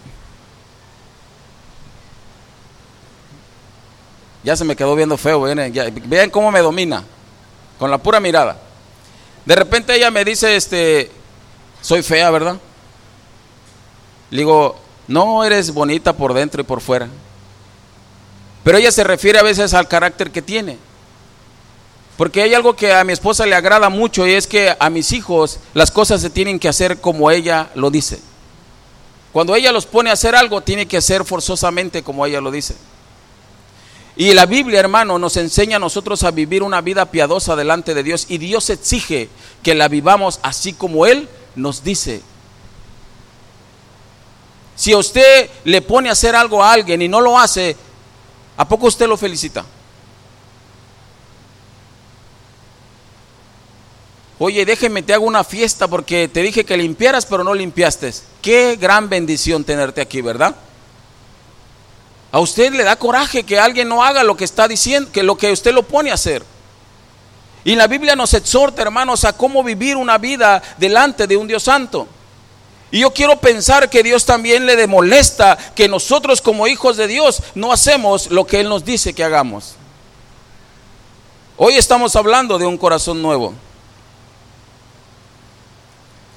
Ya 4.44 4.58
se 4.58 4.66
me 4.66 4.76
quedó 4.76 4.96
viendo 4.96 5.16
feo, 5.16 5.42
vean 5.42 6.30
cómo 6.30 6.52
me 6.52 6.60
domina, 6.60 7.04
con 7.80 7.90
la 7.90 7.98
pura 8.00 8.20
mirada. 8.20 8.60
De 9.46 9.56
repente 9.56 9.96
ella 9.96 10.12
me 10.12 10.26
dice, 10.26 10.56
este, 10.56 11.10
soy 11.82 12.04
fea, 12.04 12.30
¿verdad? 12.30 12.58
Le 14.32 14.40
digo, 14.40 14.76
no, 15.08 15.46
eres 15.46 15.74
bonita 15.74 16.14
por 16.14 16.34
dentro 16.34 16.60
y 16.60 16.66
por 16.66 16.82
fuera. 16.82 17.08
Pero 18.66 18.78
ella 18.78 18.92
se 18.92 19.04
refiere 19.06 19.40
a 19.40 19.44
veces 19.44 19.74
al 19.74 19.88
carácter 19.88 20.32
que 20.32 20.42
tiene. 20.42 20.78
Porque 22.18 22.44
hay 22.44 22.54
algo 22.54 22.76
que 22.76 22.94
a 22.94 23.04
mi 23.04 23.14
esposa 23.14 23.46
le 23.46 23.56
agrada 23.56 23.90
mucho 23.90 24.28
y 24.28 24.34
es 24.34 24.46
que 24.46 24.76
a 24.80 24.90
mis 24.90 25.12
hijos 25.12 25.60
las 25.74 25.90
cosas 25.90 26.22
se 26.22 26.30
tienen 26.30 26.60
que 26.60 26.70
hacer 26.70 27.02
como 27.02 27.32
ella 27.32 27.70
lo 27.74 27.90
dice. 27.90 28.20
Cuando 29.32 29.56
ella 29.56 29.72
los 29.72 29.88
pone 29.88 30.12
a 30.12 30.14
hacer 30.14 30.36
algo, 30.36 30.62
tiene 30.62 30.86
que 30.86 31.02
ser 31.02 31.26
forzosamente 31.26 32.04
como 32.04 32.26
ella 32.26 32.40
lo 32.40 32.52
dice. 32.52 32.76
Y 34.16 34.32
la 34.34 34.46
Biblia, 34.46 34.80
hermano, 34.80 35.18
nos 35.18 35.38
enseña 35.38 35.78
a 35.78 35.80
nosotros 35.80 36.24
a 36.24 36.30
vivir 36.30 36.62
una 36.62 36.82
vida 36.82 37.10
piadosa 37.10 37.56
delante 37.56 37.96
de 37.96 38.04
Dios 38.04 38.28
y 38.30 38.38
Dios 38.38 38.70
exige 38.70 39.30
que 39.64 39.74
la 39.74 39.88
vivamos 39.88 40.40
así 40.44 40.74
como 40.74 41.08
Él 41.08 41.28
nos 41.56 41.84
dice. 41.84 42.22
Si 44.76 44.92
a 44.92 45.00
usted 45.00 45.50
le 45.64 45.82
pone 45.82 46.10
a 46.10 46.12
hacer 46.12 46.36
algo 46.36 46.64
a 46.64 46.72
alguien 46.72 47.02
y 47.02 47.08
no 47.08 47.22
lo 47.22 47.40
hace, 47.40 47.76
¿a 48.56 48.68
poco 48.68 48.86
usted 48.86 49.08
lo 49.08 49.18
felicita? 49.18 49.66
Oye, 54.40 54.66
déjeme, 54.66 55.04
te 55.04 55.14
hago 55.14 55.26
una 55.26 55.44
fiesta 55.44 55.88
porque 55.88 56.28
te 56.28 56.42
dije 56.42 56.66
que 56.66 56.76
limpiaras, 56.76 57.26
pero 57.26 57.44
no 57.44 57.54
limpiaste. 57.54 58.14
Qué 58.42 58.78
gran 58.78 59.08
bendición 59.10 59.64
tenerte 59.64 60.02
aquí, 60.02 60.22
¿verdad? 60.22 60.56
A 62.32 62.40
usted 62.40 62.74
le 62.74 62.84
da 62.84 62.96
coraje 62.96 63.44
que 63.44 63.60
alguien 63.60 63.88
no 63.88 64.04
haga 64.04 64.24
lo 64.24 64.36
que 64.36 64.44
está 64.44 64.68
diciendo, 64.68 65.12
que 65.12 65.22
lo 65.22 65.38
que 65.38 65.52
usted 65.52 65.72
lo 65.72 65.84
pone 65.84 66.10
a 66.10 66.16
hacer. 66.16 66.44
Y 67.64 67.76
la 67.76 67.88
Biblia 67.88 68.16
nos 68.16 68.34
exhorta, 68.34 68.82
hermanos, 68.82 69.24
a 69.24 69.38
cómo 69.38 69.64
vivir 69.64 69.96
una 69.96 70.18
vida 70.18 70.62
delante 70.78 71.28
de 71.28 71.38
un 71.38 71.48
Dios 71.48 71.64
santo. 71.64 72.08
Y 72.92 73.00
yo 73.00 73.12
quiero 73.12 73.40
pensar 73.40 73.90
que 73.90 74.04
Dios 74.04 74.26
también 74.26 74.66
le 74.66 74.76
demolesta 74.76 75.58
que 75.76 75.88
nosotros 75.88 76.42
como 76.42 76.68
hijos 76.68 76.98
de 76.98 77.08
Dios 77.08 77.42
no 77.56 77.72
hacemos 77.72 78.30
lo 78.32 78.46
que 78.46 78.60
Él 78.60 78.70
nos 78.70 78.84
dice 78.84 79.14
que 79.14 79.24
hagamos. 79.24 79.76
Hoy 81.56 81.76
estamos 81.76 82.16
hablando 82.16 82.58
de 82.58 82.66
un 82.66 82.78
corazón 82.78 83.22
nuevo. 83.22 83.54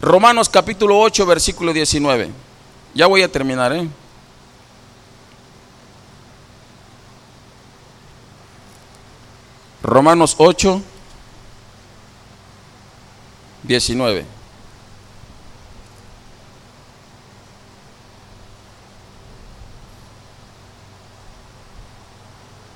Romanos 0.00 0.48
capítulo 0.48 0.98
8, 1.00 1.24
versículo 1.24 1.72
19. 1.72 2.30
Ya 2.94 3.06
voy 3.06 3.22
a 3.22 3.32
terminar, 3.32 3.72
¿eh? 3.72 3.88
Romanos 9.82 10.34
8, 10.38 10.82
19. 13.62 14.24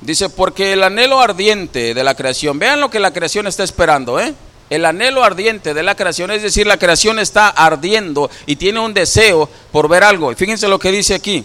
Dice, 0.01 0.31
porque 0.31 0.73
el 0.73 0.83
anhelo 0.83 1.21
ardiente 1.21 1.93
de 1.93 2.05
la 2.05 2.15
creación, 2.15 2.59
vean 2.59 2.81
lo 2.81 2.91
que 2.91 2.99
la 2.99 3.13
creación 3.13 3.47
está 3.47 3.63
esperando, 3.65 4.19
¿eh? 4.19 4.35
El 4.71 4.85
anhelo 4.85 5.25
ardiente 5.25 5.75
de 5.75 5.83
la 5.83 5.97
creación, 5.97 6.31
es 6.31 6.43
decir, 6.43 6.67
la 6.67 6.79
creación 6.79 7.19
está 7.19 7.49
ardiendo 7.49 8.31
y 8.47 8.55
tiene 8.55 8.79
un 8.79 8.95
deseo 8.95 9.51
por 9.73 9.89
ver 9.89 10.05
algo. 10.05 10.35
fíjense 10.37 10.69
lo 10.69 10.79
que 10.79 10.93
dice 10.93 11.15
aquí. 11.15 11.45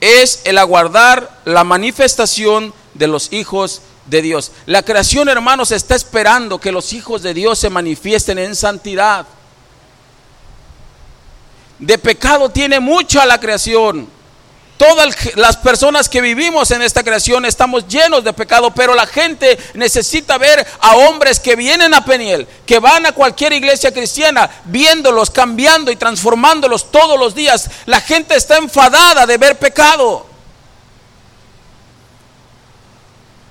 Es 0.00 0.42
el 0.44 0.56
aguardar 0.56 1.40
la 1.44 1.64
manifestación 1.64 2.72
de 2.94 3.08
los 3.08 3.32
hijos 3.32 3.82
de 4.06 4.22
Dios. 4.22 4.52
La 4.66 4.82
creación, 4.82 5.28
hermanos, 5.28 5.72
está 5.72 5.96
esperando 5.96 6.58
que 6.58 6.72
los 6.72 6.92
hijos 6.92 7.22
de 7.22 7.34
Dios 7.34 7.58
se 7.58 7.70
manifiesten 7.70 8.38
en 8.38 8.54
santidad. 8.54 9.26
De 11.80 11.98
pecado 11.98 12.50
tiene 12.50 12.78
mucha 12.78 13.26
la 13.26 13.40
creación. 13.40 14.08
Todas 14.80 15.14
las 15.36 15.58
personas 15.58 16.08
que 16.08 16.22
vivimos 16.22 16.70
en 16.70 16.80
esta 16.80 17.02
creación 17.02 17.44
estamos 17.44 17.86
llenos 17.86 18.24
de 18.24 18.32
pecado, 18.32 18.70
pero 18.70 18.94
la 18.94 19.06
gente 19.06 19.58
necesita 19.74 20.38
ver 20.38 20.66
a 20.80 20.96
hombres 20.96 21.38
que 21.38 21.54
vienen 21.54 21.92
a 21.92 22.02
Peniel, 22.02 22.48
que 22.64 22.78
van 22.78 23.04
a 23.04 23.12
cualquier 23.12 23.52
iglesia 23.52 23.92
cristiana, 23.92 24.48
viéndolos, 24.64 25.28
cambiando 25.28 25.90
y 25.90 25.96
transformándolos 25.96 26.90
todos 26.90 27.18
los 27.18 27.34
días. 27.34 27.68
La 27.84 28.00
gente 28.00 28.34
está 28.34 28.56
enfadada 28.56 29.26
de 29.26 29.36
ver 29.36 29.58
pecado. 29.58 30.26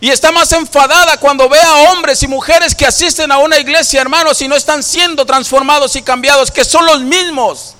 Y 0.02 0.10
está 0.10 0.32
más 0.32 0.52
enfadada 0.52 1.18
cuando 1.18 1.48
ve 1.48 1.60
a 1.62 1.92
hombres 1.92 2.24
y 2.24 2.28
mujeres 2.28 2.74
que 2.74 2.88
asisten 2.88 3.32
a 3.32 3.38
una 3.38 3.60
iglesia, 3.60 4.02
hermanos, 4.02 4.42
y 4.42 4.48
no 4.48 4.56
están 4.56 4.82
siendo 4.82 5.28
transformados 5.28 5.96
y 5.96 6.02
cambiados, 6.02 6.50
que 6.50 6.66
son 6.66 6.88
los 6.88 7.02
mismos. 7.02 7.76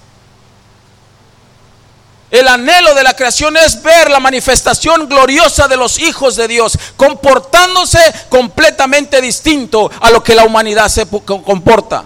El 2.32 2.48
anhelo 2.48 2.94
de 2.94 3.04
la 3.04 3.16
creación 3.16 3.58
es 3.58 3.82
ver 3.82 4.10
la 4.10 4.20
manifestación 4.20 5.10
gloriosa 5.10 5.68
de 5.68 5.78
los 5.78 5.98
hijos 5.98 6.36
de 6.36 6.48
Dios, 6.48 6.78
comportándose 6.96 8.00
completamente 8.30 9.20
distinto 9.20 9.90
a 10.00 10.12
lo 10.12 10.24
que 10.24 10.36
la 10.36 10.46
humanidad 10.46 10.90
se 10.90 11.08
comporta. 11.08 12.04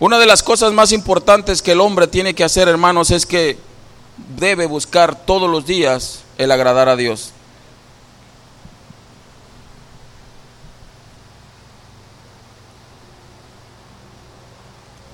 Una 0.00 0.18
de 0.18 0.26
las 0.26 0.42
cosas 0.42 0.72
más 0.72 0.90
importantes 0.90 1.62
que 1.62 1.72
el 1.72 1.80
hombre 1.80 2.08
tiene 2.08 2.34
que 2.34 2.44
hacer, 2.44 2.68
hermanos, 2.68 3.12
es 3.12 3.24
que 3.24 3.58
debe 4.36 4.66
buscar 4.66 5.14
todos 5.24 5.48
los 5.48 5.66
días 5.66 6.24
el 6.36 6.50
agradar 6.50 6.88
a 6.88 6.96
Dios. 6.96 7.30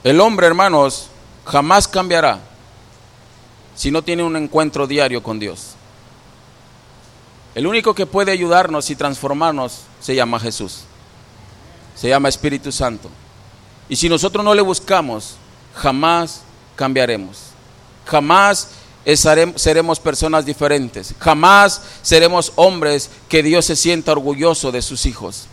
El 0.02 0.20
hombre, 0.20 0.46
hermanos, 0.46 1.08
jamás 1.44 1.86
cambiará 1.86 2.40
si 3.74 3.90
no 3.90 4.02
tiene 4.02 4.22
un 4.22 4.36
encuentro 4.36 4.86
diario 4.86 5.22
con 5.22 5.38
Dios. 5.38 5.74
El 7.54 7.66
único 7.66 7.94
que 7.94 8.06
puede 8.06 8.32
ayudarnos 8.32 8.90
y 8.90 8.96
transformarnos 8.96 9.80
se 10.00 10.14
llama 10.14 10.40
Jesús. 10.40 10.82
Se 11.96 12.08
llama 12.08 12.28
Espíritu 12.28 12.72
Santo. 12.72 13.10
Y 13.88 13.96
si 13.96 14.08
nosotros 14.08 14.44
no 14.44 14.54
le 14.54 14.62
buscamos, 14.62 15.34
jamás 15.74 16.42
cambiaremos. 16.76 17.38
Jamás 18.06 18.68
seremos 19.56 20.00
personas 20.00 20.46
diferentes. 20.46 21.14
Jamás 21.18 21.82
seremos 22.02 22.52
hombres 22.56 23.10
que 23.28 23.42
Dios 23.42 23.66
se 23.66 23.76
sienta 23.76 24.12
orgulloso 24.12 24.72
de 24.72 24.80
sus 24.80 25.04
hijos. 25.06 25.46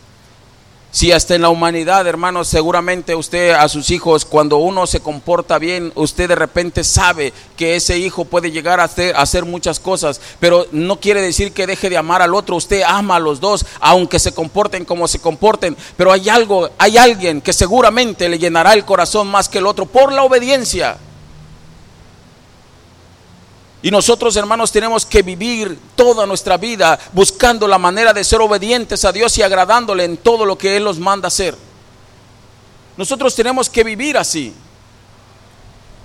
Si 0.98 1.12
hasta 1.12 1.36
en 1.36 1.42
la 1.42 1.48
humanidad, 1.48 2.08
hermanos, 2.08 2.48
seguramente 2.48 3.14
usted 3.14 3.50
a 3.52 3.68
sus 3.68 3.92
hijos, 3.92 4.24
cuando 4.24 4.56
uno 4.56 4.84
se 4.84 4.98
comporta 4.98 5.60
bien, 5.60 5.92
usted 5.94 6.28
de 6.28 6.34
repente 6.34 6.82
sabe 6.82 7.32
que 7.56 7.76
ese 7.76 7.98
hijo 7.98 8.24
puede 8.24 8.50
llegar 8.50 8.80
a 8.80 8.90
hacer, 9.14 9.44
muchas 9.44 9.78
cosas, 9.78 10.20
pero 10.40 10.66
no 10.72 10.98
quiere 10.98 11.22
decir 11.22 11.52
que 11.52 11.68
deje 11.68 11.88
de 11.88 11.98
amar 11.98 12.20
al 12.20 12.34
otro. 12.34 12.56
Usted 12.56 12.82
ama 12.84 13.14
a 13.14 13.20
los 13.20 13.38
dos, 13.38 13.64
aunque 13.78 14.18
se 14.18 14.32
comporten 14.32 14.84
como 14.84 15.06
se 15.06 15.20
comporten, 15.20 15.76
pero 15.96 16.10
hay 16.10 16.28
algo, 16.28 16.68
hay 16.78 16.96
alguien 16.96 17.42
que 17.42 17.52
seguramente 17.52 18.28
le 18.28 18.40
llenará 18.40 18.72
el 18.72 18.84
corazón 18.84 19.28
más 19.28 19.48
que 19.48 19.58
el 19.58 19.66
otro 19.66 19.86
por 19.86 20.12
la 20.12 20.24
obediencia. 20.24 20.98
Y 23.80 23.90
nosotros, 23.90 24.34
hermanos, 24.36 24.72
tenemos 24.72 25.06
que 25.06 25.22
vivir 25.22 25.78
toda 25.94 26.26
nuestra 26.26 26.56
vida 26.56 26.98
buscando 27.12 27.68
la 27.68 27.78
manera 27.78 28.12
de 28.12 28.24
ser 28.24 28.40
obedientes 28.40 29.04
a 29.04 29.12
Dios 29.12 29.38
y 29.38 29.42
agradándole 29.42 30.04
en 30.04 30.16
todo 30.16 30.44
lo 30.44 30.58
que 30.58 30.76
Él 30.76 30.84
nos 30.84 30.98
manda 30.98 31.28
hacer. 31.28 31.56
Nosotros 32.96 33.34
tenemos 33.36 33.70
que 33.70 33.84
vivir 33.84 34.18
así, 34.18 34.52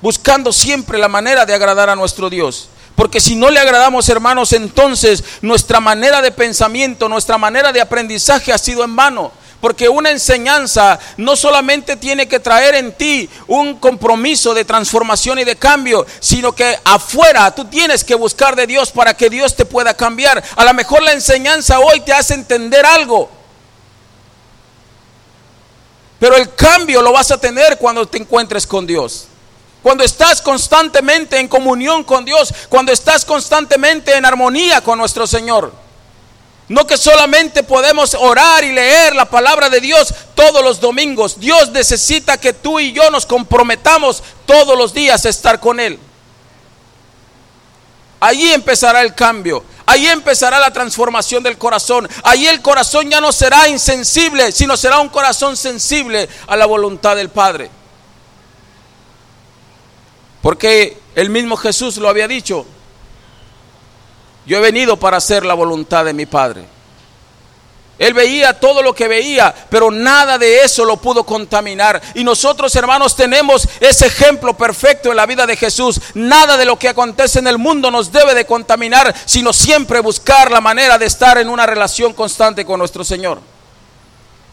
buscando 0.01 0.53
siempre 0.53 0.99
la 0.99 1.07
manera 1.07 1.45
de 1.45 1.55
agradar 1.55 1.89
a 1.89 1.95
nuestro 1.95 2.29
Dios. 2.29 2.69
Porque 2.95 3.19
si 3.19 3.35
no 3.35 3.49
le 3.49 3.59
agradamos, 3.59 4.07
hermanos, 4.09 4.53
entonces 4.53 5.23
nuestra 5.41 5.79
manera 5.79 6.21
de 6.21 6.31
pensamiento, 6.31 7.09
nuestra 7.09 7.39
manera 7.39 7.71
de 7.71 7.81
aprendizaje 7.81 8.53
ha 8.53 8.57
sido 8.59 8.83
en 8.83 8.95
vano. 8.95 9.31
Porque 9.63 9.87
una 9.87 10.11
enseñanza 10.11 10.99
no 11.15 11.37
solamente 11.37 11.95
tiene 11.95 12.27
que 12.27 12.41
traer 12.41 12.75
en 12.75 12.91
ti 12.91 13.29
un 13.47 13.79
compromiso 13.79 14.53
de 14.53 14.65
transformación 14.65 15.39
y 15.39 15.45
de 15.45 15.55
cambio, 15.55 16.05
sino 16.19 16.51
que 16.51 16.77
afuera 16.83 17.49
tú 17.55 17.63
tienes 17.63 18.03
que 18.03 18.13
buscar 18.13 18.57
de 18.57 18.67
Dios 18.67 18.91
para 18.91 19.15
que 19.15 19.29
Dios 19.29 19.55
te 19.55 19.63
pueda 19.63 19.93
cambiar. 19.93 20.43
A 20.57 20.65
lo 20.65 20.73
mejor 20.73 21.01
la 21.01 21.13
enseñanza 21.13 21.79
hoy 21.79 22.01
te 22.01 22.11
hace 22.11 22.33
entender 22.33 22.85
algo. 22.85 23.29
Pero 26.19 26.35
el 26.35 26.53
cambio 26.55 27.01
lo 27.01 27.13
vas 27.13 27.31
a 27.31 27.37
tener 27.37 27.77
cuando 27.77 28.05
te 28.05 28.17
encuentres 28.17 28.67
con 28.67 28.85
Dios. 28.85 29.27
Cuando 29.81 30.03
estás 30.03 30.41
constantemente 30.41 31.39
en 31.39 31.47
comunión 31.47 32.03
con 32.03 32.25
Dios, 32.25 32.53
cuando 32.67 32.91
estás 32.91 33.23
constantemente 33.23 34.13
en 34.13 34.25
armonía 34.25 34.81
con 34.81 34.99
nuestro 34.99 35.25
Señor. 35.25 35.82
No 36.69 36.87
que 36.87 36.97
solamente 36.97 37.63
podemos 37.63 38.13
orar 38.13 38.63
y 38.63 38.71
leer 38.71 39.15
la 39.15 39.29
palabra 39.29 39.69
de 39.69 39.81
Dios 39.81 40.13
todos 40.33 40.63
los 40.63 40.79
domingos. 40.79 41.39
Dios 41.39 41.71
necesita 41.71 42.37
que 42.37 42.53
tú 42.53 42.79
y 42.79 42.93
yo 42.93 43.09
nos 43.09 43.25
comprometamos 43.25 44.23
todos 44.45 44.77
los 44.77 44.93
días 44.93 45.25
a 45.25 45.29
estar 45.29 45.59
con 45.59 45.79
Él. 45.79 45.99
Allí 48.19 48.53
empezará 48.53 49.01
el 49.01 49.13
cambio. 49.13 49.65
Allí 49.85 50.07
empezará 50.07 50.57
la 50.59 50.71
transformación 50.71 51.43
del 51.43 51.57
corazón. 51.57 52.07
Allí 52.23 52.47
el 52.47 52.61
corazón 52.61 53.09
ya 53.09 53.19
no 53.19 53.33
será 53.33 53.67
insensible, 53.67 54.53
sino 54.53 54.77
será 54.77 54.99
un 54.99 55.09
corazón 55.09 55.57
sensible 55.57 56.29
a 56.47 56.55
la 56.55 56.65
voluntad 56.65 57.17
del 57.17 57.27
Padre. 57.27 57.69
Porque 60.41 60.97
el 61.15 61.29
mismo 61.29 61.57
Jesús 61.57 61.97
lo 61.97 62.07
había 62.07 62.29
dicho. 62.29 62.65
Yo 64.45 64.57
he 64.57 64.61
venido 64.61 64.97
para 64.97 65.17
hacer 65.17 65.45
la 65.45 65.53
voluntad 65.53 66.05
de 66.05 66.13
mi 66.13 66.25
Padre. 66.25 66.65
Él 67.99 68.13
veía 68.13 68.59
todo 68.59 68.81
lo 68.81 68.93
que 68.93 69.07
veía, 69.07 69.53
pero 69.69 69.91
nada 69.91 70.37
de 70.37 70.61
eso 70.61 70.83
lo 70.83 70.97
pudo 70.97 71.23
contaminar. 71.23 72.01
Y 72.15 72.23
nosotros, 72.23 72.75
hermanos, 72.75 73.15
tenemos 73.15 73.67
ese 73.79 74.07
ejemplo 74.07 74.57
perfecto 74.57 75.11
en 75.11 75.17
la 75.17 75.27
vida 75.27 75.45
de 75.45 75.55
Jesús. 75.55 76.01
Nada 76.15 76.57
de 76.57 76.65
lo 76.65 76.77
que 76.77 76.89
acontece 76.89 77.39
en 77.39 77.47
el 77.47 77.59
mundo 77.59 77.91
nos 77.91 78.11
debe 78.11 78.33
de 78.33 78.45
contaminar, 78.45 79.13
sino 79.25 79.53
siempre 79.53 79.99
buscar 79.99 80.51
la 80.51 80.59
manera 80.59 80.97
de 80.97 81.05
estar 81.05 81.37
en 81.37 81.49
una 81.49 81.65
relación 81.65 82.13
constante 82.13 82.65
con 82.65 82.79
nuestro 82.79 83.03
Señor. 83.03 83.39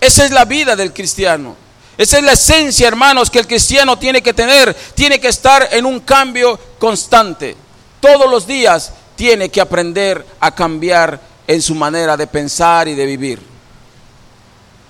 Esa 0.00 0.24
es 0.24 0.30
la 0.30 0.44
vida 0.44 0.76
del 0.76 0.92
cristiano. 0.92 1.56
Esa 1.96 2.18
es 2.18 2.24
la 2.24 2.32
esencia, 2.32 2.88
hermanos, 2.88 3.30
que 3.30 3.38
el 3.38 3.46
cristiano 3.46 3.98
tiene 3.98 4.22
que 4.22 4.34
tener. 4.34 4.74
Tiene 4.94 5.18
que 5.18 5.28
estar 5.28 5.68
en 5.72 5.86
un 5.86 6.00
cambio 6.00 6.58
constante. 6.78 7.56
Todos 8.00 8.30
los 8.30 8.46
días 8.46 8.92
tiene 9.20 9.50
que 9.50 9.60
aprender 9.60 10.24
a 10.40 10.54
cambiar 10.54 11.20
en 11.46 11.60
su 11.60 11.74
manera 11.74 12.16
de 12.16 12.26
pensar 12.26 12.88
y 12.88 12.94
de 12.94 13.04
vivir. 13.04 13.38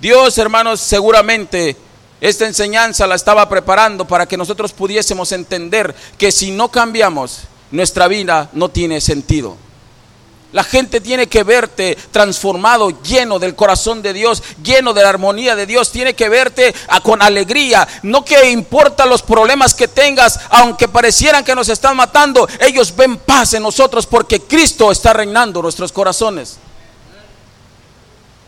Dios, 0.01 0.39
hermanos, 0.39 0.79
seguramente 0.79 1.77
esta 2.21 2.47
enseñanza 2.47 3.09
la 3.09 3.17
estaba 3.17 3.49
preparando 3.49 4.07
para 4.07 4.27
que 4.27 4.37
nosotros 4.37 4.73
pudiésemos 4.73 5.33
entender 5.33 5.93
que 6.17 6.31
si 6.31 6.53
no 6.53 6.69
cambiamos, 6.71 7.41
nuestra 7.73 8.07
vida 8.07 8.49
no 8.53 8.69
tiene 8.69 9.01
sentido. 9.01 9.57
La 10.53 10.65
gente 10.65 11.01
tiene 11.01 11.29
que 11.29 11.45
verte 11.45 11.97
transformado, 12.11 12.91
lleno 13.03 13.39
del 13.39 13.55
corazón 13.55 14.03
de 14.03 14.13
Dios, 14.13 14.43
lleno 14.63 14.93
de 14.93 15.03
la 15.03 15.09
armonía 15.09 15.55
de 15.55 15.65
Dios. 15.65 15.93
Tiene 15.93 16.15
que 16.15 16.29
verte 16.29 16.75
con 17.03 17.23
alegría. 17.23 17.87
No 18.03 18.25
que 18.25 18.51
importa 18.51 19.07
los 19.07 19.23
problemas 19.23 19.75
que 19.75 19.87
tengas, 19.87 20.41
aunque 20.51 20.89
parecieran 20.89 21.45
que 21.45 21.55
nos 21.55 21.69
están 21.69 21.97
matando, 21.97 22.49
ellos 22.61 22.95
ven 22.97 23.19
paz 23.19 23.55
en 23.55 23.63
nosotros 23.63 24.07
porque 24.07 24.41
Cristo 24.41 24.91
está 24.91 25.13
reinando 25.13 25.63
nuestros 25.63 25.93
corazones. 25.93 26.59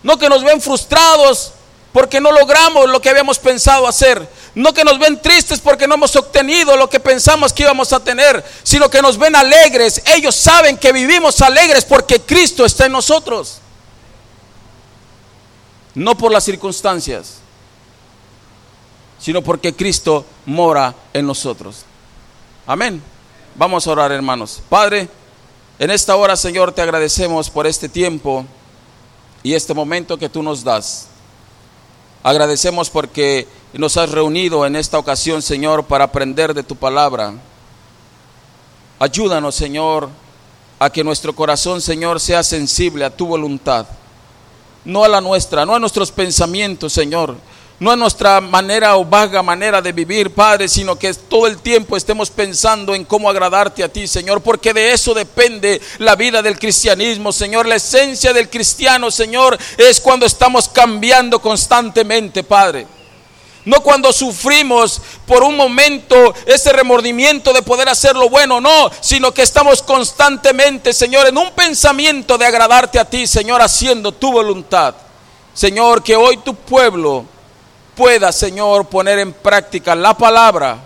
No 0.03 0.19
que 0.19 0.29
nos 0.29 0.43
ven 0.43 0.61
frustrados 0.61 1.53
porque 1.93 2.21
no 2.21 2.33
logramos 2.33 2.89
lo 2.89 3.01
que 3.01 3.11
habíamos 3.11 3.39
pensado 3.39 3.87
hacer. 3.87 4.29
No 4.55 4.75
que 4.75 4.85
nos 4.85 4.99
ven 4.99 5.21
tristes 5.21 5.61
porque 5.61 5.89
no 5.89 5.95
hemos 5.95 6.15
obtenido 6.15 6.77
lo 6.77 6.91
que 6.91 7.01
pensamos 7.01 7.53
que 7.53 7.63
íbamos 7.63 7.93
a 7.93 8.01
tener, 8.01 8.45
sino 8.63 8.91
que 8.91 9.01
nos 9.01 9.17
ven 9.17 9.35
alegres. 9.35 10.03
Ellos 10.07 10.35
saben 10.35 10.77
que 10.77 10.93
vivimos 10.93 11.41
alegres 11.41 11.85
porque 11.85 12.21
Cristo 12.21 12.65
está 12.67 12.87
en 12.87 12.93
nosotros. 12.93 13.59
No 15.95 16.17
por 16.17 16.33
las 16.33 16.45
circunstancias, 16.45 17.37
sino 19.19 19.43
porque 19.43 19.75
Cristo 19.75 20.27
mora 20.45 20.95
en 21.15 21.27
nosotros. 21.27 21.85
Amén. 22.67 23.03
Vamos 23.55 23.87
a 23.87 23.93
orar, 23.93 24.13
hermanos. 24.13 24.63
Padre, 24.69 25.09
en 25.79 25.91
esta 25.91 26.17
hora, 26.17 26.37
Señor, 26.37 26.73
te 26.73 26.83
agradecemos 26.83 27.49
por 27.49 27.67
este 27.67 27.89
tiempo 27.89 28.45
y 29.43 29.55
este 29.55 29.75
momento 29.75 30.19
que 30.19 30.29
tú 30.29 30.43
nos 30.43 30.63
das. 30.63 31.09
Agradecemos 32.23 32.89
porque 32.89 33.49
nos 33.79 33.97
has 33.97 34.11
reunido 34.11 34.67
en 34.67 34.77
esta 34.77 34.99
ocasión, 34.99 35.41
Señor, 35.41 35.85
para 35.85 36.05
aprender 36.05 36.53
de 36.53 36.63
tu 36.63 36.77
palabra. 36.77 37.33
Ayúdanos, 38.99 39.55
Señor, 39.55 40.09
a 40.79 40.91
que 40.91 41.03
nuestro 41.03 41.35
corazón, 41.35 41.81
Señor, 41.81 42.21
sea 42.21 42.43
sensible 42.43 43.05
a 43.05 43.11
tu 43.11 43.27
voluntad. 43.27 43.87
No 44.85 45.05
a 45.05 45.09
la 45.09 45.21
nuestra, 45.21 45.65
no 45.65 45.75
a 45.75 45.79
nuestros 45.79 46.11
pensamientos, 46.11 46.93
Señor, 46.93 47.37
no 47.79 47.91
a 47.91 47.97
nuestra 47.97 48.41
manera 48.41 48.97
o 48.97 49.05
vaga 49.05 49.43
manera 49.43 49.81
de 49.81 49.93
vivir, 49.93 50.33
Padre, 50.33 50.69
sino 50.69 50.97
que 50.97 51.15
todo 51.15 51.47
el 51.47 51.59
tiempo 51.59 51.97
estemos 51.97 52.31
pensando 52.31 52.95
en 52.95 53.05
cómo 53.05 53.31
agradarte 53.31 53.83
a 53.83 53.89
ti, 53.89 54.07
Señor, 54.07 54.41
porque 54.41 54.73
de 54.73 54.93
eso 54.93 55.15
depende 55.15 55.81
la 55.99 56.15
vida 56.15 56.43
del 56.43 56.59
cristianismo, 56.59 57.33
Señor. 57.33 57.67
La 57.67 57.77
esencia 57.77 58.33
del 58.33 58.51
cristiano, 58.51 59.11
Señor, 59.11 59.59
es 59.79 60.01
cuando 60.01 60.27
estamos 60.27 60.69
cambiando 60.69 61.41
constantemente, 61.41 62.45
Padre. 62.45 62.87
No 63.65 63.81
cuando 63.81 64.13
sufrimos 64.13 65.01
por 65.27 65.45
un 65.45 65.57
momento 65.57 66.35
ese 66.47 66.73
remordimiento 66.73 67.53
de 67.53 67.63
poder 67.63 67.89
hacer 67.89 68.17
lo 68.17 68.29
bueno, 68.29 68.61
no, 68.61 68.91
sino 69.01 69.33
que 69.33 69.43
estamos 69.43 69.83
constantemente, 69.83 70.93
Señor, 70.93 71.29
en 71.29 71.39
un 71.39 71.53
pensamiento 71.53 72.37
de 72.37 72.47
agradarte 72.47 72.99
a 72.99 73.05
ti, 73.05 73.27
Señor, 73.27 73.63
haciendo 73.63 74.11
tu 74.11 74.33
voluntad. 74.33 74.95
Señor, 75.55 76.03
que 76.03 76.17
hoy 76.17 76.39
tu 76.39 76.55
pueblo 76.55 77.25
pueda, 77.95 78.33
Señor, 78.33 78.87
poner 78.87 79.21
en 79.21 79.33
práctica 79.33 79.95
la 79.95 80.17
palabra 80.17 80.79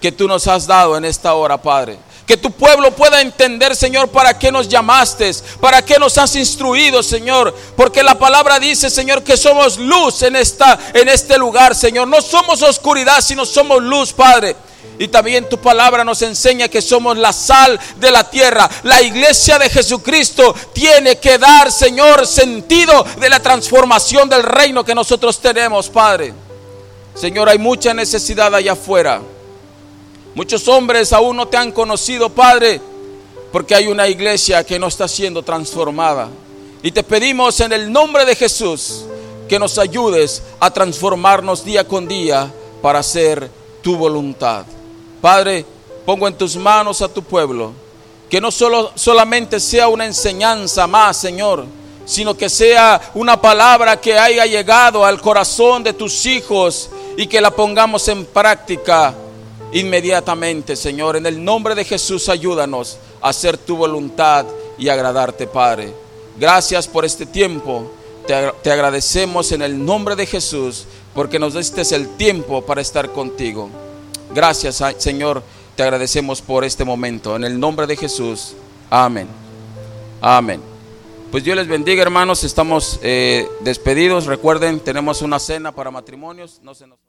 que 0.00 0.10
tú 0.10 0.26
nos 0.26 0.48
has 0.48 0.66
dado 0.66 0.96
en 0.96 1.04
esta 1.04 1.34
hora, 1.34 1.56
Padre. 1.56 1.98
Que 2.26 2.36
tu 2.38 2.50
pueblo 2.50 2.90
pueda 2.92 3.20
entender, 3.20 3.76
Señor, 3.76 4.08
para 4.08 4.38
qué 4.38 4.50
nos 4.50 4.68
llamaste, 4.68 5.30
para 5.60 5.84
qué 5.84 5.98
nos 5.98 6.16
has 6.16 6.34
instruido, 6.36 7.02
Señor. 7.02 7.54
Porque 7.76 8.02
la 8.02 8.18
palabra 8.18 8.58
dice, 8.58 8.88
Señor, 8.88 9.22
que 9.22 9.36
somos 9.36 9.76
luz 9.76 10.22
en, 10.22 10.36
esta, 10.36 10.78
en 10.94 11.08
este 11.08 11.36
lugar, 11.36 11.74
Señor. 11.74 12.08
No 12.08 12.22
somos 12.22 12.62
oscuridad, 12.62 13.20
sino 13.20 13.44
somos 13.44 13.82
luz, 13.82 14.12
Padre. 14.12 14.56
Y 14.98 15.08
también 15.08 15.48
tu 15.48 15.58
palabra 15.58 16.04
nos 16.04 16.22
enseña 16.22 16.68
que 16.68 16.80
somos 16.80 17.18
la 17.18 17.32
sal 17.32 17.78
de 17.96 18.10
la 18.10 18.30
tierra. 18.30 18.70
La 18.84 19.02
iglesia 19.02 19.58
de 19.58 19.68
Jesucristo 19.68 20.54
tiene 20.72 21.18
que 21.18 21.36
dar, 21.36 21.70
Señor, 21.72 22.26
sentido 22.26 23.04
de 23.18 23.28
la 23.28 23.40
transformación 23.40 24.28
del 24.28 24.44
reino 24.44 24.84
que 24.84 24.94
nosotros 24.94 25.40
tenemos, 25.40 25.88
Padre. 25.88 26.32
Señor, 27.14 27.48
hay 27.48 27.58
mucha 27.58 27.92
necesidad 27.92 28.54
allá 28.54 28.72
afuera. 28.72 29.20
Muchos 30.34 30.66
hombres 30.66 31.12
aún 31.12 31.36
no 31.36 31.46
te 31.46 31.56
han 31.56 31.70
conocido, 31.70 32.28
Padre, 32.28 32.80
porque 33.52 33.74
hay 33.74 33.86
una 33.86 34.08
iglesia 34.08 34.64
que 34.64 34.80
no 34.80 34.88
está 34.88 35.06
siendo 35.06 35.44
transformada. 35.44 36.28
Y 36.82 36.90
te 36.90 37.04
pedimos 37.04 37.60
en 37.60 37.72
el 37.72 37.92
nombre 37.92 38.24
de 38.24 38.34
Jesús 38.34 39.04
que 39.48 39.60
nos 39.60 39.78
ayudes 39.78 40.42
a 40.58 40.72
transformarnos 40.72 41.64
día 41.64 41.86
con 41.86 42.08
día 42.08 42.52
para 42.82 42.98
hacer 42.98 43.48
tu 43.80 43.96
voluntad. 43.96 44.66
Padre, 45.20 45.64
pongo 46.04 46.26
en 46.26 46.36
tus 46.36 46.56
manos 46.56 47.00
a 47.00 47.08
tu 47.08 47.22
pueblo 47.22 47.72
Que 48.28 48.40
no 48.40 48.50
solo, 48.50 48.92
solamente 48.94 49.58
sea 49.60 49.88
una 49.88 50.04
enseñanza 50.04 50.86
más, 50.86 51.16
Señor, 51.16 51.64
sino 52.04 52.36
que 52.36 52.48
sea 52.50 53.00
una 53.14 53.40
palabra 53.40 54.00
que 54.00 54.18
haya 54.18 54.44
llegado 54.44 55.04
al 55.04 55.20
corazón 55.20 55.84
de 55.84 55.92
tus 55.92 56.26
hijos 56.26 56.90
y 57.16 57.28
que 57.28 57.40
la 57.40 57.52
pongamos 57.52 58.08
en 58.08 58.26
práctica 58.26 59.14
inmediatamente, 59.74 60.76
Señor. 60.76 61.16
En 61.16 61.26
el 61.26 61.44
nombre 61.44 61.74
de 61.74 61.84
Jesús, 61.84 62.28
ayúdanos 62.28 62.98
a 63.20 63.28
hacer 63.28 63.58
tu 63.58 63.76
voluntad 63.76 64.46
y 64.78 64.88
agradarte, 64.88 65.46
Padre. 65.46 65.92
Gracias 66.38 66.88
por 66.88 67.04
este 67.04 67.26
tiempo. 67.26 67.90
Te, 68.26 68.70
agradecemos 68.70 69.52
en 69.52 69.60
el 69.60 69.84
nombre 69.84 70.16
de 70.16 70.24
Jesús 70.24 70.86
porque 71.14 71.38
nos 71.38 71.54
diste 71.54 71.82
el 71.94 72.16
tiempo 72.16 72.62
para 72.62 72.80
estar 72.80 73.10
contigo. 73.10 73.68
Gracias, 74.34 74.82
Señor. 74.98 75.42
Te 75.76 75.82
agradecemos 75.82 76.40
por 76.40 76.64
este 76.64 76.84
momento. 76.84 77.36
En 77.36 77.44
el 77.44 77.58
nombre 77.58 77.86
de 77.86 77.96
Jesús. 77.96 78.54
Amén. 78.88 79.28
Amén. 80.20 80.60
Pues 81.30 81.42
Dios 81.42 81.56
les 81.56 81.66
bendiga, 81.66 82.02
hermanos. 82.02 82.44
Estamos 82.44 83.00
eh, 83.02 83.48
despedidos. 83.60 84.26
Recuerden, 84.26 84.80
tenemos 84.80 85.20
una 85.20 85.38
cena 85.38 85.72
para 85.72 85.90
matrimonios. 85.90 86.60
No 86.62 86.74
se 86.74 86.86
nos... 86.86 87.03